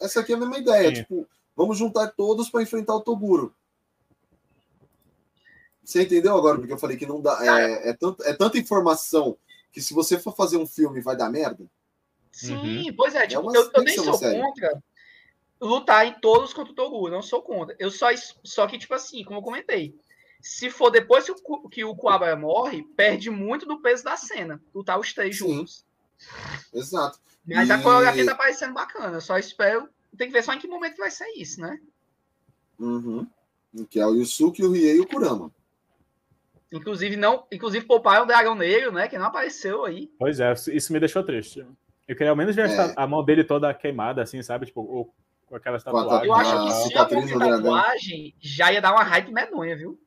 [0.00, 0.88] Essa aqui é a mesma ideia.
[0.88, 1.02] Sim.
[1.02, 1.26] Tipo,
[1.56, 3.54] vamos juntar todos para enfrentar o Toguro.
[5.82, 7.38] Você entendeu agora porque eu falei que não dá.
[7.40, 9.36] É, é, tanto, é tanta informação
[9.72, 11.64] que se você for fazer um filme vai dar merda?
[12.30, 14.40] Sim, pois é, tipo, uma- eu, que nem sou série.
[14.40, 14.82] contra
[15.60, 17.74] lutar em todos contra o Togu, não sou contra.
[17.78, 18.06] Eu só,
[18.44, 19.94] só que, tipo assim, como eu comentei,
[20.40, 24.62] se for depois que o, que o Kuwabara morre, perde muito do peso da cena,
[24.74, 25.48] lutar os três Sim.
[25.48, 25.84] juntos.
[26.72, 27.18] Exato.
[27.56, 30.58] Mas a E- coreografia tá parecendo bacana, eu só espero, tem que ver só em
[30.58, 31.78] que momento que vai ser isso, né?
[32.78, 33.26] Uhum.
[33.90, 35.50] Que é o Yusuke, o Riei e o Kurama.
[36.70, 40.10] Inclusive, não, inclusive pouparam o Dragão Negro, né, que não apareceu aí.
[40.18, 41.64] Pois é, isso me deixou triste.
[42.06, 42.94] Eu queria ao menos ver a É.
[42.96, 44.66] a mão dele toda queimada, assim, sabe?
[44.66, 45.14] Tipo, ou
[45.46, 46.24] com aquelas a tatuagens.
[46.26, 46.94] Eu acho que se
[47.34, 47.38] dragão.
[47.62, 49.98] tatuagem, já ia dar uma hype medonha, viu?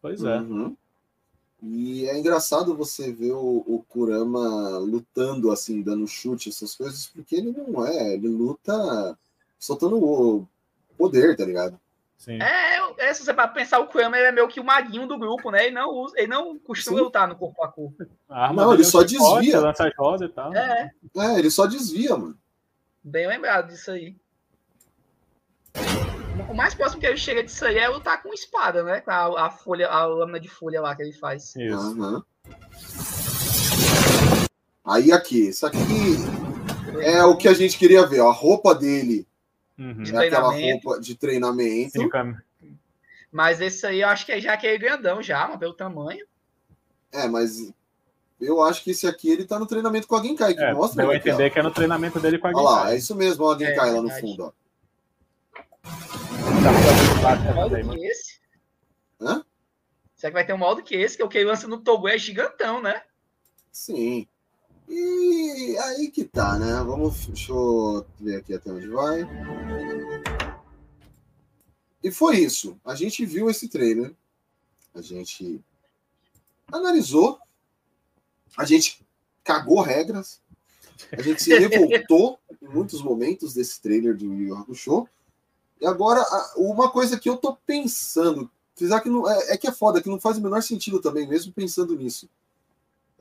[0.00, 0.38] Pois é.
[0.38, 0.76] Uhum.
[1.62, 7.36] E é engraçado você ver o, o Kurama lutando, assim, dando chute, essas coisas, porque
[7.36, 9.16] ele não é, ele luta
[9.58, 10.48] soltando o
[10.98, 11.78] poder, tá ligado?
[12.18, 12.40] Sim.
[12.42, 15.18] É, é, se você para pensar, o Kurama ele é meio que o maguinho do
[15.18, 15.66] grupo, né?
[15.66, 17.04] Ele não, usa, ele não costuma Sim.
[17.04, 18.06] lutar no corpo a corpo.
[18.28, 19.60] A Não, ele é só desvia.
[19.60, 20.54] Lança e tal.
[20.54, 22.36] É, É, ele só desvia, mano.
[23.04, 24.16] bem lembrado disso aí.
[26.48, 29.00] O mais próximo que ele chega disso aí é lutar com espada, né?
[29.00, 31.54] Com a, a folha, a lâmina de folha lá que ele faz.
[31.56, 31.74] Isso.
[31.74, 32.22] Aham.
[34.84, 35.78] Aí aqui, isso aqui
[37.02, 39.26] é o que a gente queria ver, ó, a roupa dele
[39.78, 40.02] Uhum.
[40.02, 41.92] De é aquela roupa de treinamento.
[41.98, 42.08] Sim,
[43.32, 46.24] Mas esse aí eu acho que é já aquele grandão já, mano, pelo tamanho.
[47.10, 47.72] É, mas
[48.40, 51.08] eu acho que esse aqui ele tá no treinamento com a Genkai, que É, mostra
[51.08, 51.12] ó.
[51.12, 52.92] entender que é no treinamento dele com a Olha lá, Genkai.
[52.94, 54.20] é isso mesmo, ó, a Genkai É, lá no verdade.
[54.20, 54.52] fundo, ó.
[59.20, 59.44] Hã?
[60.14, 61.16] Será que vai ter um maior do que esse?
[61.16, 63.02] Que o que ele lança no Togo é gigantão, né?
[63.70, 64.26] Sim.
[64.88, 66.82] E aí que tá, né?
[66.84, 69.22] Vamos, deixa eu ver aqui até onde vai.
[72.02, 72.78] E foi isso.
[72.84, 74.14] A gente viu esse trailer.
[74.94, 75.60] A gente
[76.70, 77.38] analisou.
[78.56, 79.04] A gente
[79.42, 80.42] cagou regras.
[81.10, 85.08] A gente se revoltou em muitos momentos desse trailer do Yu Yu Hakusho.
[85.82, 86.24] E agora,
[86.56, 90.08] uma coisa que eu tô pensando, apesar que não, é, é que é foda, que
[90.08, 92.28] não faz o menor sentido também, mesmo pensando nisso.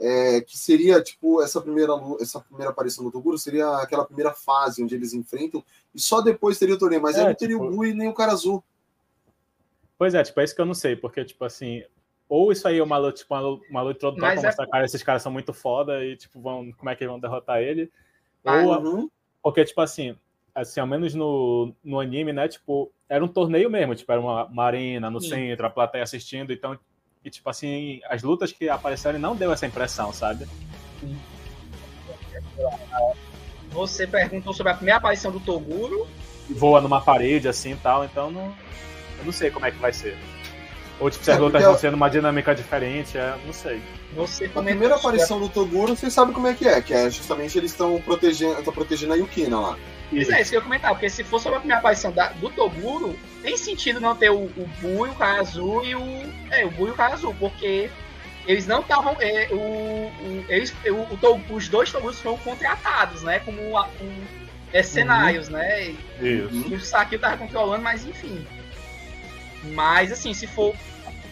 [0.03, 4.83] é, que seria, tipo, essa primeira, essa primeira aparição do Toguro seria aquela primeira fase
[4.83, 7.67] onde eles enfrentam, e só depois teria o torneio, mas É, aí não teria tipo-
[7.67, 8.63] o Bui nem o cara azul.
[9.99, 11.83] Pois é, tipo, é isso que eu não sei, porque, tipo assim,
[12.27, 14.67] ou isso aí é uma luta, tipo, uma luta, uma luta introdutória pra é- mostrar,
[14.67, 17.59] cara, esses caras são muito foda e, tipo, vão, como é que eles vão derrotar
[17.61, 17.91] ele.
[18.43, 19.09] Ah, ou, Uhum.
[19.43, 20.17] porque, tipo assim,
[20.53, 24.45] assim, ao menos no, no anime, né, tipo, era um torneio mesmo, tipo, era uma,
[24.45, 25.29] uma arena no Sim.
[25.29, 26.77] centro, a plateia assistindo, então,
[27.23, 30.47] e, tipo assim, as lutas que apareceram não deu essa impressão, sabe?
[33.69, 36.07] Você perguntou sobre a primeira aparição do Toguro.
[36.49, 38.53] Voa numa parede, assim, e tal, então não,
[39.19, 40.17] eu não sei como é que vai ser.
[40.99, 43.81] Ou, tipo, se as É, lutas vão ser numa dinâmica diferente, é, não sei.
[44.13, 47.57] Você A primeira aparição do Toguro, vocês sabem como é que é, que é justamente
[47.57, 49.77] eles estão protegendo, tão protegendo a Yukina lá.
[50.11, 52.29] Pois é, isso que eu ia comentar, porque se for sobre a primeira aparição da-
[52.33, 56.03] do Toguro, tem sentido não ter o, o Bui, o cara azul e o.
[56.51, 57.89] É, o Bui e o cara azul, porque
[58.45, 59.15] eles não estavam.
[59.21, 63.39] É, o, o, eles, o, o To- os dois Toguros foram contratados, né?
[63.39, 64.11] Como com
[64.73, 65.95] é, cenários, né?
[66.19, 66.65] Isso.
[66.69, 68.45] E o Sakio tava controlando, mas enfim.
[69.73, 70.75] Mas assim, se for.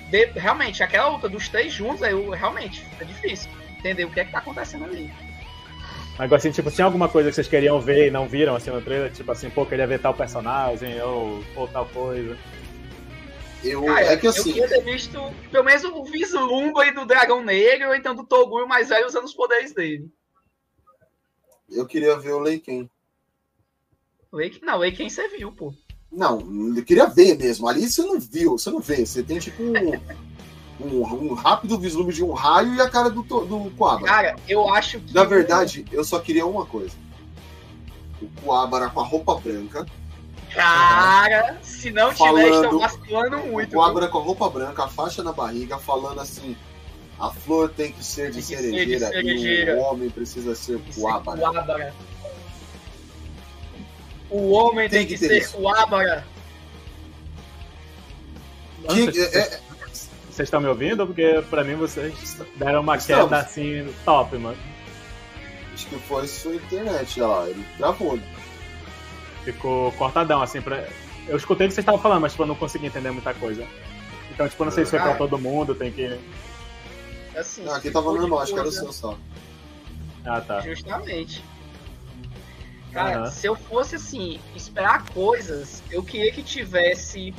[0.09, 4.19] de- realmente, aquela luta dos três juntos, aí eu, realmente, é difícil entender o que
[4.19, 5.11] é que tá acontecendo ali.
[6.19, 8.81] Agora, assim, tipo, tinha alguma coisa que vocês queriam ver e não viram, assim, no
[8.81, 9.09] trailer?
[9.09, 12.37] Tipo assim, pô, queria ver tal personagem ou, ou tal coisa.
[13.63, 15.17] Eu, Cara, é que eu assim, queria ter visto
[15.49, 19.33] pelo menos o vislumbre do Dragão Negro, ou então do Toguro mais velho usando os
[19.33, 20.11] poderes dele.
[21.69, 22.89] eu queria ver o Leiken.
[24.29, 25.73] Wake, não, quem você viu, pô.
[26.11, 26.41] Não,
[26.75, 27.65] eu queria ver mesmo.
[27.65, 29.05] Ali você não viu, você não vê.
[29.05, 29.63] Você tem tipo
[30.79, 34.05] um, um, rápido vislumbre de um raio e a cara do, do Coabra.
[34.05, 35.13] Cara, eu acho que.
[35.13, 36.95] Na verdade, eu só queria uma coisa.
[38.21, 39.85] O Coabra com a roupa branca.
[40.53, 43.71] Cara, se não tiver, estão vacilando O muito.
[43.75, 46.55] Coabra com a roupa branca, a faixa na barriga, falando assim:
[47.19, 49.71] a flor tem que ser de Tem que ser de cerejeira, cerejeira.
[49.73, 51.93] e o homem precisa ser Coabra.
[54.29, 55.51] O homem tem, Tem que, que ser.
[55.51, 56.25] Coabra.
[58.87, 59.59] Que- é- é-
[60.39, 61.05] vocês estão me ouvindo?
[61.05, 63.25] Porque pra mim vocês deram uma Estamos.
[63.25, 64.57] queda assim top, mano.
[65.73, 67.45] acho que foi sua internet, ó.
[67.45, 68.17] Ele travou.
[69.43, 70.87] Ficou cortadão, assim, pra.
[71.27, 73.65] Eu escutei o que vocês estavam falando, mas tipo, eu não consegui entender muita coisa.
[74.31, 75.15] Então, tipo, não sei se foi pra Ah.
[75.17, 76.17] todo mundo, tem que.
[77.35, 79.17] Assim, Não, aqui tava for de normal, acho que era o seu só.
[80.25, 80.61] Ah, tá.
[80.61, 81.43] Justamente.
[82.93, 83.31] Cara, Aham.
[83.31, 87.33] se eu fosse assim, esperar coisas, eu queria que tivesse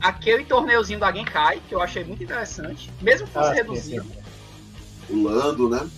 [0.00, 4.04] aquele torneiozinho da Genkai, que eu achei muito interessante, mesmo que fosse Ah, sim, reduzido.
[4.04, 4.20] sim.
[5.14, 5.88] O Lando, né?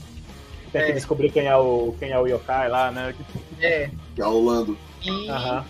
[0.73, 0.95] Tem que É.
[0.95, 3.15] descobrir quem é o, quem é o Yokai lá, né?
[3.61, 3.91] É.
[4.15, 4.77] Que é o Lando.
[5.03, 5.65] E, Aham.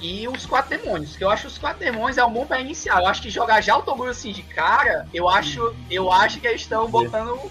[0.00, 3.00] e os quatro demônios, que eu acho os quatro demônios é um bom pra iniciar.
[3.00, 6.46] Eu acho que jogar já o Toguro assim de cara, eu acho, eu acho que
[6.46, 7.50] eles estão botando.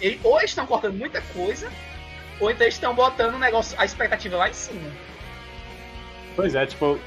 [0.00, 1.70] ele- ou eles estão cortando muita coisa,
[2.40, 4.90] ou então eles estão botando o negócio, a expectativa lá em cima.
[6.36, 6.98] Pois é, tipo.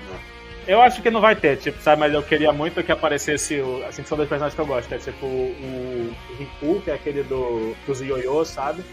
[0.68, 2.01] Eu acho que não vai ter, tipo, sabe?
[2.01, 3.86] Mas eu queria muito que aparecesse o.
[3.88, 7.24] Assim, que são dois personagens que eu gosto, é tipo o, Riku, que é aquele
[7.24, 8.84] do, dos ioiô, sabe?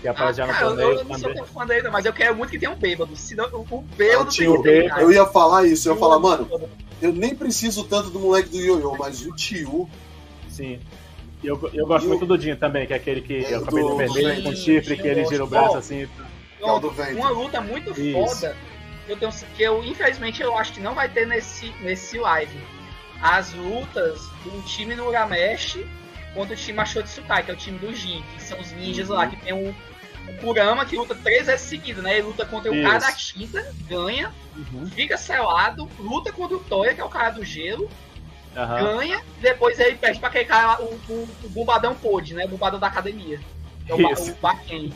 [0.00, 2.04] Que Ah, aparece já no cara, eu, torneio eu não sou tão fã dele, mas
[2.06, 3.14] eu quero muito que tenha um bêbado.
[3.14, 6.00] Senão, o, o Ah, bêbado tem tio, que ter, eu ia falar isso, eu ia
[6.00, 6.48] falar, mano,
[7.02, 9.88] eu nem preciso tanto do moleque do Yoyo, mas o tio.
[10.48, 10.80] Sim.
[11.42, 13.58] E eu, eu gosto E o- muito do Jin também, que é aquele que É,
[13.58, 16.04] o cabelo do- vermelho do com chifre, que ele eu gira o braço assim.
[16.04, 16.08] é.
[17.14, 18.12] Uma luta muito Isso.
[18.12, 18.56] foda.
[19.08, 22.58] Eu tenho, que eu, infelizmente, eu acho que não vai ter nesse, nesse live.
[23.22, 25.78] As lutas do time no Uramesh
[26.34, 29.16] contra o time Ashotsukai, que é o time do Jin, que são os ninjas Uhum.
[29.16, 32.14] lá, que tem o, o Kurama, que luta três vezes seguidas, né?
[32.18, 33.06] Ele luta contra o cara Isso.
[33.06, 34.86] da tinta, ganha, Uhum.
[34.86, 37.88] fica selado, luta contra o Toya, que é o cara do gelo,
[38.54, 38.98] Aham.
[38.98, 42.44] ganha, depois ele perde pra aquele cara, o, o, o Bombadão Pod, né?
[42.44, 43.40] O Bombadão da academia.
[43.88, 44.32] É o, Isso.
[44.32, 44.92] o Baiken,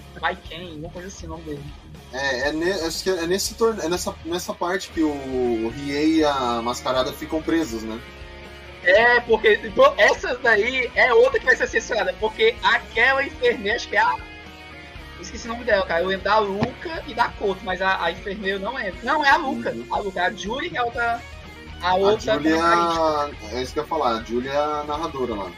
[0.92, 1.64] coisa assim o nome dele.
[2.12, 3.80] É, é, ne- acho que é nesse torne...
[3.82, 8.00] é nessa, nessa parte que o Riei e a Mascarada ficam presos, né?
[8.82, 9.60] É, porque
[9.96, 14.16] essa daí é outra que vai ser censurada, porque aquela enfermeira, acho que é a.
[15.20, 16.02] Esqueci o nome dela, cara.
[16.02, 18.98] Eu lembro da Luca e da Koto, mas a, a enfermeira não lembro.
[19.02, 19.70] Não, é a Luca.
[19.70, 19.86] Uhum.
[19.90, 21.22] A Luca, a Julie é a outra.
[21.82, 22.56] A A outra Julia.
[22.56, 23.54] comentarista.
[23.54, 25.52] É isso que eu ia falar, a Julia é a narradora lá.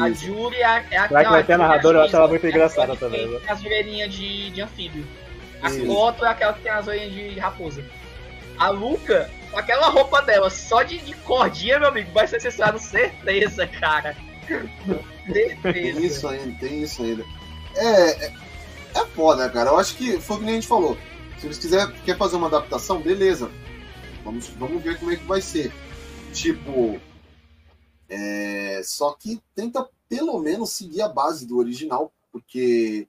[0.00, 0.10] A.
[0.10, 1.98] Julie é, a- é a Será que vai ter a é narradora?
[1.98, 3.52] Eu acho ela muito engraçada aquela que também, Tem né?
[3.52, 5.06] as orelhinhas de, de anfíbio.
[5.62, 5.70] A.
[5.70, 7.84] Koto é aquela que tem as orelhinhas de raposa.
[8.58, 12.78] A Luca, com aquela roupa dela, só de, de cordinha, meu amigo, vai ser censurado
[12.78, 14.16] certeza, cara.
[15.32, 16.00] Tem Certeza.
[16.00, 17.24] isso ainda, tem isso ainda.
[17.76, 18.32] É, é,
[18.96, 19.70] é foda, cara.
[19.70, 20.96] Eu acho que foi o que a gente falou.
[21.38, 23.50] Se eles quiserem quer fazer uma adaptação, beleza.
[24.24, 25.70] Vamos, vamos ver como é que vai ser.
[26.32, 27.00] Tipo.
[28.08, 33.06] É, só que tenta pelo menos seguir a base do original, porque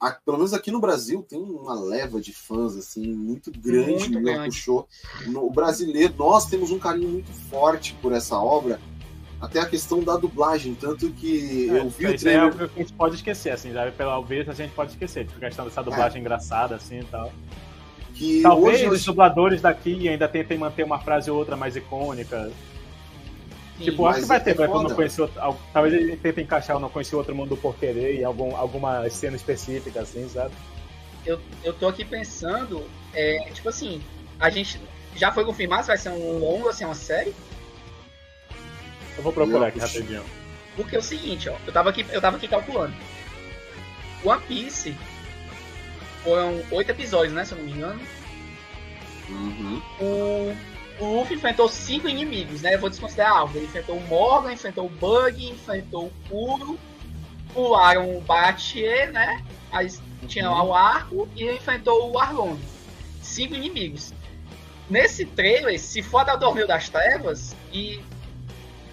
[0.00, 4.10] a- pelo menos aqui no Brasil tem uma leva de fãs assim muito grande Muito
[4.12, 4.66] no grande.
[5.26, 8.80] No o brasileiro, nós temos um carinho muito forte por essa obra,
[9.40, 12.82] até a questão da dublagem, tanto que eu vi o é trailer algo que a
[12.82, 15.82] gente pode esquecer, assim, já pela vez a gente pode esquecer, tipo, a questão dessa
[15.82, 17.32] dublagem engraçada, assim e tal.
[18.14, 22.52] que Talvez hoje os dubladores daqui ainda tentem manter uma frase ou outra mais icônica.
[23.78, 26.16] Sim, tipo, acho que vai é ter, vai eu não conheci outro, al- talvez ele
[26.16, 30.28] tente encaixar o não conheci outro mundo por querer em algum, alguma cena específica, assim,
[30.28, 30.52] sabe?
[31.24, 32.84] eu, eu tô aqui pensando,
[33.14, 34.02] é, tipo assim,
[34.38, 34.80] a gente
[35.14, 37.34] já foi confirmado se vai ser um longo, assim, uma série?
[39.16, 40.24] Eu vou procurar aqui rapidinho.
[40.74, 42.94] Porque é o seguinte, ó, eu tava aqui, eu tava aqui calculando.
[44.24, 44.96] One Piece
[46.24, 48.00] foram oito episódios, né, se eu não me engano.
[49.28, 49.82] Uhum.
[50.00, 50.56] O,
[51.00, 52.74] o Luffy enfrentou cinco inimigos, né?
[52.74, 53.56] Eu vou desconsiderar algo.
[53.56, 56.78] Ele enfrentou o Morgan, enfrentou o Bug, enfrentou o Kuro,
[57.52, 59.44] pularam o Baratier, né?
[59.70, 59.88] Aí
[60.26, 62.58] tinha lá o arco e enfrentou o Arlong.
[63.20, 64.12] Cinco inimigos.
[64.88, 68.00] Nesse trailer, se for da Torneio das Trevas e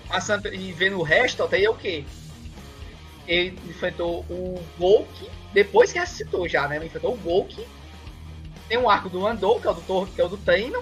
[0.07, 2.05] passando e vendo o resto, até o quê?
[3.27, 6.77] Ele enfrentou o Golk, depois que ressuscitou já, né?
[6.77, 7.67] Ele enfrentou o Golk.
[8.67, 10.81] Tem o arco do Andou, que é o do, que é o do treino.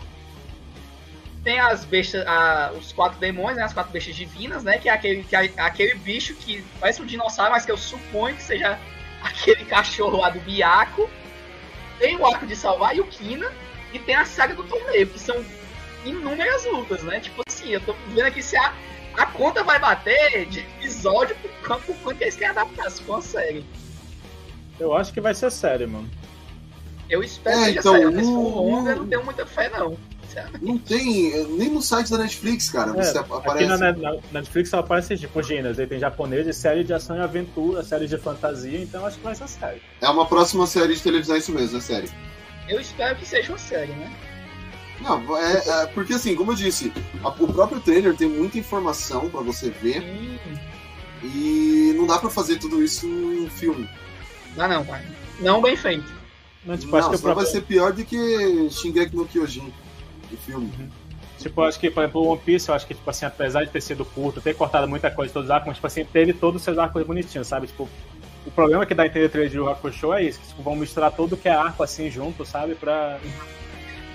[1.47, 3.63] Tem as bestas, a- os quatro demônios, né?
[3.63, 4.77] As quatro bestas divinas, né?
[4.79, 8.35] Que é aquele, que é aquele bicho que parece um dinossauro, mas que eu suponho
[8.35, 8.77] que seja
[9.23, 11.09] aquele cachorro lá do Biaco.
[11.99, 13.49] Tem o arco de salvar a Yukina.
[13.93, 15.41] E tem a saga do torneio, que são
[16.03, 17.21] inúmeras lutas, né?
[17.21, 18.73] Tipo assim, eu tô vendo aqui se a,
[19.15, 23.01] a conta vai bater de episódio por quanto, por quanto que eles querem adaptar, se
[23.03, 23.65] for uma série.
[24.77, 26.09] Eu acho que vai ser sério, mano.
[27.09, 29.45] Eu espero É, que seja então, sério, mas se for longa, eu não tenho muita
[29.45, 29.97] fé, não.
[30.61, 33.63] Não tem, nem no site da Netflix, cara, você É, aparece.
[33.63, 37.19] Aqui na, na- Netflix só aparece tipo gêneros, aí tem japonês, série de ação e
[37.21, 39.81] aventura, série de fantasia, então acho que vai ser sério.
[40.01, 42.09] É uma próxima série de televisão, é isso mesmo, é série.
[42.67, 44.11] Eu espero que seja uma série, né?
[45.01, 46.91] Não, é, é, porque assim, como eu disse,
[47.23, 50.37] a- o próprio trailer tem muita informação pra você ver Hum,
[51.23, 53.89] e não dá pra fazer tudo isso em filme.
[54.55, 55.03] não, não, pai.
[55.39, 56.11] Não bem feito.
[56.65, 59.71] Não, tipo, não, acho que o vai ser pior do que Shingeki no Kyojin,
[60.35, 60.71] o filme.
[61.39, 63.63] Tipo, eu acho que, por exemplo, o One Piece, eu acho que, tipo assim, apesar
[63.63, 66.03] de ter sido curto, ter cortado muita coisa de todos os arcos, mas, tipo assim,
[66.03, 67.67] teve todos os seus arcos bonitinhos, sabe?
[67.67, 67.87] Tipo,
[68.45, 70.75] o problema que dá a entender três de Yu Hakusho é isso, que tipo, vão
[70.75, 72.75] misturar tudo que é arco assim junto, sabe?
[72.75, 73.19] Pra.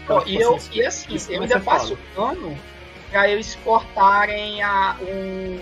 [0.07, 2.35] Pô, pra, e, tipo eu, assim, e assim, isso eu ainda passo foda.
[2.35, 2.59] pano
[3.11, 5.61] pra eles cortarem a, o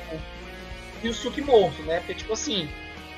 [1.05, 1.99] Yusuke morto, né?
[1.99, 2.69] Porque, tipo assim,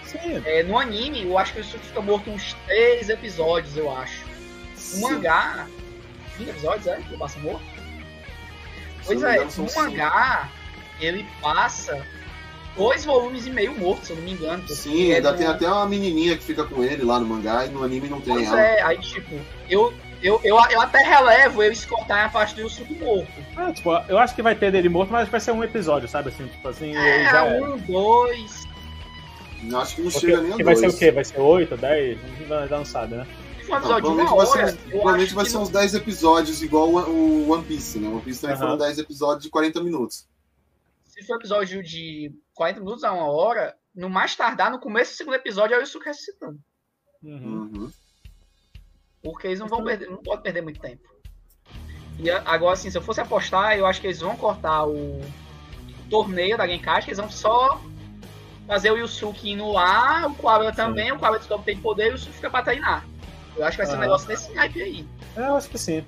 [0.04, 3.94] Sim, é, no anime, eu acho que o Yusuke fica morto uns três episódios, eu
[3.94, 4.24] acho.
[4.26, 5.00] No Sim.
[5.02, 5.66] mangá,
[6.44, 6.96] 20 episódios, é?
[7.08, 7.62] Que passa morto?
[9.04, 9.72] Pois é, engano, cinco.
[9.80, 10.48] mangá,
[11.00, 12.06] ele passa
[12.76, 14.66] dois volumes e meio morto, se eu não me engano.
[14.68, 17.70] Sim, é ainda tem até uma menininha que fica com ele lá no mangá e
[17.70, 18.60] no anime não tem Pois ela.
[18.60, 19.34] é, aí tipo,
[19.68, 19.92] eu,
[20.22, 23.28] eu, eu, eu até relevo eles cortarem a parte do Yusuke morto.
[23.58, 26.28] é, tipo, eu acho que vai ter dele morto, mas vai ser um episódio, sabe?
[26.28, 27.60] Assim, tipo assim, É, já é.
[27.60, 28.62] um, dois.
[29.68, 30.94] Eu Acho que não Porque, chega nem a porque vai ser dois.
[30.94, 31.10] o quê?
[31.12, 32.18] Vai ser 8, 10?
[32.48, 33.26] Não, não sabe, né?
[33.78, 35.62] Um Não, episódio de provavelmente uma vai ser, hora, uns, eu provavelmente vai ser não-
[35.62, 38.08] uns 10 episódios, igual o, o One Piece, né?
[38.08, 38.64] One Piece também Aham.
[38.66, 40.26] foram 10 episódios de 40 minutos.
[41.06, 45.16] se for episódio de 40 minutos a uma hora, no mais tardar, no começo do
[45.16, 46.58] segundo episódio, é o Yusuke ressuscitando.
[47.22, 47.70] Uhum.
[47.74, 47.92] Uhum.
[49.22, 51.02] Porque eles não vão perder, não podem perder muito tempo.
[52.18, 55.20] E agora, assim, se eu fosse apostar, eu acho que eles vão cortar o
[56.10, 57.80] torneio da Genkaichi, eles vão só
[58.66, 62.10] fazer o Yusuke indo lá, o Kuwabara também, o Kuwabara descobre que tem poder e
[62.10, 63.06] o Yusuke fica pra treinar.
[63.56, 64.02] Eu acho que vai ser um Aham.
[64.02, 65.06] negócio desse naipe aí.
[65.36, 66.04] É, eu acho que sim.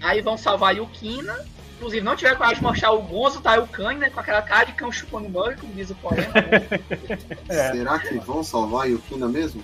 [0.00, 1.44] Aí vão salvar a Yukina.
[1.76, 4.10] Inclusive, não tiver coragem de mostrar o Gonzo Taiokani, né?
[4.10, 6.26] Com aquela cara de cão chupando manga, como diz o poema.
[7.48, 7.72] É.
[7.72, 9.62] Será que vão salvar a Yukina mesmo?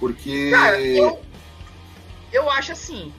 [0.00, 0.50] Porque.
[0.50, 1.22] Cara, eu,
[2.32, 3.12] eu acho assim.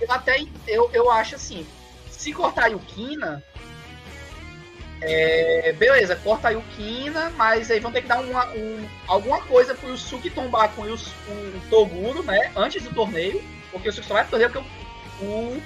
[0.00, 0.44] Eu até.
[0.66, 1.66] Eu, eu acho assim.
[2.10, 3.42] Se cortar a Yukina.
[5.08, 9.72] É, beleza, corta a Yukina, mas aí vão ter que dar uma, um, alguma coisa
[9.72, 12.50] pro Yusuke tombar com o, o Toguro, né?
[12.56, 13.40] Antes do torneio.
[13.70, 14.68] Porque o Yusuke só vai pro torneio porque
[15.24, 15.62] o,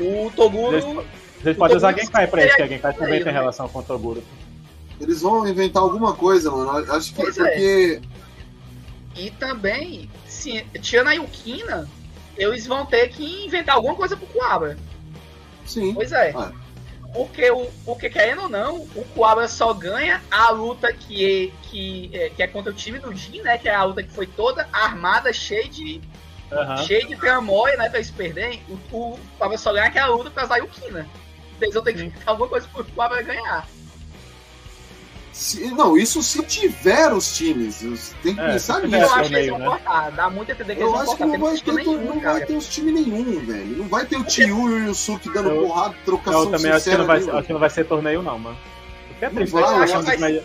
[0.00, 1.06] o, o Toguro.
[1.44, 3.38] Eles podem usar Toguro Genkai pra isso, que a é- Genkai também é, tem né?
[3.38, 4.24] relação com o Toguro.
[5.00, 6.92] Eles vão inventar alguma coisa, mano.
[6.92, 7.42] Acho que Pois é.
[7.42, 8.00] porque.
[9.14, 11.88] E também, se, tirando a Yukina,
[12.36, 14.76] eles vão ter que inventar alguma coisa pro Kuwabara.
[15.64, 15.94] Sim.
[15.94, 16.32] Pois é.
[16.34, 16.52] Ah.
[17.16, 22.28] Porque, o, porque, querendo ou não, o Kuwabara só ganha a luta que, que, é,
[22.28, 23.56] que é contra o time do Jin, né?
[23.56, 26.02] Que é a luta que foi toda armada, cheia de,
[26.52, 26.76] Aham.
[26.76, 27.88] cheia de tramóia, né?
[27.88, 28.62] Pra eles perderem.
[28.68, 31.08] O, o Kuwabara só ganha aquela luta por causa da Yukina.
[31.58, 33.66] Eles vão ter que inventar alguma coisa pro Kuwabara ganhar.
[35.38, 38.14] Se- não, isso se tiver os times.
[38.22, 38.96] Tem que É, pensar nisso.
[38.96, 39.66] Eu acho que eles vão né?
[39.66, 40.10] cortar.
[40.12, 41.94] Dá muito a entender que eles Eu vão acho que não vai, ter, tem não
[41.98, 43.76] nenhum, vai ter os times nenhum, velho.
[43.76, 46.88] Não vai ter o Tio e o Yusuke dando Eu- porrada, trocação Eu também acho
[46.90, 47.38] que, não vai, nenhuma.
[47.38, 48.56] acho que não vai ser torneio, não, mano.
[49.08, 49.84] Porque é Não triste, vai, né?
[49.84, 50.42] acho um que vai-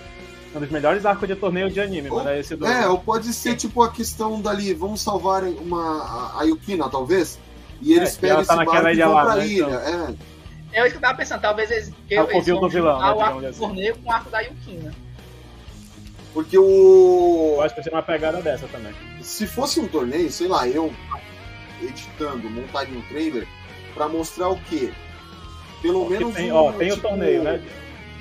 [0.56, 2.28] um dos melhores arcos de torneio de anime, mano.
[2.30, 2.68] É esse do.
[2.68, 7.40] É, ou pode ser tipo a questão dali, vamos salvar uma, a, a Yukina, talvez?
[7.82, 9.64] E eles É, pegam ela esse tá barco e ilha vão lá, pra né, ilha.
[9.64, 9.80] então.
[9.80, 10.31] É.
[10.74, 11.42] É isso que eu tava pensando.
[11.42, 13.60] Talvez eles, que É o eles vão do vilão, né, o arco assim.
[13.60, 14.94] torneio com o arco da Yukina.
[16.34, 17.54] Porque o.
[17.58, 18.94] Eu acho que vai ser uma pegada dessa também.
[19.22, 20.94] Se fosse um torneio, sei lá, eu
[21.82, 23.48] editando, montaria um trailer
[23.94, 24.94] pra mostrar o quê?
[25.82, 26.36] Pelo Porque menos.
[26.36, 27.62] tem, um, ó, tem o tipo, torneio, né?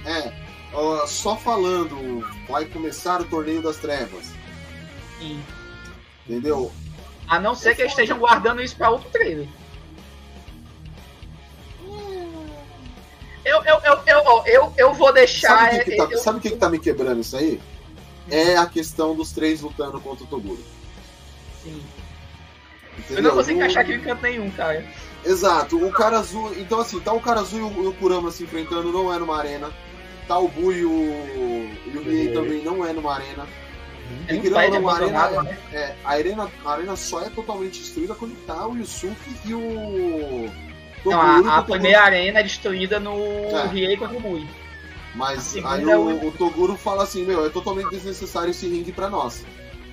[0.07, 0.33] É.
[0.73, 4.33] ó, só falando, vai começar o torneio das trevas.
[5.21, 5.39] E,
[6.27, 6.73] Entendeu?
[7.29, 9.47] a não ser que eles estejam guardando isso pra outro trailer.
[13.45, 15.49] Eu, eu, eu, eu, eu, eu vou deixar.
[15.71, 17.61] Sabe o que, que tá, eu- sabe o que, que tá me quebrando isso aí?
[18.31, 20.63] É a questão dos três lutando contra o Toguro.
[21.63, 21.83] sim.
[22.99, 23.17] Entendeu?
[23.19, 24.85] Eu não consigo O- encaixar aqui em canto nenhum, cara.
[25.25, 26.53] Exato, o cara azul.
[26.59, 29.19] Então, assim, tá o cara azul e o, e o Kurama se enfrentando, não é
[29.19, 29.71] numa arena.
[30.29, 30.91] Tá o Bu e o,
[31.87, 32.33] e o Riei Riei.
[32.35, 33.47] também não é numa arena.
[34.27, 35.59] Tem E um querendo pai ou de não, a arena, né?
[35.73, 40.51] é, a, arena, a arena só é totalmente destruída quando tá o Yusuke e o.
[41.05, 43.17] Não, Toguro a, a o primeira arena é destruída no
[43.57, 43.67] É.
[43.69, 44.47] Riei contra o Bui.
[45.15, 48.93] Mas aí é o, o- o Toguro fala assim: Meu, é totalmente desnecessário esse ringue
[48.93, 49.45] pra nós.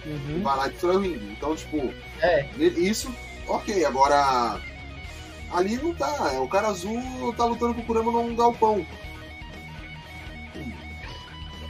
[0.06, 0.42] Uhum.
[0.44, 1.32] Vai lá e destrói o ringue.
[1.38, 2.46] Então, tipo, É.
[2.60, 3.14] Isso,
[3.48, 4.60] ok, agora.
[5.52, 6.32] Ali não tá.
[6.34, 7.02] é, O cara azul
[7.38, 8.86] tá lutando com o Kurama num galpão.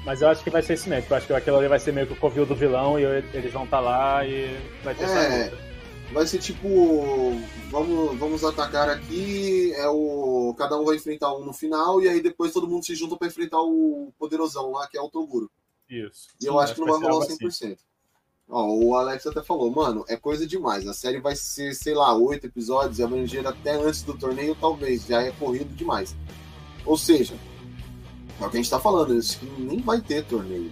[0.06, 1.06] Mas eu acho que vai ser esse mesmo.
[1.10, 3.12] Eu acho que aquilo ali vai ser meio que o covil do vilão e eu-
[3.34, 5.67] eles vão estar lá e vai ter essa É, luta.
[6.14, 6.68] Vai ser tipo.
[7.70, 9.74] Vamos, vamos atacar aqui.
[9.74, 10.54] É o.
[10.58, 13.28] Cada um vai enfrentar um no final, e aí depois todo mundo se junta pra
[13.28, 15.50] enfrentar o poderosão lá, que é o Toguro.
[15.90, 16.28] Isso.
[16.42, 17.38] E eu Sim, acho que não vai rolar algo assim.
[17.38, 17.78] 100%.
[18.50, 20.88] Ó, o Alex até falou, mano, é coisa demais.
[20.88, 25.06] A série vai ser, sei lá, oito episódios e abranger até antes do torneio, talvez.
[25.06, 26.16] Já é corrido demais.
[26.86, 27.38] Ou seja,
[28.40, 30.72] é o que a gente tá falando, isso que nem vai ter torneio.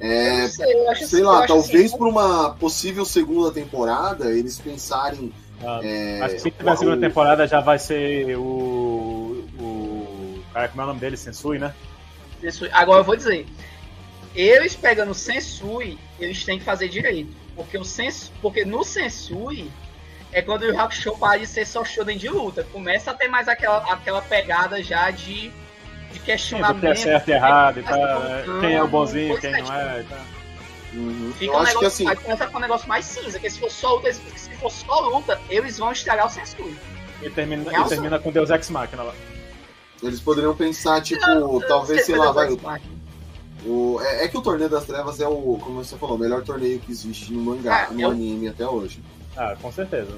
[0.00, 3.04] É, Eu sei, eu acho sei assim, eu lá, acho talvez assim, por uma possível
[3.04, 5.32] segunda temporada, eles pensarem.
[5.64, 9.44] Ah, é, acho que se tiver a segunda o- temporada já vai ser o.
[9.60, 10.40] O.
[10.52, 11.16] Cara, como é o nome dele?
[11.16, 11.74] Sensui, né?
[12.40, 12.70] Sensui.
[12.72, 13.46] Agora eu vou dizer.
[14.34, 17.32] Eles pegando o Sensui, eles têm que fazer direito.
[17.56, 18.30] Porque, o Sens...
[18.40, 19.68] porque no Sensui
[20.30, 22.62] é quando o Hakusho para de ser só shonen de luta.
[22.72, 25.50] Começa a ter mais aquela, aquela pegada já de,
[26.18, 26.84] de Sim, que questionamento.
[26.84, 28.20] é certo e errado e Mas tal.
[28.20, 30.00] tá Quem é o bonzinho, quem é, não é.
[30.00, 30.18] e tal.
[30.94, 31.32] Uhum.
[31.38, 33.50] Fica Eu um que negócio, assim, Aí começa a ficar um negócio mais cinza, porque
[33.50, 36.76] se for só luta, se for só luta, eles vão estragar o Sensui.
[37.22, 37.86] E termina, Nelson?
[37.86, 39.14] e termina com Deus Ex Machina lá.
[40.02, 42.48] eles poderiam pensar, tipo, Eu talvez, sei lá, vai.
[43.66, 46.42] O, é, é que o Torneio das Trevas é o, como você falou, o melhor
[46.42, 49.02] torneio que existe no mangá, Ah, no eu- anime até hoje.
[49.36, 50.16] Ah, com certeza.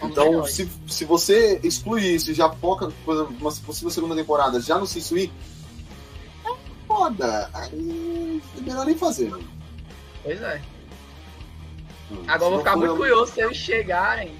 [0.00, 4.14] É Então, se, se você exclui isso e já foca, por exemplo, uma possível segunda
[4.14, 5.30] temporada já no Sensui,
[6.44, 6.54] é
[6.86, 7.50] foda.
[7.52, 9.32] Aí é melhor nem fazer.
[10.22, 10.60] Pois é.
[12.08, 14.34] Se Agora vou ficar muito curioso se eles chegarem.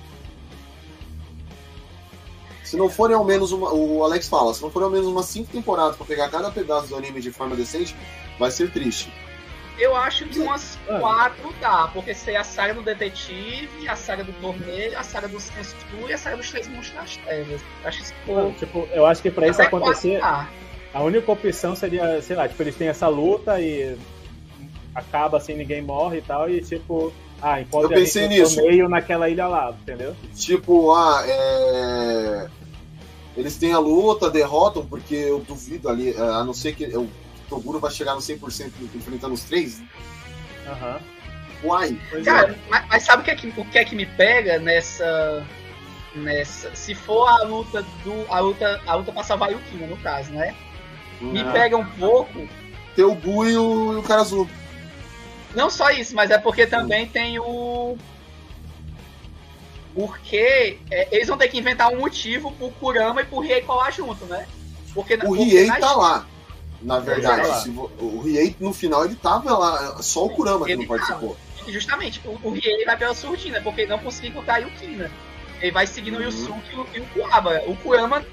[2.64, 3.72] Se não forem ao menos uma.
[3.72, 6.88] O Alex fala, se não forem ao menos umas cinco temporadas pra pegar cada pedaço
[6.88, 7.96] do anime de forma decente,
[8.38, 9.12] vai ser triste.
[9.80, 10.98] Eu acho que umas Ah.
[10.98, 15.40] quatro dá, porque seria a saga do detetive, a saga do torneio, a saga do
[15.40, 15.74] Sensu
[16.08, 17.60] e a saga dos três monstros das trevas.
[17.84, 18.52] Acho que for.
[18.58, 22.76] Tipo, eu acho que pra isso acontecer, a única opção seria, sei lá, tipo, eles
[22.76, 23.96] têm essa luta e
[24.94, 28.60] acaba assim, ninguém morre e tal, e tipo, ah, encontra Eu pensei nisso.
[28.62, 30.14] meio naquela ilha lá, entendeu?
[30.34, 32.48] Tipo, ah, é.
[33.36, 37.08] Eles têm a luta, derrotam, porque eu duvido ali, é, a não ser que o
[37.50, 39.82] Toguro vai chegar no 100% enfrentando os três.
[40.66, 41.00] Aham.
[41.62, 42.56] Uai, Pois Cara, é.
[42.70, 45.46] mas, mas sabe o que, é que, o que é que me pega nessa.
[46.14, 46.74] nessa.
[46.74, 48.24] Se for a luta do.
[48.32, 50.54] A luta, a luta pra salvar a Yukina, no caso, né?
[51.20, 51.52] Me Ah.
[51.52, 52.48] pega um pouco.
[52.96, 54.48] tem o Bu e o, e o cara azul.
[55.54, 57.98] Não só isso, mas é porque também tem o.
[59.94, 63.90] Porque é, eles vão ter que inventar um motivo pro Kurama e pro Riei colar
[63.90, 64.46] junto, né?
[64.94, 66.26] Porque, O Riei tá lá.
[66.82, 70.80] Na verdade, vo- o Riei no final ele tava lá, só o Kurama que Ele
[70.82, 71.36] não participou.
[71.66, 75.10] E justamente, o, o Riei vai pela surdina, porque ele não conseguiu encontrar a Yukina.
[75.60, 76.24] Ele vai seguindo o Uhum.
[76.24, 77.60] Yusuke e o- e o Kurama.
[77.66, 78.24] O Kurama.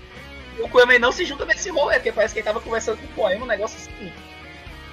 [0.59, 3.09] O Kurama não se junta nesse rolê, porque parece que ele tava conversando com o
[3.09, 4.11] Poema, um negócio assim.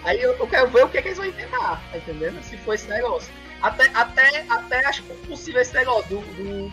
[0.05, 2.43] Aí eu, eu quero ver o que, é que eles vão inventar, tá entendendo?
[2.43, 3.33] Se for esse negócio.
[3.63, 6.73] Até, até, até acho possível esse negócio do, do,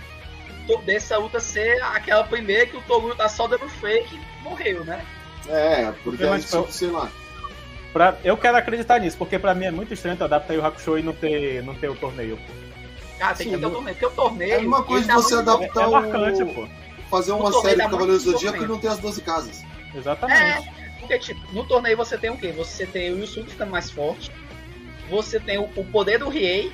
[0.67, 4.83] do- dessa luta ser aquela primeira que o Toguro tá só dando fake e morreu,
[4.83, 5.05] né?
[5.47, 7.09] É, porque aí, foi- tipo, sei lá.
[7.93, 10.97] Pra, eu quero acreditar nisso, porque pra mim é muito estranho tu adaptar o Hakusho
[10.97, 12.37] e não ter, não ter o torneio.
[12.37, 12.53] Pô.
[13.19, 14.53] Cara, tem Sim, que ter o torneio, porque o torneio.
[14.53, 16.67] É uma coisa tá você muito- É, adaptar é o- marcante, pô.
[17.09, 18.69] Fazer O uma série de Cavaleiros do Zodíaco e sofrimento.
[18.69, 19.61] não ter as 12 casas.
[19.93, 20.41] Exatamente.
[20.41, 20.61] É,
[20.99, 22.53] porque, tipo, no torneio você tem o quê?
[22.53, 24.31] Você tem o Yusuke ficando mais forte,
[25.09, 26.71] você tem o, o poder do Riei,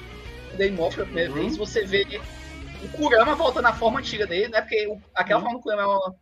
[0.59, 1.39] ele mostra pela primeira Uhum.
[1.41, 2.05] vez, você vê
[2.83, 4.61] o Kurama voltando à forma antiga dele, né?
[4.61, 6.15] Porque o- aquela forma do Kurama é, uma-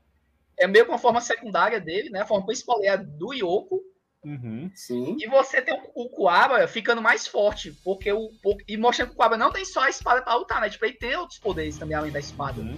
[0.58, 2.22] é meio que uma forma secundária dele, né?
[2.22, 3.82] A forma principal é a do Yoko,
[4.24, 4.72] Uhum.
[4.74, 5.16] Sim.
[5.20, 9.18] e você tem o, Kuwaba ficando mais forte, porque o, por- e mostrando que o
[9.18, 10.70] Kuwaba não tem só a espada pra lutar, né?
[10.70, 12.60] Tipo, ele tem outros poderes também além da espada.
[12.60, 12.76] Uhum.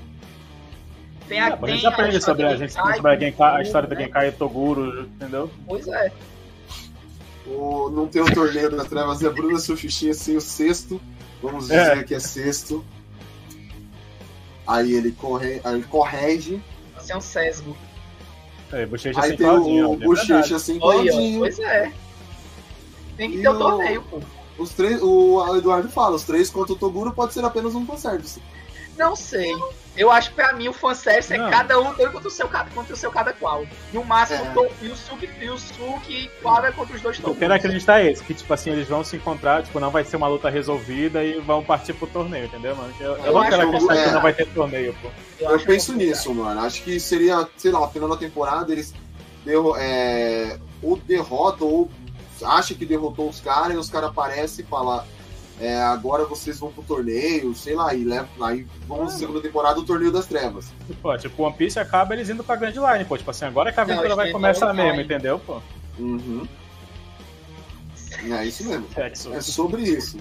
[1.30, 3.20] Tem É, a, pô, a tem gente aprende história sobre a, gente, Genkai, sobre a,
[3.20, 3.96] Genkai, a Toguro, história né?
[4.04, 5.52] Genkai e Toguro, entendeu?
[5.66, 6.12] Pois é.
[7.46, 11.02] O, não tem o torneio das trevas é Bruna Surfistinha sem o sexto.
[11.42, 11.92] Vamos É.
[11.92, 12.84] dizer que é sexto.
[14.66, 16.62] Aí ele, corre, aí ele corrige.
[17.08, 17.78] Você é um sesgo.
[18.74, 19.90] É, bochecha Aí sem tem claudinho.
[19.92, 21.40] o é Bochecha assim, Olha, Claudinho.
[21.40, 21.94] pois é.
[23.16, 24.20] Tem que E ter o o- torneio, pô.
[24.58, 28.42] Os três, o Eduardo fala, os três contra o Toguro pode ser apenas um fanservice.
[28.98, 29.56] Não sei.
[29.98, 32.94] Eu acho que pra mim o fanservice é cada um contra o seu, cada- contra
[32.94, 33.66] o seu cada qual.
[33.92, 34.60] No máximo, É.
[34.60, 38.34] o Yusuke e o Suki e Quara contra os dois Eu quero acreditar isso, que
[38.34, 41.64] tipo assim, eles vão se encontrar, tipo, não vai ser uma luta resolvida e vão
[41.64, 42.94] partir pro torneio, entendeu, mano?
[43.00, 44.06] Eu, eu Eu não acho quero que acreditar é.
[44.06, 45.08] que não vai ter torneio, pô.
[45.40, 46.16] Eu, acho penso complicado.
[46.16, 46.62] nisso, mano.
[46.62, 48.94] Acho que seria, sei lá, final da temporada eles
[49.44, 51.90] derro é, ou derrotam ou
[52.44, 55.04] acha que derrotou os caras e os caras aparecem e falam
[55.60, 59.80] é, agora vocês vão pro torneio, sei lá, e levam, aí vamos na segunda temporada
[59.80, 60.66] o torneio das trevas.
[61.02, 63.18] Pô, tipo, One Piece acaba eles indo pra Grand Line, pô.
[63.18, 65.62] Tipo assim, agora que a aventura vai começar mesmo, entendeu, pô?
[65.98, 66.48] Uhum.
[68.32, 68.86] É isso mesmo.
[68.94, 69.34] Sexo.
[69.34, 70.18] É sobre isso.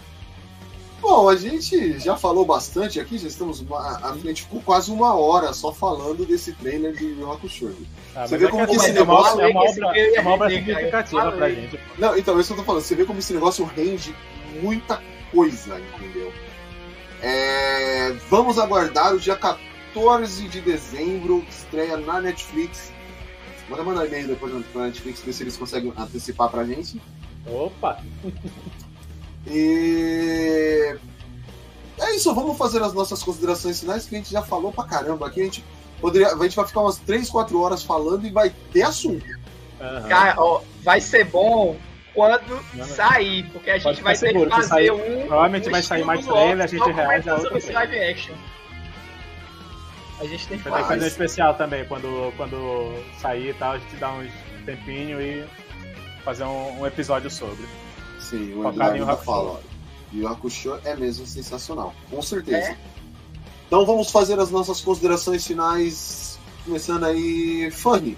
[1.00, 3.60] Bom, a gente já falou bastante aqui, já estamos.
[3.60, 7.74] uma- A gente ficou quase uma hora só falando desse trailer de Yu Hakusho.
[8.14, 10.30] Ah, Você vê é como que que esse é negócio- é uma obra, é uma
[10.32, 11.78] obra significativa pra gente.
[11.98, 12.82] Não, então, isso que eu tô falando.
[12.82, 14.14] Você vê como esse negócio rende
[14.60, 15.00] muita
[15.30, 16.32] coisa, entendeu?
[17.22, 22.92] É, Vamos aguardar o dia 14 de dezembro, que estreia na Netflix.
[23.68, 27.00] Manda mandar e-mail depois pra Netflix, ver se eles conseguem antecipar pra gente.
[27.46, 28.00] Opa!
[29.48, 30.96] E
[31.98, 35.26] é isso, vamos fazer as nossas considerações finais, que a gente já falou pra caramba
[35.26, 35.40] aqui.
[35.40, 35.64] A gente,
[36.00, 39.24] poderia, a gente vai ficar umas 3, 4 horas falando e vai ter assunto.
[39.80, 40.08] Aham.
[40.08, 41.76] Cara, ó, vai ser bom
[42.16, 45.26] quando Não, sair, porque a gente vai ter seguro, que fazer sair- um.
[45.26, 48.34] provavelmente um vai sair mais trailer, a gente reage a outro live action.
[50.18, 50.88] A gente tem que Vai ter que fazer.
[50.88, 54.32] fazer um especial também, quando, quando sair e tal, a gente dá uns
[54.64, 55.44] tempinho e
[56.24, 57.64] fazer um, um episódio sobre.
[58.18, 59.60] Sim, o Eduardo em ainda fala.
[60.12, 62.56] E o Hakusho é mesmo sensacional, com certeza.
[62.70, 62.76] É?
[63.66, 68.16] Então vamos fazer as nossas considerações finais, começando aí, Fanny.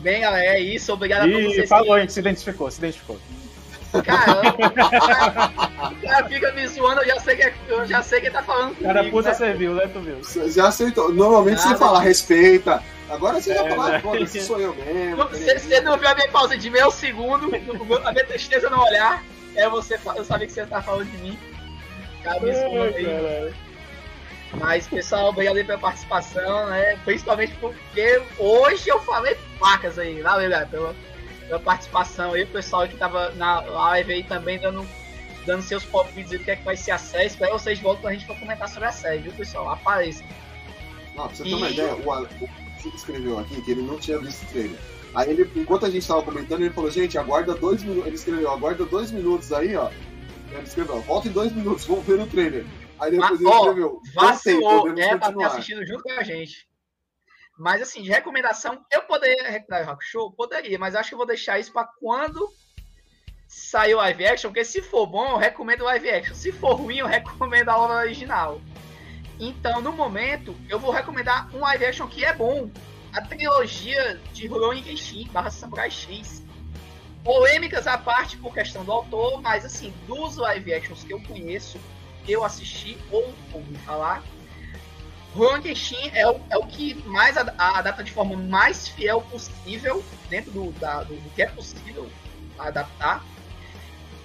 [0.00, 0.92] Bem, galera, é isso.
[0.92, 1.68] Obrigado a todos vocês.
[1.68, 3.18] falou, a gente se identificou, se identificou.
[4.04, 4.54] Caramba,
[5.90, 8.40] o cara fica me zoando, eu já sei que, é- eu já sei que tá
[8.42, 9.34] falando O cara comigo, puta né?
[9.34, 10.16] serviu, né, tu viu?
[10.22, 11.12] Você já aceitou.
[11.12, 11.70] Normalmente Nada.
[11.70, 12.82] você fala, respeita.
[13.08, 13.98] Agora você já É, fala, né?
[13.98, 15.16] pô, esse sou eu mesmo.
[15.16, 17.46] Não, Você, você não viu a minha pausa de meio segundo,
[18.04, 19.24] a minha tristeza no olhar,
[19.56, 21.36] é você, eu sabia que você tá falando de mim.
[22.22, 23.52] Cara, me desculpa aí.
[24.58, 26.96] Mas, pessoal, obrigado pela participação, né?
[27.04, 30.20] Principalmente porque hoje eu falei placas aí.
[30.20, 30.94] Valeu, galera, pela,
[31.46, 32.42] pela participação aí.
[32.42, 34.84] O pessoal que tava na live aí também dando,
[35.46, 37.26] dando seus palpites e o que é que vai ser a série.
[37.26, 39.70] Espero vocês voltem pra gente pra comentar sobre a série, viu, pessoal?
[39.70, 40.24] Apareça.
[41.14, 43.82] Não, pra você ter uma E- ideia, o, Ale- o Chico escreveu aqui que ele
[43.82, 44.78] não tinha visto o trailer.
[45.14, 48.06] Aí ele, enquanto a gente tava comentando, ele falou, gente, aguarda dois minutos.
[48.06, 49.90] Ele escreveu, aguarda dois minutos aí, ó.
[50.52, 52.64] Ele escreveu, volta em dois minutos, vamos ver o trailer.
[53.00, 56.68] Aí depois Mas, ele escreveu, Vacilou, podemos é pra ter assistido junto com a gente.
[57.58, 60.32] Mas assim, de recomendação, eu poderia recomendar o Rock Show?
[60.32, 62.48] Poderia, mas acho que eu vou deixar isso pra quando
[63.46, 66.34] sair o live action, porque se for bom, eu recomendo o live action.
[66.34, 68.60] Se for ruim, eu recomendo a obra original.
[69.38, 72.70] Então, no momento, eu vou recomendar um live action que é bom.
[73.12, 76.44] A trilogia de Rurouni Kenshin barra Samurai X.
[77.24, 81.78] Polêmicas à parte por questão do autor, mas assim, dos live actions que eu conheço,
[82.32, 84.22] eu assisti ou ouvi falar,
[85.34, 90.04] Rurouni Kenshin é o, é o que mais ad- adapta de forma mais fiel possível,
[90.28, 92.10] dentro do, da- do, do que é possível
[92.58, 93.24] adaptar,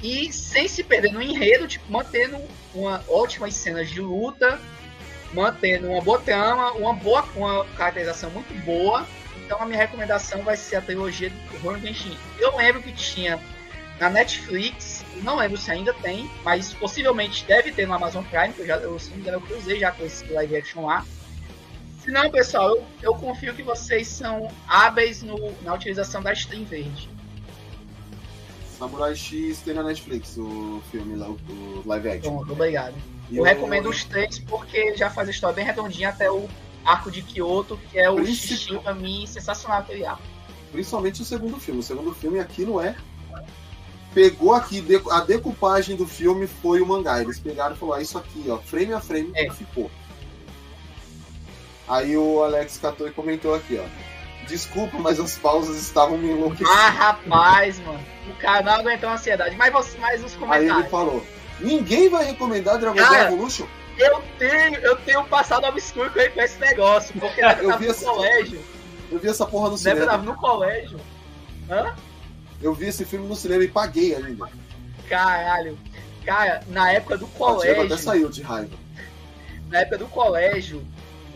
[0.02, 2.41] e sem se perder no enredo, tipo, mantendo
[2.73, 4.60] uma ótimas cenas de luta,
[5.34, 9.06] mantendo uma boa trama, uma boa uma caracterização muito boa.
[9.45, 11.95] Então a minha recomendação vai ser a trilogia do Rurouni.
[12.40, 13.40] Eu lembro que tinha
[13.99, 18.61] na Netflix, não lembro se ainda tem, mas possivelmente deve ter no Amazon Prime, que
[18.61, 21.05] eu já eu, se não me engano, eu cruzei já com esse live action lá.
[22.07, 27.09] Não, pessoal, eu, eu confio que vocês são hábeis no, na utilização da stream verde.
[28.77, 32.35] Samurai X tem na Netflix o filme lá, o, live action.
[32.37, 32.93] Pronto, obrigado.
[33.29, 36.47] E Eu recomendo os três porque já faz a história bem redondinha até o
[36.83, 40.21] arco de Kyoto, que é o Príncipe- xixi pra mim sensacional aquele arco.
[40.71, 41.79] Principalmente o segundo filme.
[41.79, 42.95] O segundo filme aqui não é.
[44.15, 47.21] Pegou aqui, a decupagem do filme foi o mangá.
[47.21, 49.47] Eles pegaram e falaram, "Ah, isso aqui, ó, frame a frame, É.
[49.51, 49.91] ficou.
[51.87, 53.85] Aí o Alex catou e comentou aqui, ó.
[54.47, 56.69] Desculpa, mas as pausas estavam me enlouquecendo.
[56.71, 57.99] Ah, rapaz, mano.
[58.29, 59.55] O cara não aguentou a ansiedade.
[59.55, 60.79] Mas, você, mas os Aí comentários.
[60.79, 61.25] ele falou:
[61.59, 63.65] Ninguém vai recomendar Dragon Ball Evolution?
[63.97, 67.13] Eu tenho, eu tenho um passado obscuro com esse negócio.
[67.19, 68.61] Porque Eu eu tava vi no esse- colégio.
[69.11, 70.11] Eu vi essa porra no Na época eu cinema.
[70.11, 70.99] tava no colégio.
[71.69, 71.95] Hã?
[72.61, 74.48] Eu vi esse filme no cinema e paguei ainda.
[75.10, 75.77] Caralho.
[76.26, 77.98] Cara, na época do O Diego até colégio.
[77.98, 78.76] saiu de raiva.
[79.69, 80.84] na época do colégio,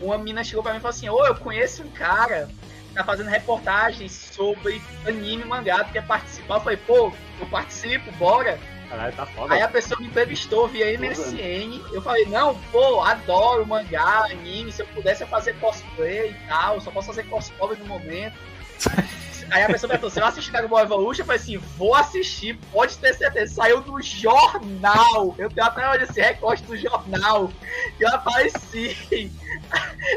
[0.00, 2.48] uma mina chegou pra mim e falou assim: Ô, eu conheço um cara
[2.88, 6.56] que tá fazendo reportagens sobre anime mangá, tu quer participar?
[6.56, 8.58] Eu falei, pô, eu participo, bora.
[8.88, 9.54] Caralho, tá foda.
[9.54, 11.80] Aí a pessoa me entrevistou via MSN.
[11.92, 16.74] Eu falei, não, pô, adoro mangá, anime, se eu pudesse eu fazer cosplay e tal,
[16.74, 18.34] eu só posso fazer cosplay no momento.
[19.50, 21.22] Aí a pessoa perguntou, você vai assistir Dragon Ball Evolution?
[21.22, 23.54] Eu falei assim, vou assistir, pode ter certeza.
[23.54, 25.34] Saiu do jornal.
[25.36, 27.50] Eu tenho até hoje esse recorte do jornal.
[27.98, 29.30] E eu apareci.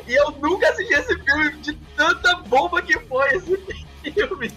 [0.08, 3.58] E eu nunca assisti esse filme de tanta bomba que foi esse
[4.04, 4.52] filme.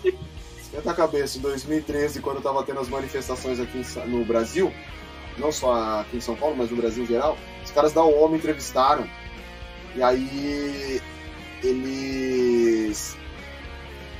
[0.58, 4.72] Esquenta a cabeça, em 2013, quando tava tendo as manifestações aqui no Brasil,
[5.36, 8.28] não só aqui em São Paulo, mas no Brasil em geral, os caras da UOL
[8.28, 9.06] me entrevistaram.
[9.94, 11.00] E aí
[11.62, 13.16] eles.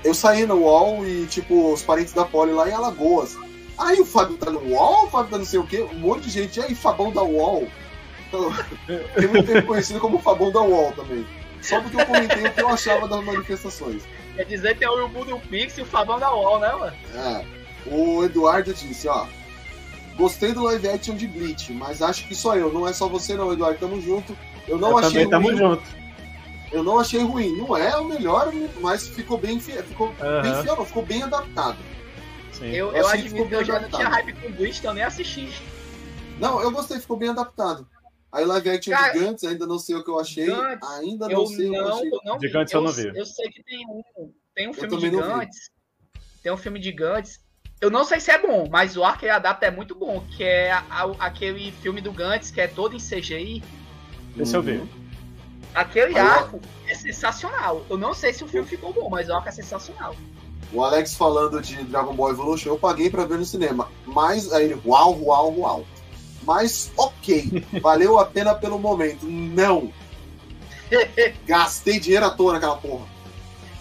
[0.07, 3.37] Eu saí no UOL e, tipo, os parentes da Poli lá em Alagoas.
[3.77, 6.23] Aí o Fábio tá no UOL, o Fábio tá não sei o quê, um monte
[6.23, 6.61] de gente.
[6.61, 7.67] E aí, Fabão da UOL?
[8.29, 8.53] Então,
[8.87, 11.27] tem muito tempo conhecido como Fabão da UOL também.
[11.61, 14.05] Só porque eu comentei o que eu achava das manifestações.
[14.37, 16.97] Quer dizer que tem o Urubu do Pix e o Fabão da UOL, né, mano?
[17.13, 17.45] É.
[17.87, 19.27] O Eduardo disse, ó.
[20.17, 23.35] Gostei do live action de Bleach, mas acho que só eu, não é só você
[23.35, 23.81] não, Eduardo.
[23.81, 24.39] Tamo junto.
[24.69, 26.06] Eu não Eu achei também tamo junto.
[26.73, 27.57] Eu não achei ruim.
[27.57, 29.83] Não é o melhor, mas ficou bem fiel.
[29.85, 30.63] Ficou bem Aham.
[30.63, 31.79] fiel, não, ficou bem adaptado.
[32.53, 32.67] Sim.
[32.71, 34.01] Eu, Eu eu achei que eu já não adaptado.
[34.01, 35.49] tinha hype com Bleach, então eu nem assisti.
[36.41, 37.87] Não, eu gostei, ficou bem adaptado.
[38.33, 40.47] Aí live action Cara, de Gantz, ainda não sei o que eu achei.
[40.47, 42.09] Gantz, ainda não Eu sei o que eu não, achei.
[42.11, 42.49] eu não vi.
[42.51, 43.19] Gantz eu não vi.
[43.19, 44.03] Eu sei que tem um,
[44.55, 45.21] tem um filme de não.
[45.39, 45.71] Gantz.
[46.43, 47.41] Tem um filme de Gantz.
[47.81, 50.25] Eu não sei se é bom, mas o arco que ele adapta é muito bom,
[50.37, 53.63] que é a- a- aquele filme do Gantz que é todo em CGI.
[54.39, 54.83] Esse eu vi.
[55.77, 56.59] Aquele Aí, arco
[56.89, 57.83] é sensacional.
[57.91, 60.17] Eu não sei se o filme ficou bom, mas o arco é sensacional.
[60.73, 63.89] O Alex falando de Dragon Ball Evolution, eu paguei pra ver no cinema.
[64.07, 65.87] Mas aí ele, uau, uau, uau.
[66.45, 69.27] Mas ok, valeu a pena pelo momento.
[69.27, 69.93] Não.
[71.47, 73.05] Gastei dinheiro à toa naquela porra.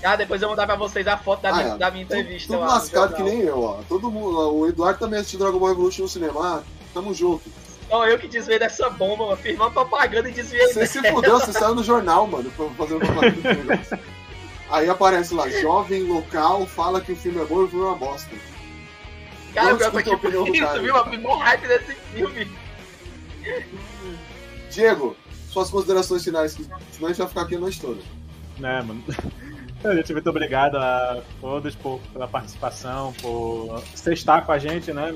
[0.03, 1.77] Ah, depois eu vou mandar pra vocês a foto da, Ah, minha, é.
[1.77, 2.53] da minha Tudo, entrevista.
[2.53, 3.79] tudo no lascado que nem eu, ó.
[3.89, 6.57] Todo mundo, o Eduardo também assistiu Dragon Ball Evolution no cinema.
[6.59, 6.63] Ah,
[6.93, 7.49] tamo junto.
[7.85, 9.37] Então eu que desviei dessa bomba, mano.
[9.37, 12.95] Fiz uma propaganda e desviei Você se fudeu, você saiu no jornal, mano, pra fazer
[12.95, 13.99] uma propaganda do negócio.
[14.69, 17.87] Aí aparece lá, jovem local fala que o filme é bom e o filme é
[17.89, 18.35] uma bosta.
[19.53, 20.79] Cara, Não pior que escuta a tipo opinião do isso, cara.
[20.79, 20.95] viu?
[20.95, 22.51] Eu mó hype desse filme.
[24.69, 25.15] Diego,
[25.49, 28.01] suas considerações finais, que senão a gente vai ficar aqui a noite toda.
[28.57, 29.03] Né, mano?
[29.93, 35.13] Gente, muito obrigado a todos por, pela participação, por você estar com a gente, né?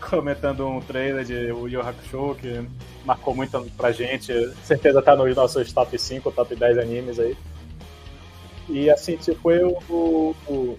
[0.00, 2.64] Comentando um trailer de Yu Yu Hakusho que
[3.04, 4.32] marcou muito pra gente.
[4.62, 7.36] Certeza tá nos nossos top 5, top 10 animes aí.
[8.68, 9.78] E assim, tipo, eu.
[9.88, 10.78] o- o-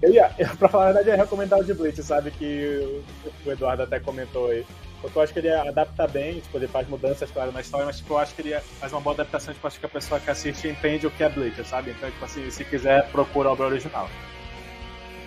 [0.00, 2.30] eu ia, pra falar a verdade, eu ia recomendar o de Bleach, sabe?
[2.30, 3.02] Que
[3.44, 4.64] o, o Eduardo até comentou aí.
[5.00, 7.98] Porque eu acho que ele adapta bem, tipo, ele faz mudanças, claro, na história, mas
[7.98, 10.30] tipo, eu acho que ele faz uma boa adaptação, tipo, acho que a pessoa que
[10.30, 11.90] assiste entende o que é Bleach, sabe?
[11.90, 14.08] Então, tipo assim, se quiser, procura a obra original.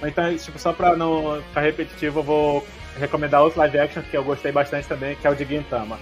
[0.01, 2.67] Então, tipo, só pra não ficar repetitivo, eu vou
[2.97, 5.99] recomendar outro live action que eu gostei bastante também, que é o de Gintama.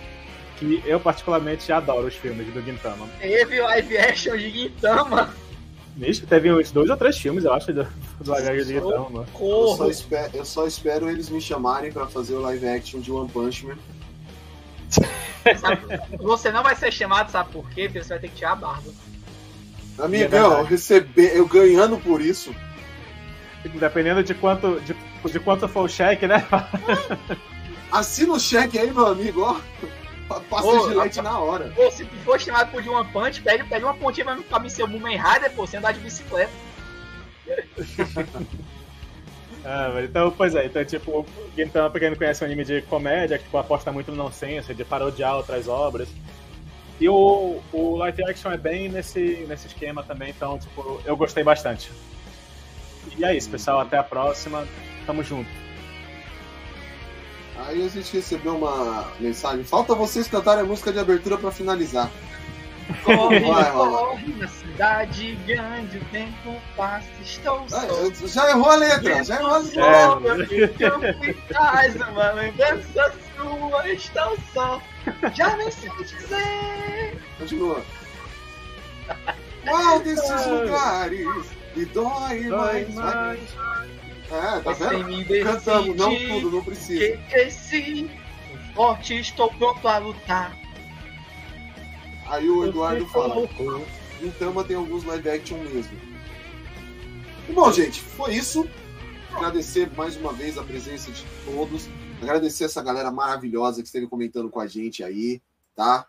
[0.58, 3.08] Que eu particularmente adoro os filmes do Gintama.
[3.20, 5.34] Teve live action de Gintama.
[5.96, 7.88] Nisso, teve uns dois ou três filmes, eu acho, do,
[8.20, 9.26] do live action de Gintama.
[9.40, 13.12] Eu só, espero, eu só espero eles me chamarem pra fazer o live action de
[13.12, 13.78] One Punch Man.
[16.20, 17.86] Você não vai ser chamado, sabe por quê?
[17.86, 18.92] Porque você vai ter que tirar a barba.
[20.00, 20.62] Amigão, verdade.
[20.62, 22.56] eu receber, eu ganhando por isso.
[23.64, 24.96] Dependendo de quanto, de,
[25.32, 26.46] de quanto for o cheque, né?
[27.92, 29.60] Assina o cheque aí, meu amigo, ó.
[30.28, 31.72] Pa- Passa Ô, gilete na hora.
[31.76, 34.42] Pô, se tu for chamado por de One Punch, pede, pede uma pontinha pra mim,
[34.44, 36.52] pra mim ser o Moomin Rider, pô, sem andar de bicicleta.
[39.66, 41.26] Ah, mas então, pois é, então, tipo,
[41.56, 44.18] Gintama, pra quem não conhece, é um anime de comédia, que tipo, aposta muito no
[44.18, 46.10] nonsense, de parodiar outras obras.
[47.00, 51.46] E o, o live action é bem nesse, nesse esquema também, então, tipo, eu gostei
[51.46, 51.90] bastante.
[53.18, 53.80] E é isso, pessoal.
[53.80, 54.68] Até a próxima.
[55.06, 55.50] Tamo junto.
[57.58, 59.64] Aí a gente recebeu uma mensagem.
[59.64, 62.10] Falta vocês cantarem a música de abertura pra finalizar.
[63.04, 67.78] Corre, Vai, corre na cidade grande, o tempo passa, estou só.
[67.78, 70.64] Ah, já errou a letra, já errou a letra.
[70.64, 70.68] É.
[70.68, 74.82] Campo e traz uma lembrança sua, estou só.
[75.34, 77.18] Já nem sei dizer.
[77.40, 77.82] Continua.
[79.66, 81.26] Qual desses lugares
[81.76, 82.94] me dói mais?
[82.94, 83.40] Vai.
[84.34, 85.44] É, tá Sem vendo?
[85.44, 87.00] Cantamos, não tudo, não precisa.
[87.00, 88.10] Que cresci,
[88.74, 90.58] forte, estou pronto a lutar.
[92.28, 93.48] Aí o Eduardo fala.
[94.22, 95.96] Em Tama tem alguns live action mesmo.
[97.48, 98.68] E bom, gente, foi isso.
[99.34, 101.88] Agradecer mais uma vez a presença de todos.
[102.22, 105.42] Agradecer essa galera maravilhosa que esteve comentando com a gente aí,
[105.76, 106.08] tá?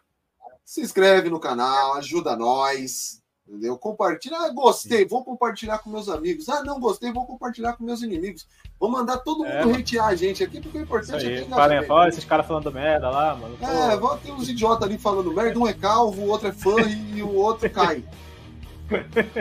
[0.64, 3.22] Se inscreve no canal, ajuda nós.
[3.46, 3.76] Entendeu?
[3.76, 4.38] Compartilha.
[4.38, 6.48] Ah, gostei, vou compartilhar com meus amigos.
[6.48, 8.46] Ah, não gostei, vou compartilhar com meus inimigos.
[8.80, 11.76] Vou mandar todo mundo É, hatear a gente aqui, porque o importante é que Falem,
[11.76, 11.92] engajamento.
[11.92, 13.56] olha esses caras falando merda lá, mano.
[13.58, 16.52] Pô, É, vão ter uns idiotas ali falando merda, um é calvo, o outro é
[16.52, 18.02] fã e o outro cai.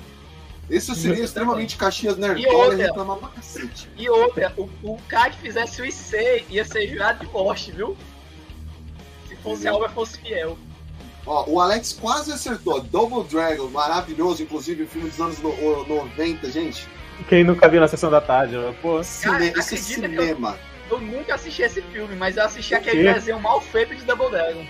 [0.71, 3.89] Esse eu seria extremamente Caxias Nerdola e reclamar pra cacete.
[3.97, 7.97] E outra, o, o cara que fizesse o IC ia ser jurado de morte, viu?
[9.29, 10.57] Se fosse a obra fosse fiel.
[11.27, 12.81] Ó, o Alex quase acertou.
[12.81, 16.87] Double Dragon, maravilhoso, inclusive, filme dos anos no- o- 90, gente.
[17.29, 18.57] Quem nunca viu na sessão da tarde?
[18.57, 19.49] ó, Pô, Cine...
[19.49, 20.59] Esse é acredita que cinema.
[20.91, 24.67] Eu nunca assisti esse filme, mas eu assisti aquele desenho mal feito de Double Dragon.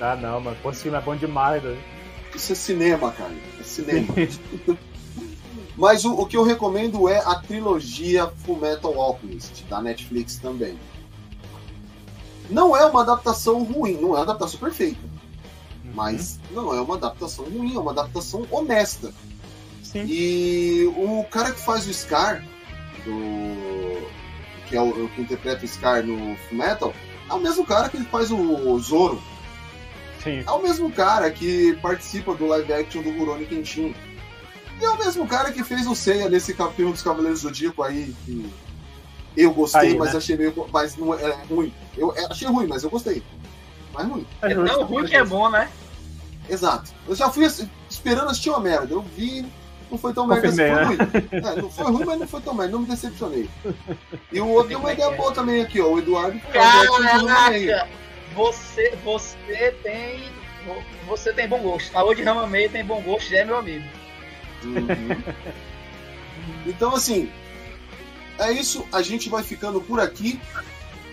[0.00, 0.56] ah, não, mano.
[0.62, 1.76] Pô, esse filme é bom demais, né?
[2.34, 3.32] Isso é cinema, cara.
[3.58, 4.06] É cinema.
[5.76, 10.76] Mas o, o que eu recomendo é a trilogia Fullmetal Alchemist, da Netflix também.
[12.48, 15.00] Não é uma adaptação ruim, não é uma adaptação perfeita.
[15.94, 19.12] Mas não é uma adaptação ruim, é uma adaptação honesta.
[19.82, 20.04] Sim.
[20.06, 22.44] E o cara que faz o Scar,
[23.04, 24.08] do...
[24.68, 26.94] que é o, que interpreta o Scar no Fullmetal,
[27.28, 29.20] é o mesmo cara que faz o Zoro.
[30.22, 30.42] Sim.
[30.46, 33.94] É o mesmo cara que participa do live action do Rurouni Kenshin.
[34.80, 37.82] E é o mesmo cara que fez o Seiya nesse filme dos Cavaleiros do Zodíaco
[37.82, 38.48] aí, que
[39.42, 40.18] eu gostei, Aí, mas né?
[40.18, 40.68] achei meio.
[40.72, 41.72] Mas não é, é ruim.
[41.96, 43.22] Eu é, achei ruim, mas eu gostei.
[43.92, 44.26] Mas ruim.
[44.42, 45.70] É tão ruim que é bom, né?
[46.48, 46.92] Exato.
[47.06, 47.46] Eu já fui
[47.88, 48.94] esperando assistir uma merda.
[48.94, 49.46] Eu vi,
[49.90, 50.56] não foi tão merda assim.
[50.56, 51.28] Confirmei, Foi ruim.
[51.30, 52.72] É, não foi ruim, mas não foi tão merda.
[52.72, 53.48] Não me decepcionei.
[54.32, 55.88] E o outro tem uma ideia boa também aqui, ó.
[55.88, 56.36] O Eduardo.
[56.36, 56.50] é.
[56.50, 57.88] Caraca!
[58.34, 60.30] Você, você tem.
[61.06, 61.90] Você tem bom gosto.
[61.92, 63.84] Falou de Rama Meio, tem bom gosto, já é meu amigo.
[64.64, 64.84] Uhum.
[66.66, 67.30] Então, assim,
[68.38, 68.86] é isso.
[68.92, 70.40] A gente vai ficando por aqui.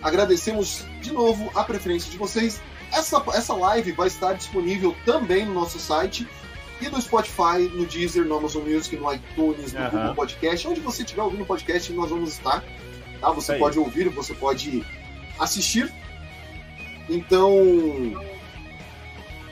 [0.01, 2.61] Agradecemos de novo a preferência de vocês.
[2.91, 6.27] Essa, essa live vai estar disponível também no nosso site
[6.81, 9.89] e no Spotify, no Deezer, no Amazon Music, no iTunes, no Aham.
[9.89, 10.67] Google Podcast.
[10.67, 12.63] Onde você estiver ouvindo o podcast, nós vamos estar.
[13.19, 13.31] Tá?
[13.31, 13.59] Você Aí.
[13.59, 14.85] pode ouvir, você pode
[15.39, 15.91] assistir.
[17.09, 17.51] Então,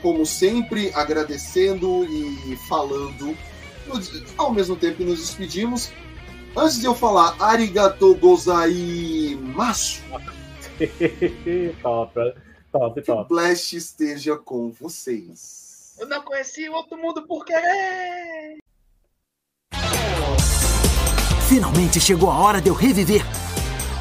[0.02, 3.36] como sempre, agradecendo e falando
[4.38, 5.92] ao mesmo tempo que nos despedimos.
[6.56, 10.02] Antes de eu falar arigato gozaimasu,
[11.82, 12.14] top,
[12.72, 13.30] top, que o top.
[13.30, 15.96] Blast esteja com vocês.
[16.00, 18.58] Eu não conheci o outro mundo por querer.
[21.50, 23.24] Finalmente chegou a hora de eu reviver.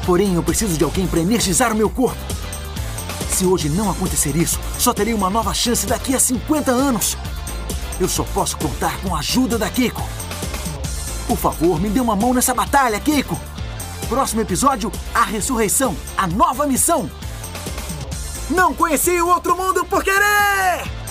[0.05, 2.19] Porém, eu preciso de alguém para energizar o meu corpo.
[3.29, 7.17] Se hoje não acontecer isso, só terei uma nova chance daqui a 50 anos.
[7.99, 10.01] Eu só posso contar com a ajuda da Keiko.
[11.27, 13.39] Por favor, me dê uma mão nessa batalha, Keiko.
[14.09, 17.09] Próximo episódio: A Ressurreição, a nova missão.
[18.49, 21.02] Não conheci o outro mundo por querer!